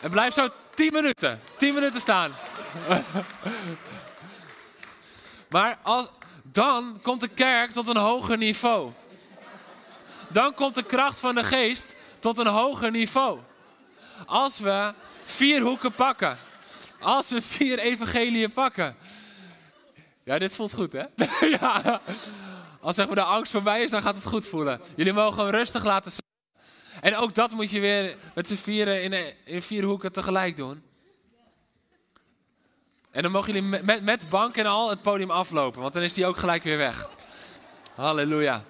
En 0.00 0.10
blijf 0.10 0.34
zo 0.34 0.48
10 0.74 0.92
minuten. 0.92 1.40
10 1.56 1.74
minuten 1.74 2.00
staan. 2.00 2.32
maar 5.54 5.78
als, 5.82 6.08
dan 6.42 6.98
komt 7.02 7.20
de 7.20 7.28
kerk 7.28 7.70
tot 7.70 7.86
een 7.86 7.96
hoger 7.96 8.36
niveau. 8.36 8.92
Dan 10.28 10.54
komt 10.54 10.74
de 10.74 10.82
kracht 10.82 11.18
van 11.18 11.34
de 11.34 11.44
geest 11.44 11.96
tot 12.18 12.38
een 12.38 12.46
hoger 12.46 12.90
niveau. 12.90 13.38
Als 14.26 14.58
we 14.58 14.94
vier 15.24 15.60
hoeken 15.60 15.92
pakken. 15.92 16.38
Als 17.00 17.30
we 17.30 17.42
vier 17.42 17.78
evangeliën 17.78 18.52
pakken. 18.52 18.96
Ja, 20.24 20.38
dit 20.38 20.54
voelt 20.54 20.74
goed, 20.74 20.92
hè? 20.92 21.04
ja. 21.60 22.00
Als 22.80 22.96
zeg 22.96 23.06
maar 23.06 23.14
de 23.14 23.22
angst 23.22 23.52
voorbij 23.52 23.82
is, 23.82 23.90
dan 23.90 24.02
gaat 24.02 24.14
het 24.14 24.26
goed 24.26 24.46
voelen. 24.46 24.80
Jullie 24.96 25.12
mogen 25.12 25.50
rustig 25.50 25.84
laten 25.84 26.12
staan. 26.12 26.28
En 27.00 27.16
ook 27.16 27.34
dat 27.34 27.50
moet 27.50 27.70
je 27.70 27.80
weer 27.80 28.16
met 28.34 28.48
z'n 28.48 28.54
vieren 28.54 29.02
in, 29.02 29.34
in 29.44 29.62
vier 29.62 29.82
hoeken 29.84 30.12
tegelijk 30.12 30.56
doen. 30.56 30.82
En 33.10 33.22
dan 33.22 33.32
mogen 33.32 33.52
jullie 33.52 33.82
met, 33.82 34.02
met 34.02 34.28
bank 34.28 34.56
en 34.56 34.66
al 34.66 34.90
het 34.90 35.02
podium 35.02 35.30
aflopen, 35.30 35.80
want 35.80 35.92
dan 35.92 36.02
is 36.02 36.14
die 36.14 36.26
ook 36.26 36.36
gelijk 36.36 36.62
weer 36.62 36.76
weg. 36.76 37.08
Halleluja. 37.94 38.64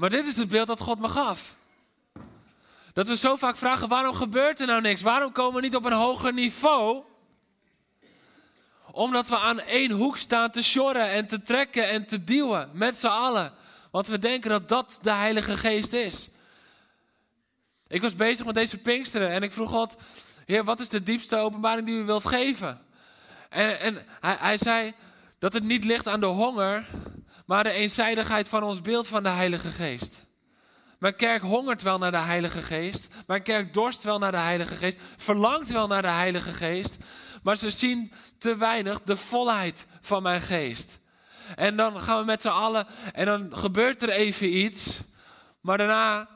Maar 0.00 0.10
dit 0.10 0.26
is 0.26 0.36
het 0.36 0.48
beeld 0.48 0.66
dat 0.66 0.80
God 0.80 0.98
me 0.98 1.08
gaf. 1.08 1.56
Dat 2.92 3.08
we 3.08 3.16
zo 3.16 3.36
vaak 3.36 3.56
vragen, 3.56 3.88
waarom 3.88 4.14
gebeurt 4.14 4.60
er 4.60 4.66
nou 4.66 4.80
niks? 4.80 5.02
Waarom 5.02 5.32
komen 5.32 5.54
we 5.54 5.60
niet 5.60 5.76
op 5.76 5.84
een 5.84 5.92
hoger 5.92 6.32
niveau? 6.32 7.02
Omdat 8.92 9.28
we 9.28 9.38
aan 9.38 9.60
één 9.60 9.90
hoek 9.90 10.16
staan 10.16 10.50
te 10.50 10.62
sjorren 10.62 11.10
en 11.10 11.26
te 11.26 11.42
trekken 11.42 11.88
en 11.88 12.06
te 12.06 12.24
duwen 12.24 12.70
met 12.72 12.98
z'n 12.98 13.06
allen. 13.06 13.52
Want 13.90 14.06
we 14.06 14.18
denken 14.18 14.50
dat 14.50 14.68
dat 14.68 14.98
de 15.02 15.12
Heilige 15.12 15.56
Geest 15.56 15.92
is. 15.92 16.28
Ik 17.86 18.02
was 18.02 18.14
bezig 18.14 18.46
met 18.46 18.54
deze 18.54 18.78
Pinksteren 18.78 19.30
en 19.30 19.42
ik 19.42 19.52
vroeg 19.52 19.70
God, 19.70 19.96
Heer, 20.46 20.64
wat 20.64 20.80
is 20.80 20.88
de 20.88 21.02
diepste 21.02 21.36
openbaring 21.36 21.86
die 21.86 22.00
u 22.00 22.04
wilt 22.04 22.26
geven? 22.26 22.80
En, 23.48 23.80
en 23.80 24.06
hij, 24.20 24.36
hij 24.38 24.58
zei 24.58 24.94
dat 25.38 25.52
het 25.52 25.64
niet 25.64 25.84
ligt 25.84 26.06
aan 26.06 26.20
de 26.20 26.26
honger, 26.26 26.86
maar 27.50 27.64
de 27.64 27.70
eenzijdigheid 27.70 28.48
van 28.48 28.62
ons 28.62 28.80
beeld 28.80 29.08
van 29.08 29.22
de 29.22 29.28
Heilige 29.28 29.70
Geest. 29.70 30.26
Mijn 30.98 31.16
kerk 31.16 31.42
hongert 31.42 31.82
wel 31.82 31.98
naar 31.98 32.10
de 32.10 32.18
Heilige 32.18 32.62
Geest. 32.62 33.14
Mijn 33.26 33.42
kerk 33.42 33.74
dorst 33.74 34.02
wel 34.02 34.18
naar 34.18 34.30
de 34.30 34.38
Heilige 34.38 34.76
Geest. 34.76 34.98
Verlangt 35.16 35.70
wel 35.70 35.86
naar 35.86 36.02
de 36.02 36.08
Heilige 36.08 36.52
Geest. 36.52 36.96
Maar 37.42 37.56
ze 37.56 37.70
zien 37.70 38.12
te 38.38 38.56
weinig 38.56 39.02
de 39.02 39.16
volheid 39.16 39.86
van 40.00 40.22
mijn 40.22 40.40
geest. 40.40 40.98
En 41.56 41.76
dan 41.76 42.00
gaan 42.00 42.18
we 42.18 42.24
met 42.24 42.40
z'n 42.40 42.48
allen. 42.48 42.86
En 43.12 43.26
dan 43.26 43.56
gebeurt 43.56 44.02
er 44.02 44.10
even 44.10 44.56
iets. 44.56 45.00
Maar 45.60 45.78
daarna 45.78 46.28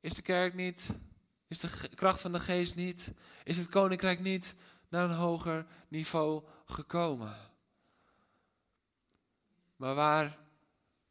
is 0.00 0.14
de 0.14 0.22
kerk 0.22 0.54
niet. 0.54 0.88
Is 1.48 1.60
de 1.60 1.88
kracht 1.94 2.20
van 2.20 2.32
de 2.32 2.40
geest 2.40 2.74
niet. 2.74 3.10
Is 3.44 3.58
het 3.58 3.68
koninkrijk 3.68 4.20
niet 4.20 4.54
naar 4.88 5.04
een 5.04 5.16
hoger 5.16 5.66
niveau 5.88 6.42
gekomen. 6.66 7.54
Maar 9.76 9.94
waar 9.94 10.38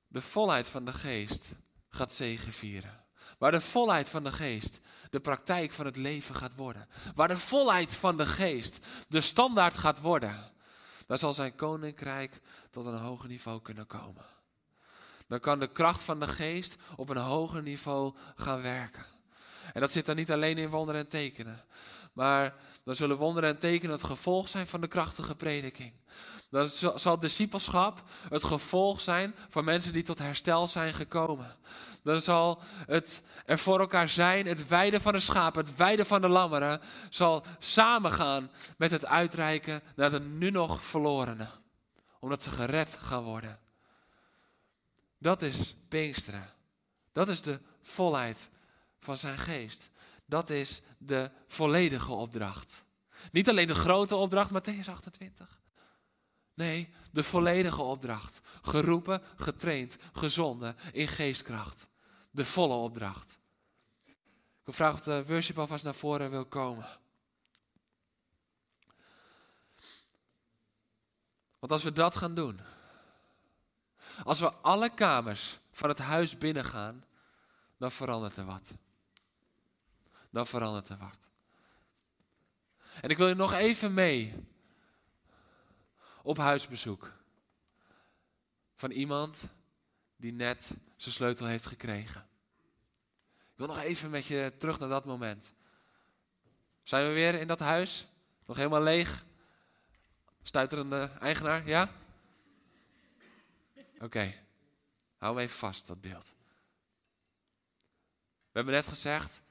de 0.07 0.21
volheid 0.21 0.67
van 0.67 0.85
de 0.85 0.93
geest 0.93 1.53
gaat 1.89 2.13
zegenvieren. 2.13 3.03
Waar 3.37 3.51
de 3.51 3.61
volheid 3.61 4.09
van 4.09 4.23
de 4.23 4.31
geest 4.31 4.79
de 5.09 5.19
praktijk 5.19 5.71
van 5.71 5.85
het 5.85 5.97
leven 5.97 6.35
gaat 6.35 6.55
worden. 6.55 6.87
Waar 7.15 7.27
de 7.27 7.37
volheid 7.37 7.95
van 7.95 8.17
de 8.17 8.25
geest 8.25 8.85
de 9.07 9.21
standaard 9.21 9.77
gaat 9.77 10.01
worden. 10.01 10.51
Daar 11.05 11.17
zal 11.17 11.33
zijn 11.33 11.55
koninkrijk 11.55 12.41
tot 12.69 12.85
een 12.85 12.97
hoger 12.97 13.27
niveau 13.27 13.61
kunnen 13.61 13.87
komen. 13.87 14.25
Dan 15.27 15.39
kan 15.39 15.59
de 15.59 15.71
kracht 15.71 16.03
van 16.03 16.19
de 16.19 16.27
geest 16.27 16.75
op 16.95 17.09
een 17.09 17.17
hoger 17.17 17.61
niveau 17.61 18.15
gaan 18.35 18.61
werken. 18.61 19.05
En 19.73 19.81
dat 19.81 19.91
zit 19.91 20.05
dan 20.05 20.15
niet 20.15 20.31
alleen 20.31 20.57
in 20.57 20.69
wonderen 20.69 21.01
en 21.01 21.07
tekenen. 21.07 21.65
Maar 22.13 22.55
dan 22.85 22.95
zullen 22.95 23.17
wonderen 23.17 23.49
en 23.49 23.59
tekenen 23.59 23.95
het 23.95 24.03
gevolg 24.03 24.47
zijn 24.47 24.67
van 24.67 24.81
de 24.81 24.87
krachtige 24.87 25.35
prediking. 25.35 25.93
Dan 26.49 26.69
zal 26.95 27.19
discipelschap 27.19 28.03
het 28.29 28.43
gevolg 28.43 29.01
zijn 29.01 29.35
van 29.49 29.65
mensen 29.65 29.93
die 29.93 30.03
tot 30.03 30.19
herstel 30.19 30.67
zijn 30.67 30.93
gekomen. 30.93 31.55
Dan 32.03 32.21
zal 32.21 32.61
het 32.85 33.21
er 33.45 33.59
voor 33.59 33.79
elkaar 33.79 34.09
zijn, 34.09 34.45
het 34.45 34.67
weiden 34.67 35.01
van 35.01 35.13
de 35.13 35.19
schapen, 35.19 35.65
het 35.65 35.75
weiden 35.75 36.05
van 36.05 36.21
de 36.21 36.27
lammeren, 36.27 36.81
zal 37.09 37.43
samengaan 37.59 38.51
met 38.77 38.91
het 38.91 39.05
uitreiken 39.05 39.81
naar 39.95 40.09
de 40.09 40.19
nu 40.19 40.49
nog 40.49 40.85
verlorenen. 40.85 41.49
Omdat 42.19 42.43
ze 42.43 42.51
gered 42.51 42.97
gaan 43.01 43.23
worden. 43.23 43.59
Dat 45.17 45.41
is 45.41 45.75
Pinksteren. 45.87 46.49
Dat 47.11 47.27
is 47.27 47.41
de 47.41 47.59
volheid 47.81 48.49
van 48.99 49.17
zijn 49.17 49.37
geest. 49.37 49.89
Dat 50.25 50.49
is 50.49 50.81
de 50.97 51.31
volledige 51.47 52.11
opdracht. 52.11 52.85
Niet 53.31 53.49
alleen 53.49 53.67
de 53.67 53.75
grote 53.75 54.15
opdracht, 54.15 54.51
Matthäus 54.51 54.89
28. 54.89 55.59
Nee, 56.53 56.93
de 57.11 57.23
volledige 57.23 57.81
opdracht. 57.81 58.41
Geroepen, 58.61 59.21
getraind, 59.35 59.97
gezonden 60.13 60.75
in 60.91 61.07
geestkracht. 61.07 61.87
De 62.31 62.45
volle 62.45 62.73
opdracht. 62.73 63.39
Ik 64.65 64.73
vragen 64.73 64.97
of 64.97 65.03
de 65.03 65.25
worship 65.25 65.57
alvast 65.57 65.83
naar 65.83 65.95
voren 65.95 66.29
wil 66.29 66.45
komen. 66.45 66.87
Want 71.59 71.71
als 71.71 71.83
we 71.83 71.93
dat 71.93 72.15
gaan 72.15 72.33
doen, 72.33 72.59
als 74.23 74.39
we 74.39 74.53
alle 74.53 74.89
kamers 74.89 75.59
van 75.71 75.89
het 75.89 75.99
huis 75.99 76.37
binnengaan, 76.37 77.05
dan 77.77 77.91
verandert 77.91 78.37
er 78.37 78.45
wat. 78.45 78.73
Dan 80.35 80.47
verandert 80.47 80.89
er 80.89 80.97
wat. 80.97 81.29
En 83.01 83.09
ik 83.09 83.17
wil 83.17 83.27
je 83.27 83.33
nog 83.33 83.53
even 83.53 83.93
mee 83.93 84.33
op 86.21 86.37
huisbezoek. 86.37 87.11
Van 88.73 88.91
iemand 88.91 89.43
die 90.15 90.31
net 90.31 90.71
zijn 90.95 91.15
sleutel 91.15 91.45
heeft 91.45 91.65
gekregen. 91.65 92.27
Ik 93.33 93.55
wil 93.55 93.67
nog 93.67 93.79
even 93.79 94.09
met 94.09 94.25
je 94.25 94.53
terug 94.57 94.79
naar 94.79 94.89
dat 94.89 95.05
moment. 95.05 95.53
Zijn 96.83 97.07
we 97.07 97.13
weer 97.13 97.33
in 97.33 97.47
dat 97.47 97.59
huis? 97.59 98.07
Nog 98.45 98.57
helemaal 98.57 98.83
leeg? 98.83 99.25
Stuiterende 100.41 101.11
eigenaar, 101.19 101.67
ja? 101.67 101.91
Oké, 103.99 104.33
hou 105.17 105.35
hem 105.35 105.43
even 105.43 105.57
vast, 105.57 105.87
dat 105.87 106.01
beeld. 106.01 106.33
We 108.51 108.51
hebben 108.51 108.73
net 108.73 108.87
gezegd, 108.87 109.43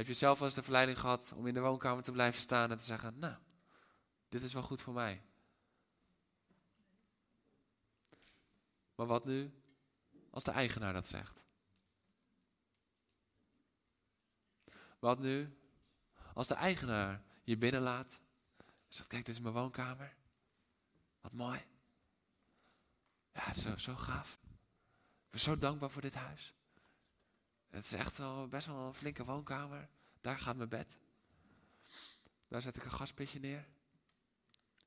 heb 0.00 0.08
je 0.08 0.14
zelf 0.14 0.38
wel 0.38 0.46
eens 0.46 0.56
de 0.56 0.62
verleiding 0.62 0.98
gehad 0.98 1.32
om 1.32 1.46
in 1.46 1.54
de 1.54 1.60
woonkamer 1.60 2.02
te 2.02 2.12
blijven 2.12 2.40
staan 2.40 2.70
en 2.70 2.78
te 2.78 2.84
zeggen, 2.84 3.18
nou, 3.18 3.36
dit 4.28 4.42
is 4.42 4.52
wel 4.52 4.62
goed 4.62 4.82
voor 4.82 4.94
mij. 4.94 5.22
Maar 8.94 9.06
wat 9.06 9.24
nu 9.24 9.62
als 10.30 10.44
de 10.44 10.50
eigenaar 10.50 10.92
dat 10.92 11.08
zegt? 11.08 11.44
Wat 14.98 15.18
nu 15.18 15.58
als 16.34 16.48
de 16.48 16.54
eigenaar 16.54 17.22
je 17.44 17.56
binnenlaat 17.56 18.20
en 18.56 18.66
zegt, 18.88 19.08
kijk, 19.08 19.24
dit 19.24 19.34
is 19.34 19.40
mijn 19.40 19.54
woonkamer. 19.54 20.16
Wat 21.20 21.32
mooi. 21.32 21.64
Ja, 23.32 23.52
zo, 23.52 23.76
zo 23.76 23.94
gaaf. 23.94 24.40
Ik 25.24 25.30
ben 25.30 25.40
zo 25.40 25.58
dankbaar 25.58 25.90
voor 25.90 26.02
dit 26.02 26.14
huis. 26.14 26.54
Het 27.70 27.84
is 27.84 27.92
echt 27.92 28.16
wel 28.16 28.48
best 28.48 28.66
wel 28.66 28.86
een 28.86 28.94
flinke 28.94 29.24
woonkamer. 29.24 29.88
Daar 30.20 30.38
gaat 30.38 30.56
mijn 30.56 30.68
bed. 30.68 30.98
Daar 32.48 32.62
zet 32.62 32.76
ik 32.76 32.84
een 32.84 32.90
gaspitje 32.90 33.40
neer. 33.40 33.68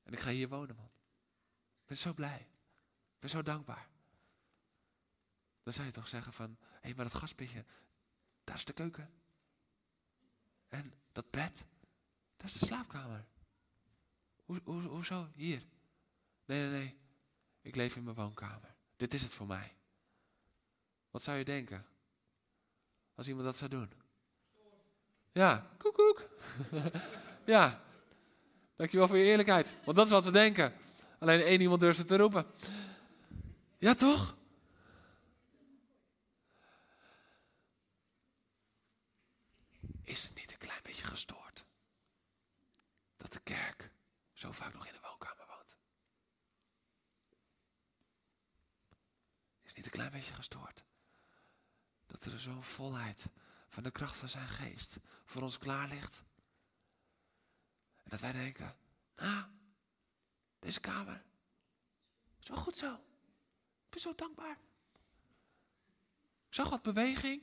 En 0.02 0.12
ik 0.12 0.18
ga 0.18 0.30
hier 0.30 0.48
wonen, 0.48 0.76
man. 0.76 0.90
Ik 1.80 1.86
ben 1.86 1.96
zo 1.96 2.14
blij. 2.14 2.48
Ik 3.14 3.20
ben 3.20 3.30
zo 3.30 3.42
dankbaar. 3.42 3.88
Dan 5.62 5.72
zou 5.72 5.86
je 5.86 5.92
toch 5.92 6.08
zeggen 6.08 6.32
van, 6.32 6.56
hé, 6.60 6.78
hey, 6.80 6.94
maar 6.94 7.04
dat 7.04 7.14
gaspitje, 7.14 7.64
daar 8.44 8.56
is 8.56 8.64
de 8.64 8.72
keuken. 8.72 9.10
En 10.68 10.94
dat 11.12 11.30
bed, 11.30 11.66
dat 12.36 12.46
is 12.46 12.52
de 12.52 12.66
slaapkamer. 12.66 13.26
Hoe, 14.44 14.60
hoe, 14.64 14.82
hoezo? 14.82 15.30
Hier. 15.34 15.62
Nee, 16.44 16.60
nee, 16.60 16.70
nee. 16.70 16.98
Ik 17.60 17.74
leef 17.74 17.96
in 17.96 18.04
mijn 18.04 18.16
woonkamer. 18.16 18.74
Dit 18.96 19.14
is 19.14 19.22
het 19.22 19.34
voor 19.34 19.46
mij. 19.46 19.76
Wat 21.10 21.22
zou 21.22 21.38
je 21.38 21.44
denken? 21.44 21.86
Als 23.14 23.28
iemand 23.28 23.44
dat 23.44 23.56
zou 23.56 23.70
doen. 23.70 23.90
Ja, 25.32 25.70
koek 25.78 25.94
koek. 25.94 26.28
ja, 27.54 27.82
dankjewel 28.76 29.08
voor 29.08 29.18
je 29.18 29.24
eerlijkheid. 29.24 29.74
Want 29.84 29.96
dat 29.96 30.06
is 30.06 30.12
wat 30.12 30.24
we 30.24 30.30
denken. 30.30 30.72
Alleen 31.18 31.40
één 31.40 31.60
iemand 31.60 31.80
durft 31.80 31.98
het 31.98 32.08
te 32.08 32.16
roepen. 32.16 32.46
Ja, 33.78 33.94
toch? 33.94 34.36
Is 40.02 40.22
het 40.22 40.34
niet 40.34 40.52
een 40.52 40.58
klein 40.58 40.82
beetje 40.82 41.04
gestoord? 41.04 41.64
Dat 43.16 43.32
de 43.32 43.40
kerk 43.40 43.90
zo 44.32 44.52
vaak 44.52 44.74
nog 44.74 44.86
in 44.86 44.92
de 44.92 44.98
woonkamer 45.02 45.46
woont. 45.46 45.76
Is 49.62 49.66
het 49.66 49.76
niet 49.76 49.84
een 49.84 49.90
klein 49.90 50.10
beetje 50.10 50.34
gestoord? 50.34 50.84
Dat 52.14 52.32
er 52.32 52.40
zo'n 52.40 52.62
volheid 52.62 53.26
van 53.68 53.82
de 53.82 53.90
kracht 53.90 54.16
van 54.16 54.28
zijn 54.28 54.48
geest 54.48 54.98
voor 55.24 55.42
ons 55.42 55.58
klaar 55.58 55.88
ligt. 55.88 56.24
En 58.02 58.10
dat 58.10 58.20
wij 58.20 58.32
denken, 58.32 58.76
nou, 59.16 59.46
deze 60.58 60.80
kamer 60.80 61.24
is 62.40 62.48
wel 62.48 62.58
goed 62.58 62.76
zo. 62.76 62.94
Ik 62.94 63.90
ben 63.90 64.00
zo 64.00 64.14
dankbaar. 64.14 64.58
Ik 66.46 66.54
zag 66.54 66.70
wat 66.70 66.82
beweging. 66.82 67.42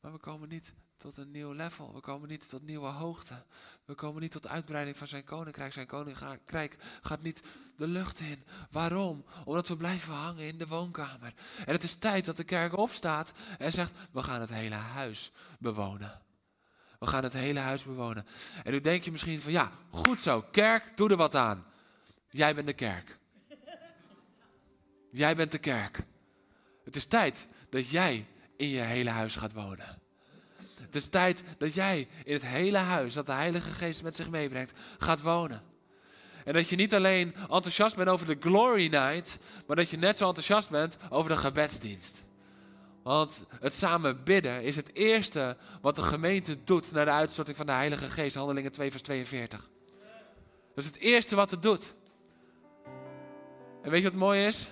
Maar 0.00 0.12
we 0.12 0.18
komen 0.18 0.48
niet 0.48 0.74
tot 1.02 1.16
een 1.16 1.30
nieuw 1.30 1.52
level. 1.52 1.94
We 1.94 2.00
komen 2.00 2.28
niet 2.28 2.48
tot 2.48 2.62
nieuwe 2.62 2.86
hoogte. 2.86 3.42
We 3.84 3.94
komen 3.94 4.20
niet 4.20 4.30
tot 4.30 4.48
uitbreiding 4.48 4.96
van 4.96 5.06
zijn 5.06 5.24
koninkrijk. 5.24 5.72
Zijn 5.72 5.86
koninkrijk 5.86 6.76
gaat 7.02 7.22
niet 7.22 7.42
de 7.76 7.86
lucht 7.86 8.20
in. 8.20 8.44
Waarom? 8.70 9.24
Omdat 9.44 9.68
we 9.68 9.76
blijven 9.76 10.14
hangen 10.14 10.46
in 10.46 10.58
de 10.58 10.66
woonkamer. 10.66 11.34
En 11.64 11.72
het 11.72 11.84
is 11.84 11.94
tijd 11.94 12.24
dat 12.24 12.36
de 12.36 12.44
kerk 12.44 12.76
opstaat 12.76 13.32
en 13.58 13.72
zegt: 13.72 13.92
We 14.10 14.22
gaan 14.22 14.40
het 14.40 14.50
hele 14.50 14.74
huis 14.74 15.32
bewonen. 15.58 16.20
We 16.98 17.06
gaan 17.06 17.22
het 17.22 17.32
hele 17.32 17.58
huis 17.58 17.84
bewonen. 17.84 18.26
En 18.64 18.72
nu 18.72 18.80
denk 18.80 19.04
je 19.04 19.10
misschien 19.10 19.40
van 19.40 19.52
ja, 19.52 19.72
goed 19.90 20.22
zo, 20.22 20.42
kerk, 20.50 20.96
doe 20.96 21.10
er 21.10 21.16
wat 21.16 21.34
aan. 21.34 21.64
Jij 22.30 22.54
bent 22.54 22.66
de 22.66 22.72
kerk. 22.72 23.18
Jij 25.10 25.36
bent 25.36 25.52
de 25.52 25.58
kerk. 25.58 26.04
Het 26.84 26.96
is 26.96 27.06
tijd 27.06 27.48
dat 27.70 27.90
jij 27.90 28.26
in 28.56 28.68
je 28.68 28.80
hele 28.80 29.10
huis 29.10 29.36
gaat 29.36 29.52
wonen. 29.52 30.01
Het 30.92 31.02
is 31.02 31.08
tijd 31.08 31.42
dat 31.58 31.74
jij 31.74 32.08
in 32.24 32.32
het 32.32 32.46
hele 32.46 32.78
huis 32.78 33.14
dat 33.14 33.26
de 33.26 33.32
Heilige 33.32 33.70
Geest 33.70 34.02
met 34.02 34.16
zich 34.16 34.30
meebrengt, 34.30 34.72
gaat 34.98 35.22
wonen. 35.22 35.62
En 36.44 36.52
dat 36.52 36.68
je 36.68 36.76
niet 36.76 36.94
alleen 36.94 37.34
enthousiast 37.34 37.96
bent 37.96 38.08
over 38.08 38.26
de 38.26 38.36
Glory 38.40 38.86
Night, 38.86 39.38
maar 39.66 39.76
dat 39.76 39.90
je 39.90 39.96
net 39.96 40.16
zo 40.16 40.26
enthousiast 40.26 40.70
bent 40.70 40.98
over 41.10 41.30
de 41.30 41.36
gebedsdienst. 41.36 42.24
Want 43.02 43.44
het 43.60 43.74
samen 43.74 44.24
bidden 44.24 44.62
is 44.62 44.76
het 44.76 44.94
eerste 44.94 45.56
wat 45.80 45.96
de 45.96 46.02
gemeente 46.02 46.64
doet 46.64 46.92
naar 46.92 47.04
de 47.04 47.10
uitstorting 47.10 47.56
van 47.56 47.66
de 47.66 47.72
Heilige 47.72 48.08
Geest, 48.08 48.36
Handelingen 48.36 48.72
2, 48.72 48.90
vers 48.90 49.02
42. 49.02 49.70
Dat 50.74 50.84
is 50.84 50.86
het 50.86 50.98
eerste 50.98 51.36
wat 51.36 51.50
het 51.50 51.62
doet. 51.62 51.94
En 53.82 53.90
weet 53.90 54.02
je 54.02 54.10
wat 54.10 54.18
mooi 54.18 54.46
is? 54.46 54.68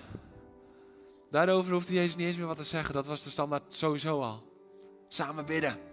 Daarover 1.29 1.73
hoefde 1.73 1.93
Jezus 1.93 2.15
niet 2.15 2.27
eens 2.27 2.37
meer 2.37 2.47
wat 2.47 2.57
te 2.57 2.63
zeggen. 2.63 2.93
Dat 2.93 3.07
was 3.07 3.23
de 3.23 3.29
standaard 3.29 3.73
sowieso 3.73 4.21
al. 4.21 4.43
Samen 5.07 5.45
bidden. 5.45 5.90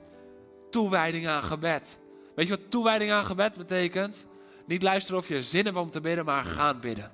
Toewijding 0.71 1.27
aan 1.27 1.43
gebed. 1.43 1.99
Weet 2.35 2.47
je 2.47 2.57
wat 2.57 2.71
toewijding 2.71 3.11
aan 3.11 3.25
gebed 3.25 3.57
betekent? 3.57 4.27
Niet 4.66 4.83
luisteren 4.83 5.21
of 5.21 5.29
je 5.29 5.43
zin 5.43 5.64
hebt 5.64 5.77
om 5.77 5.91
te 5.91 6.01
bidden, 6.01 6.25
maar 6.25 6.45
gaan 6.45 6.81
bidden. 6.81 7.12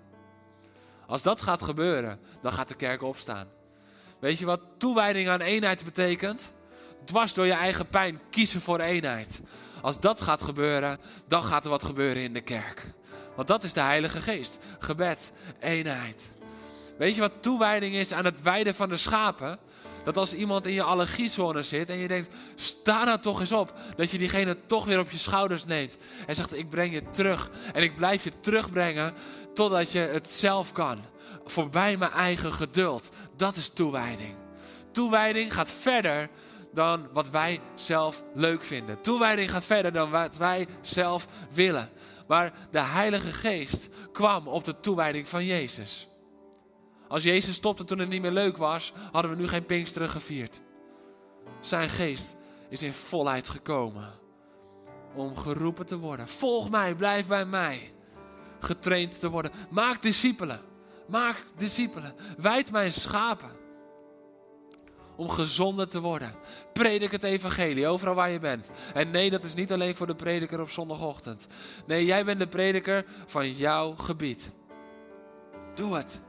Als 1.07 1.23
dat 1.23 1.43
gaat 1.43 1.63
gebeuren, 1.63 2.21
dan 2.43 2.53
gaat 2.53 2.69
de 2.69 2.75
kerk 2.75 3.03
opstaan. 3.03 3.49
Weet 4.19 4.39
je 4.39 4.45
wat 4.45 4.61
toewijding 4.79 5.29
aan 5.29 5.41
eenheid 5.41 5.85
betekent? 5.85 6.53
Dwars 7.05 7.35
door 7.35 7.47
je 7.47 7.53
eigen 7.53 7.87
pijn 7.87 8.21
kiezen 8.31 8.61
voor 8.61 8.81
eenheid. 8.81 9.41
Als 9.81 10.01
dat 10.01 10.21
gaat 10.21 10.43
gebeuren, 10.43 10.99
dan 11.27 11.45
gaat 11.45 11.65
er 11.65 11.71
wat 11.71 11.83
gebeuren 11.83 12.23
in 12.23 12.33
de 12.33 12.41
kerk. 12.41 12.83
Want 13.37 13.49
dat 13.49 13.65
is 13.65 13.73
de 13.73 13.81
Heilige 13.81 14.21
Geest. 14.21 14.59
Gebed, 14.79 15.33
eenheid. 15.59 16.31
Weet 16.99 17.15
je 17.15 17.21
wat 17.21 17.33
toewijding 17.43 17.95
is 17.95 18.13
aan 18.13 18.25
het 18.25 18.43
weiden 18.43 18.75
van 18.75 18.89
de 18.89 18.97
schapen? 18.97 19.59
Dat 20.05 20.17
als 20.17 20.35
iemand 20.35 20.67
in 20.67 20.73
je 20.73 20.83
allergiezone 20.83 21.63
zit 21.63 21.91
en 21.91 21.99
je 21.99 22.09
denkt, 22.09 22.35
sta 22.55 23.05
nou 23.05 23.21
toch 23.21 23.41
eens 23.41 23.53
op. 23.53 23.75
Dat 23.97 24.11
je 24.11 24.19
diegene 24.19 24.57
toch 24.67 24.85
weer 24.85 24.99
op 24.99 25.11
je 25.11 25.19
schouders 25.19 25.65
neemt. 25.65 25.97
En 26.27 26.35
zegt, 26.35 26.57
ik 26.57 26.71
breng 26.71 26.93
je 26.93 27.11
terug. 27.11 27.51
En 27.73 27.83
ik 27.83 27.97
blijf 27.97 28.25
je 28.25 28.33
terugbrengen 28.41 29.13
totdat 29.55 29.93
je 29.93 29.99
het 29.99 30.31
zelf 30.31 30.73
kan. 30.73 30.99
Voorbij 31.45 31.97
mijn 31.97 32.13
eigen 32.13 32.53
geduld. 32.53 33.11
Dat 33.37 33.57
is 33.57 33.69
toewijding. 33.69 34.35
Toewijding 34.93 35.55
gaat 35.55 35.71
verder 35.71 36.29
dan 36.73 37.09
wat 37.13 37.31
wij 37.31 37.61
zelf 37.75 38.23
leuk 38.35 38.65
vinden. 38.65 39.01
Toewijding 39.01 39.51
gaat 39.51 39.65
verder 39.65 39.93
dan 39.93 40.11
wat 40.11 40.37
wij 40.37 40.67
zelf 40.83 41.27
willen. 41.51 41.91
Maar 42.27 42.53
de 42.71 42.81
Heilige 42.81 43.33
Geest 43.33 43.89
kwam 44.13 44.49
op 44.49 44.65
de 44.65 44.81
toewijding 44.81 45.29
van 45.29 45.45
Jezus. 45.45 46.09
Als 47.15 47.23
Jezus 47.23 47.55
stopte 47.55 47.85
toen 47.85 47.99
het 47.99 48.09
niet 48.09 48.23
meer 48.23 48.31
leuk 48.31 48.57
was, 48.57 48.93
hadden 49.13 49.31
we 49.31 49.37
nu 49.37 49.49
geen 49.49 49.67
Pinksteren 49.67 50.09
gevierd. 50.09 50.61
Zijn 51.61 51.89
geest 51.89 52.37
is 52.69 52.83
in 52.83 52.93
volheid 52.93 53.49
gekomen 53.49 54.11
om 55.15 55.37
geroepen 55.37 55.87
te 55.87 55.99
worden. 55.99 56.29
Volg 56.29 56.71
mij, 56.71 56.95
blijf 56.95 57.27
bij 57.27 57.45
mij. 57.45 57.93
Getraind 58.61 59.21
te 59.21 59.31
worden. 59.31 59.51
Maak 59.71 60.03
discipelen. 60.03 60.61
Maak 61.09 61.45
discipelen. 61.57 62.15
Wijd 62.37 62.73
mijn 62.73 62.93
schapen. 62.93 63.51
Om 65.17 65.29
gezonder 65.29 65.89
te 65.89 66.01
worden. 66.01 66.35
Predik 66.73 67.11
het 67.11 67.23
evangelie 67.23 67.87
overal 67.87 68.15
waar 68.15 68.31
je 68.31 68.39
bent. 68.39 68.71
En 68.95 69.11
nee, 69.11 69.31
dat 69.31 69.45
is 69.45 69.55
niet 69.55 69.73
alleen 69.73 69.95
voor 69.95 70.07
de 70.07 70.15
prediker 70.15 70.61
op 70.61 70.71
zondagochtend. 70.71 71.47
Nee, 71.87 72.05
jij 72.05 72.25
bent 72.25 72.39
de 72.39 72.49
prediker 72.49 73.05
van 73.27 73.53
jouw 73.53 73.95
gebied. 73.97 74.51
Doe 75.75 75.97
het. 75.97 76.21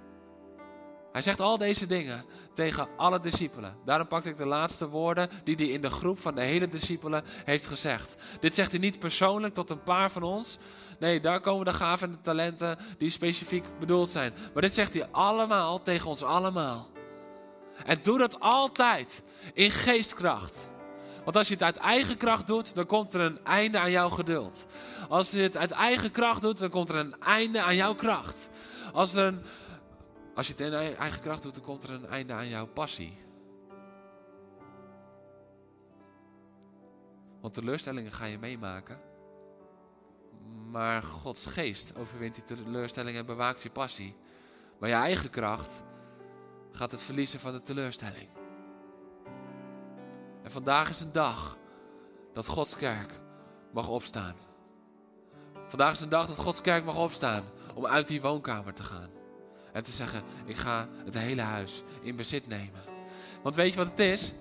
Hij 1.15 1.23
zegt 1.23 1.39
al 1.39 1.57
deze 1.57 1.85
dingen 1.85 2.25
tegen 2.53 2.87
alle 2.97 3.19
discipelen. 3.19 3.75
Daarom 3.85 4.07
pakte 4.07 4.29
ik 4.29 4.37
de 4.37 4.45
laatste 4.45 4.89
woorden 4.89 5.29
die 5.43 5.55
hij 5.55 5.65
in 5.65 5.81
de 5.81 5.89
groep 5.89 6.19
van 6.19 6.35
de 6.35 6.41
hele 6.41 6.67
discipelen 6.67 7.23
heeft 7.45 7.65
gezegd. 7.65 8.15
Dit 8.39 8.55
zegt 8.55 8.71
hij 8.71 8.79
niet 8.79 8.99
persoonlijk 8.99 9.53
tot 9.53 9.69
een 9.69 9.83
paar 9.83 10.11
van 10.11 10.23
ons. 10.23 10.57
Nee, 10.99 11.19
daar 11.19 11.39
komen 11.39 11.65
de 11.65 11.73
gaven 11.73 12.07
en 12.07 12.13
de 12.13 12.21
talenten 12.21 12.77
die 12.97 13.09
specifiek 13.09 13.65
bedoeld 13.79 14.09
zijn. 14.09 14.33
Maar 14.53 14.61
dit 14.61 14.73
zegt 14.73 14.93
hij 14.93 15.07
allemaal 15.11 15.81
tegen 15.81 16.09
ons 16.09 16.23
allemaal. 16.23 16.89
En 17.85 17.97
doe 18.03 18.17
dat 18.17 18.39
altijd 18.39 19.23
in 19.53 19.71
geestkracht. 19.71 20.67
Want 21.23 21.37
als 21.37 21.47
je 21.47 21.53
het 21.53 21.63
uit 21.63 21.77
eigen 21.77 22.17
kracht 22.17 22.47
doet, 22.47 22.75
dan 22.75 22.85
komt 22.85 23.13
er 23.13 23.21
een 23.21 23.39
einde 23.43 23.79
aan 23.79 23.91
jouw 23.91 24.09
geduld. 24.09 24.65
Als 25.09 25.31
je 25.31 25.41
het 25.41 25.57
uit 25.57 25.71
eigen 25.71 26.11
kracht 26.11 26.41
doet, 26.41 26.57
dan 26.57 26.69
komt 26.69 26.89
er 26.89 26.95
een 26.95 27.15
einde 27.19 27.61
aan 27.61 27.75
jouw 27.75 27.95
kracht. 27.95 28.49
Als 28.93 29.13
er 29.13 29.25
een 29.25 29.41
als 30.35 30.47
je 30.47 30.53
het 30.53 30.61
in 30.61 30.73
eigen 30.73 31.21
kracht 31.21 31.41
doet, 31.41 31.53
dan 31.53 31.63
komt 31.63 31.83
er 31.83 31.91
een 31.91 32.07
einde 32.07 32.33
aan 32.33 32.47
jouw 32.47 32.67
passie. 32.67 33.17
Want 37.41 37.53
teleurstellingen 37.53 38.11
ga 38.11 38.25
je 38.25 38.39
meemaken. 38.39 38.99
Maar 40.71 41.03
Gods 41.03 41.45
geest 41.45 41.97
overwint 41.97 42.35
die 42.35 42.43
teleurstellingen 42.43 43.19
en 43.19 43.25
bewaakt 43.25 43.61
je 43.61 43.69
passie. 43.69 44.15
Maar 44.79 44.89
je 44.89 44.95
eigen 44.95 45.29
kracht 45.29 45.83
gaat 46.71 46.91
het 46.91 47.01
verliezen 47.01 47.39
van 47.39 47.53
de 47.53 47.61
teleurstelling. 47.61 48.29
En 50.43 50.51
vandaag 50.51 50.89
is 50.89 50.99
een 50.99 51.11
dag 51.11 51.57
dat 52.33 52.45
Gods 52.45 52.75
kerk 52.75 53.19
mag 53.71 53.89
opstaan. 53.89 54.35
Vandaag 55.67 55.93
is 55.93 56.01
een 56.01 56.09
dag 56.09 56.27
dat 56.27 56.37
Gods 56.37 56.61
kerk 56.61 56.85
mag 56.85 56.97
opstaan 56.97 57.43
om 57.75 57.85
uit 57.85 58.07
die 58.07 58.21
woonkamer 58.21 58.73
te 58.73 58.83
gaan. 58.83 59.14
En 59.75 59.83
te 59.83 59.91
zeggen, 59.91 60.23
ik 60.45 60.55
ga 60.55 60.87
het 61.05 61.17
hele 61.17 61.41
huis 61.41 61.83
in 62.01 62.15
bezit 62.15 62.47
nemen. 62.47 62.81
Want 63.43 63.55
weet 63.55 63.71
je 63.71 63.77
wat 63.77 63.89
het 63.89 63.99
is? 63.99 64.33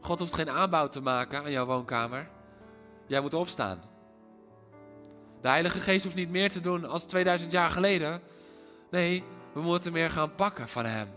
God 0.00 0.18
hoeft 0.18 0.34
geen 0.34 0.50
aanbouw 0.50 0.88
te 0.88 1.00
maken 1.00 1.38
aan 1.38 1.50
jouw 1.50 1.66
woonkamer. 1.66 2.28
Jij 3.06 3.20
moet 3.20 3.34
opstaan. 3.34 3.82
De 5.40 5.48
Heilige 5.48 5.80
Geest 5.80 6.04
hoeft 6.04 6.16
niet 6.16 6.30
meer 6.30 6.50
te 6.50 6.60
doen 6.60 6.84
als 6.84 7.04
2000 7.04 7.52
jaar 7.52 7.70
geleden. 7.70 8.20
Nee, 8.90 9.24
we 9.52 9.60
moeten 9.60 9.92
meer 9.92 10.10
gaan 10.10 10.34
pakken 10.34 10.68
van 10.68 10.84
Hem. 10.84 11.08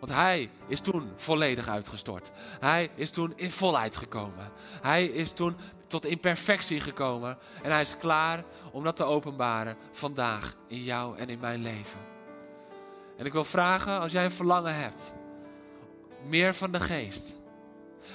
Want 0.00 0.12
Hij 0.12 0.50
is 0.66 0.80
toen 0.80 1.12
volledig 1.16 1.68
uitgestort. 1.68 2.30
Hij 2.60 2.90
is 2.94 3.10
toen 3.10 3.32
in 3.36 3.50
volheid 3.50 3.96
gekomen. 3.96 4.52
Hij 4.82 5.04
is 5.04 5.32
toen 5.32 5.56
tot 5.86 6.06
imperfectie 6.06 6.80
gekomen. 6.80 7.38
En 7.62 7.70
Hij 7.70 7.80
is 7.80 7.96
klaar 7.96 8.44
om 8.72 8.84
dat 8.84 8.96
te 8.96 9.04
openbaren 9.04 9.76
vandaag 9.92 10.54
in 10.66 10.82
jou 10.82 11.18
en 11.18 11.28
in 11.28 11.40
mijn 11.40 11.62
leven. 11.62 12.09
En 13.20 13.26
ik 13.26 13.32
wil 13.32 13.44
vragen, 13.44 14.00
als 14.00 14.12
jij 14.12 14.24
een 14.24 14.30
verlangen 14.30 14.74
hebt, 14.74 15.12
meer 16.26 16.54
van 16.54 16.70
de 16.70 16.80
geest, 16.80 17.34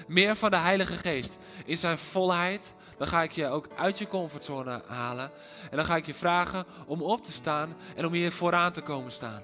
meer 0.08 0.36
van 0.36 0.50
de 0.50 0.58
Heilige 0.58 0.98
Geest 0.98 1.38
in 1.66 1.78
zijn 1.78 1.98
volheid, 1.98 2.74
dan 2.98 3.08
ga 3.08 3.24
ik 3.24 3.32
je 3.32 3.48
ook 3.48 3.68
uit 3.76 3.98
je 3.98 4.08
comfortzone 4.08 4.82
halen. 4.88 5.32
En 5.72 5.78
dan 5.78 5.86
ga 5.86 5.96
ik 5.96 6.06
je 6.06 6.14
vragen 6.14 6.66
om 6.88 7.02
op 7.02 7.24
te 7.24 7.32
staan 7.32 7.76
en 7.96 8.06
om 8.06 8.14
hier 8.14 8.32
vooraan 8.32 8.72
te 8.72 8.82
komen 8.82 9.12
staan. 9.12 9.42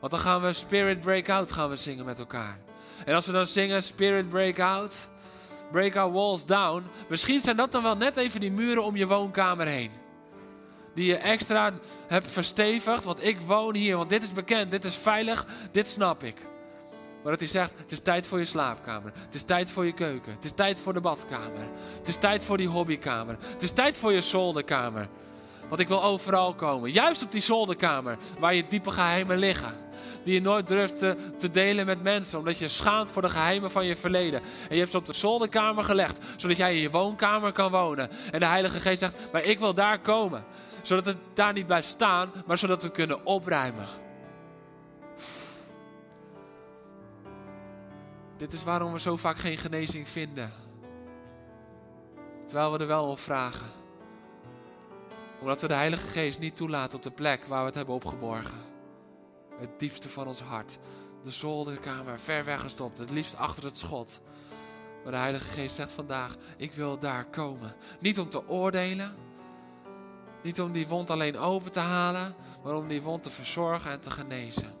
Want 0.00 0.12
dan 0.12 0.20
gaan 0.20 0.42
we 0.42 0.52
Spirit 0.52 1.00
Breakout 1.00 1.52
gaan 1.52 1.68
we 1.68 1.76
zingen 1.76 2.04
met 2.04 2.18
elkaar. 2.18 2.58
En 3.04 3.14
als 3.14 3.26
we 3.26 3.32
dan 3.32 3.46
zingen 3.46 3.82
Spirit 3.82 4.28
Breakout, 4.28 5.08
Breakout 5.72 6.12
Walls 6.12 6.46
Down, 6.46 6.84
misschien 7.08 7.40
zijn 7.40 7.56
dat 7.56 7.72
dan 7.72 7.82
wel 7.82 7.96
net 7.96 8.16
even 8.16 8.40
die 8.40 8.52
muren 8.52 8.84
om 8.84 8.96
je 8.96 9.06
woonkamer 9.06 9.66
heen 9.66 10.04
die 10.96 11.06
je 11.06 11.16
extra 11.16 11.72
hebt 12.06 12.30
verstevigd. 12.30 13.04
Want 13.04 13.24
ik 13.24 13.40
woon 13.40 13.74
hier, 13.74 13.96
want 13.96 14.10
dit 14.10 14.22
is 14.22 14.32
bekend, 14.32 14.70
dit 14.70 14.84
is 14.84 14.96
veilig, 14.96 15.46
dit 15.72 15.88
snap 15.88 16.22
ik. 16.22 16.36
Maar 17.22 17.30
dat 17.30 17.40
hij 17.40 17.48
zegt, 17.48 17.72
het 17.76 17.92
is 17.92 18.00
tijd 18.00 18.26
voor 18.26 18.38
je 18.38 18.44
slaapkamer. 18.44 19.12
Het 19.14 19.34
is 19.34 19.42
tijd 19.42 19.70
voor 19.70 19.84
je 19.84 19.92
keuken. 19.92 20.32
Het 20.32 20.44
is 20.44 20.52
tijd 20.54 20.80
voor 20.80 20.92
de 20.92 21.00
badkamer. 21.00 21.68
Het 21.98 22.08
is 22.08 22.16
tijd 22.16 22.44
voor 22.44 22.56
die 22.56 22.68
hobbykamer. 22.68 23.36
Het 23.40 23.62
is 23.62 23.70
tijd 23.70 23.98
voor 23.98 24.12
je 24.12 24.20
zolderkamer. 24.20 25.08
Want 25.68 25.80
ik 25.80 25.88
wil 25.88 26.02
overal 26.02 26.54
komen. 26.54 26.92
Juist 26.92 27.22
op 27.22 27.32
die 27.32 27.40
zolderkamer, 27.40 28.18
waar 28.38 28.54
je 28.54 28.66
diepe 28.66 28.90
geheimen 28.90 29.38
liggen. 29.38 29.85
Die 30.22 30.34
je 30.34 30.40
nooit 30.40 30.68
durft 30.68 30.98
te, 30.98 31.50
delen 31.52 31.86
met 31.86 32.02
mensen, 32.02 32.38
omdat 32.38 32.58
je 32.58 32.68
schaamt 32.68 33.10
voor 33.10 33.22
de 33.22 33.28
geheimen 33.28 33.70
van 33.70 33.86
je 33.86 33.96
verleden. 33.96 34.40
En 34.40 34.74
je 34.74 34.78
hebt 34.78 34.90
ze 34.90 34.96
op 34.96 35.06
de 35.06 35.14
zolderkamer 35.14 35.84
gelegd, 35.84 36.18
zodat 36.36 36.56
jij 36.56 36.74
in 36.74 36.80
je 36.80 36.90
woonkamer 36.90 37.52
kan 37.52 37.70
wonen. 37.70 38.08
En 38.30 38.40
de 38.40 38.46
Heilige 38.46 38.80
Geest 38.80 38.98
zegt, 38.98 39.16
maar 39.32 39.44
ik 39.44 39.58
wil 39.58 39.74
daar 39.74 39.98
komen 39.98 40.44
zodat 40.86 41.04
het 41.04 41.16
daar 41.34 41.52
niet 41.52 41.66
blijft 41.66 41.88
staan, 41.88 42.32
maar 42.46 42.58
zodat 42.58 42.82
we 42.82 42.90
kunnen 42.90 43.26
opruimen. 43.26 43.88
Dit 48.36 48.52
is 48.52 48.64
waarom 48.64 48.92
we 48.92 49.00
zo 49.00 49.16
vaak 49.16 49.38
geen 49.38 49.58
genezing 49.58 50.08
vinden. 50.08 50.52
Terwijl 52.46 52.72
we 52.72 52.78
er 52.78 52.86
wel 52.86 53.08
om 53.08 53.16
vragen. 53.16 53.66
Omdat 55.40 55.60
we 55.60 55.68
de 55.68 55.74
Heilige 55.74 56.06
Geest 56.06 56.38
niet 56.38 56.56
toelaten 56.56 56.96
op 56.96 57.02
de 57.02 57.10
plek 57.10 57.44
waar 57.44 57.60
we 57.60 57.66
het 57.66 57.74
hebben 57.74 57.94
opgeborgen. 57.94 58.75
Het 59.58 59.78
diepste 59.78 60.08
van 60.08 60.26
ons 60.26 60.40
hart. 60.40 60.78
De 61.22 61.30
zolderkamer, 61.30 62.18
ver 62.18 62.44
weggestopt. 62.44 62.98
Het 62.98 63.10
liefst 63.10 63.36
achter 63.36 63.64
het 63.64 63.78
schot. 63.78 64.20
Maar 65.02 65.12
de 65.12 65.18
Heilige 65.18 65.48
Geest 65.48 65.74
zegt 65.74 65.92
vandaag: 65.92 66.36
Ik 66.56 66.72
wil 66.72 66.98
daar 66.98 67.24
komen. 67.24 67.74
Niet 68.00 68.18
om 68.18 68.28
te 68.28 68.48
oordelen 68.48 69.14
Niet 70.42 70.60
om 70.60 70.72
die 70.72 70.88
wond 70.88 71.10
alleen 71.10 71.38
open 71.38 71.72
te 71.72 71.80
halen, 71.80 72.34
maar 72.64 72.74
om 72.74 72.88
die 72.88 73.02
wond 73.02 73.22
te 73.22 73.30
verzorgen 73.30 73.90
en 73.90 74.00
te 74.00 74.10
genezen. 74.10 74.74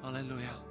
Halleluja. 0.00 0.70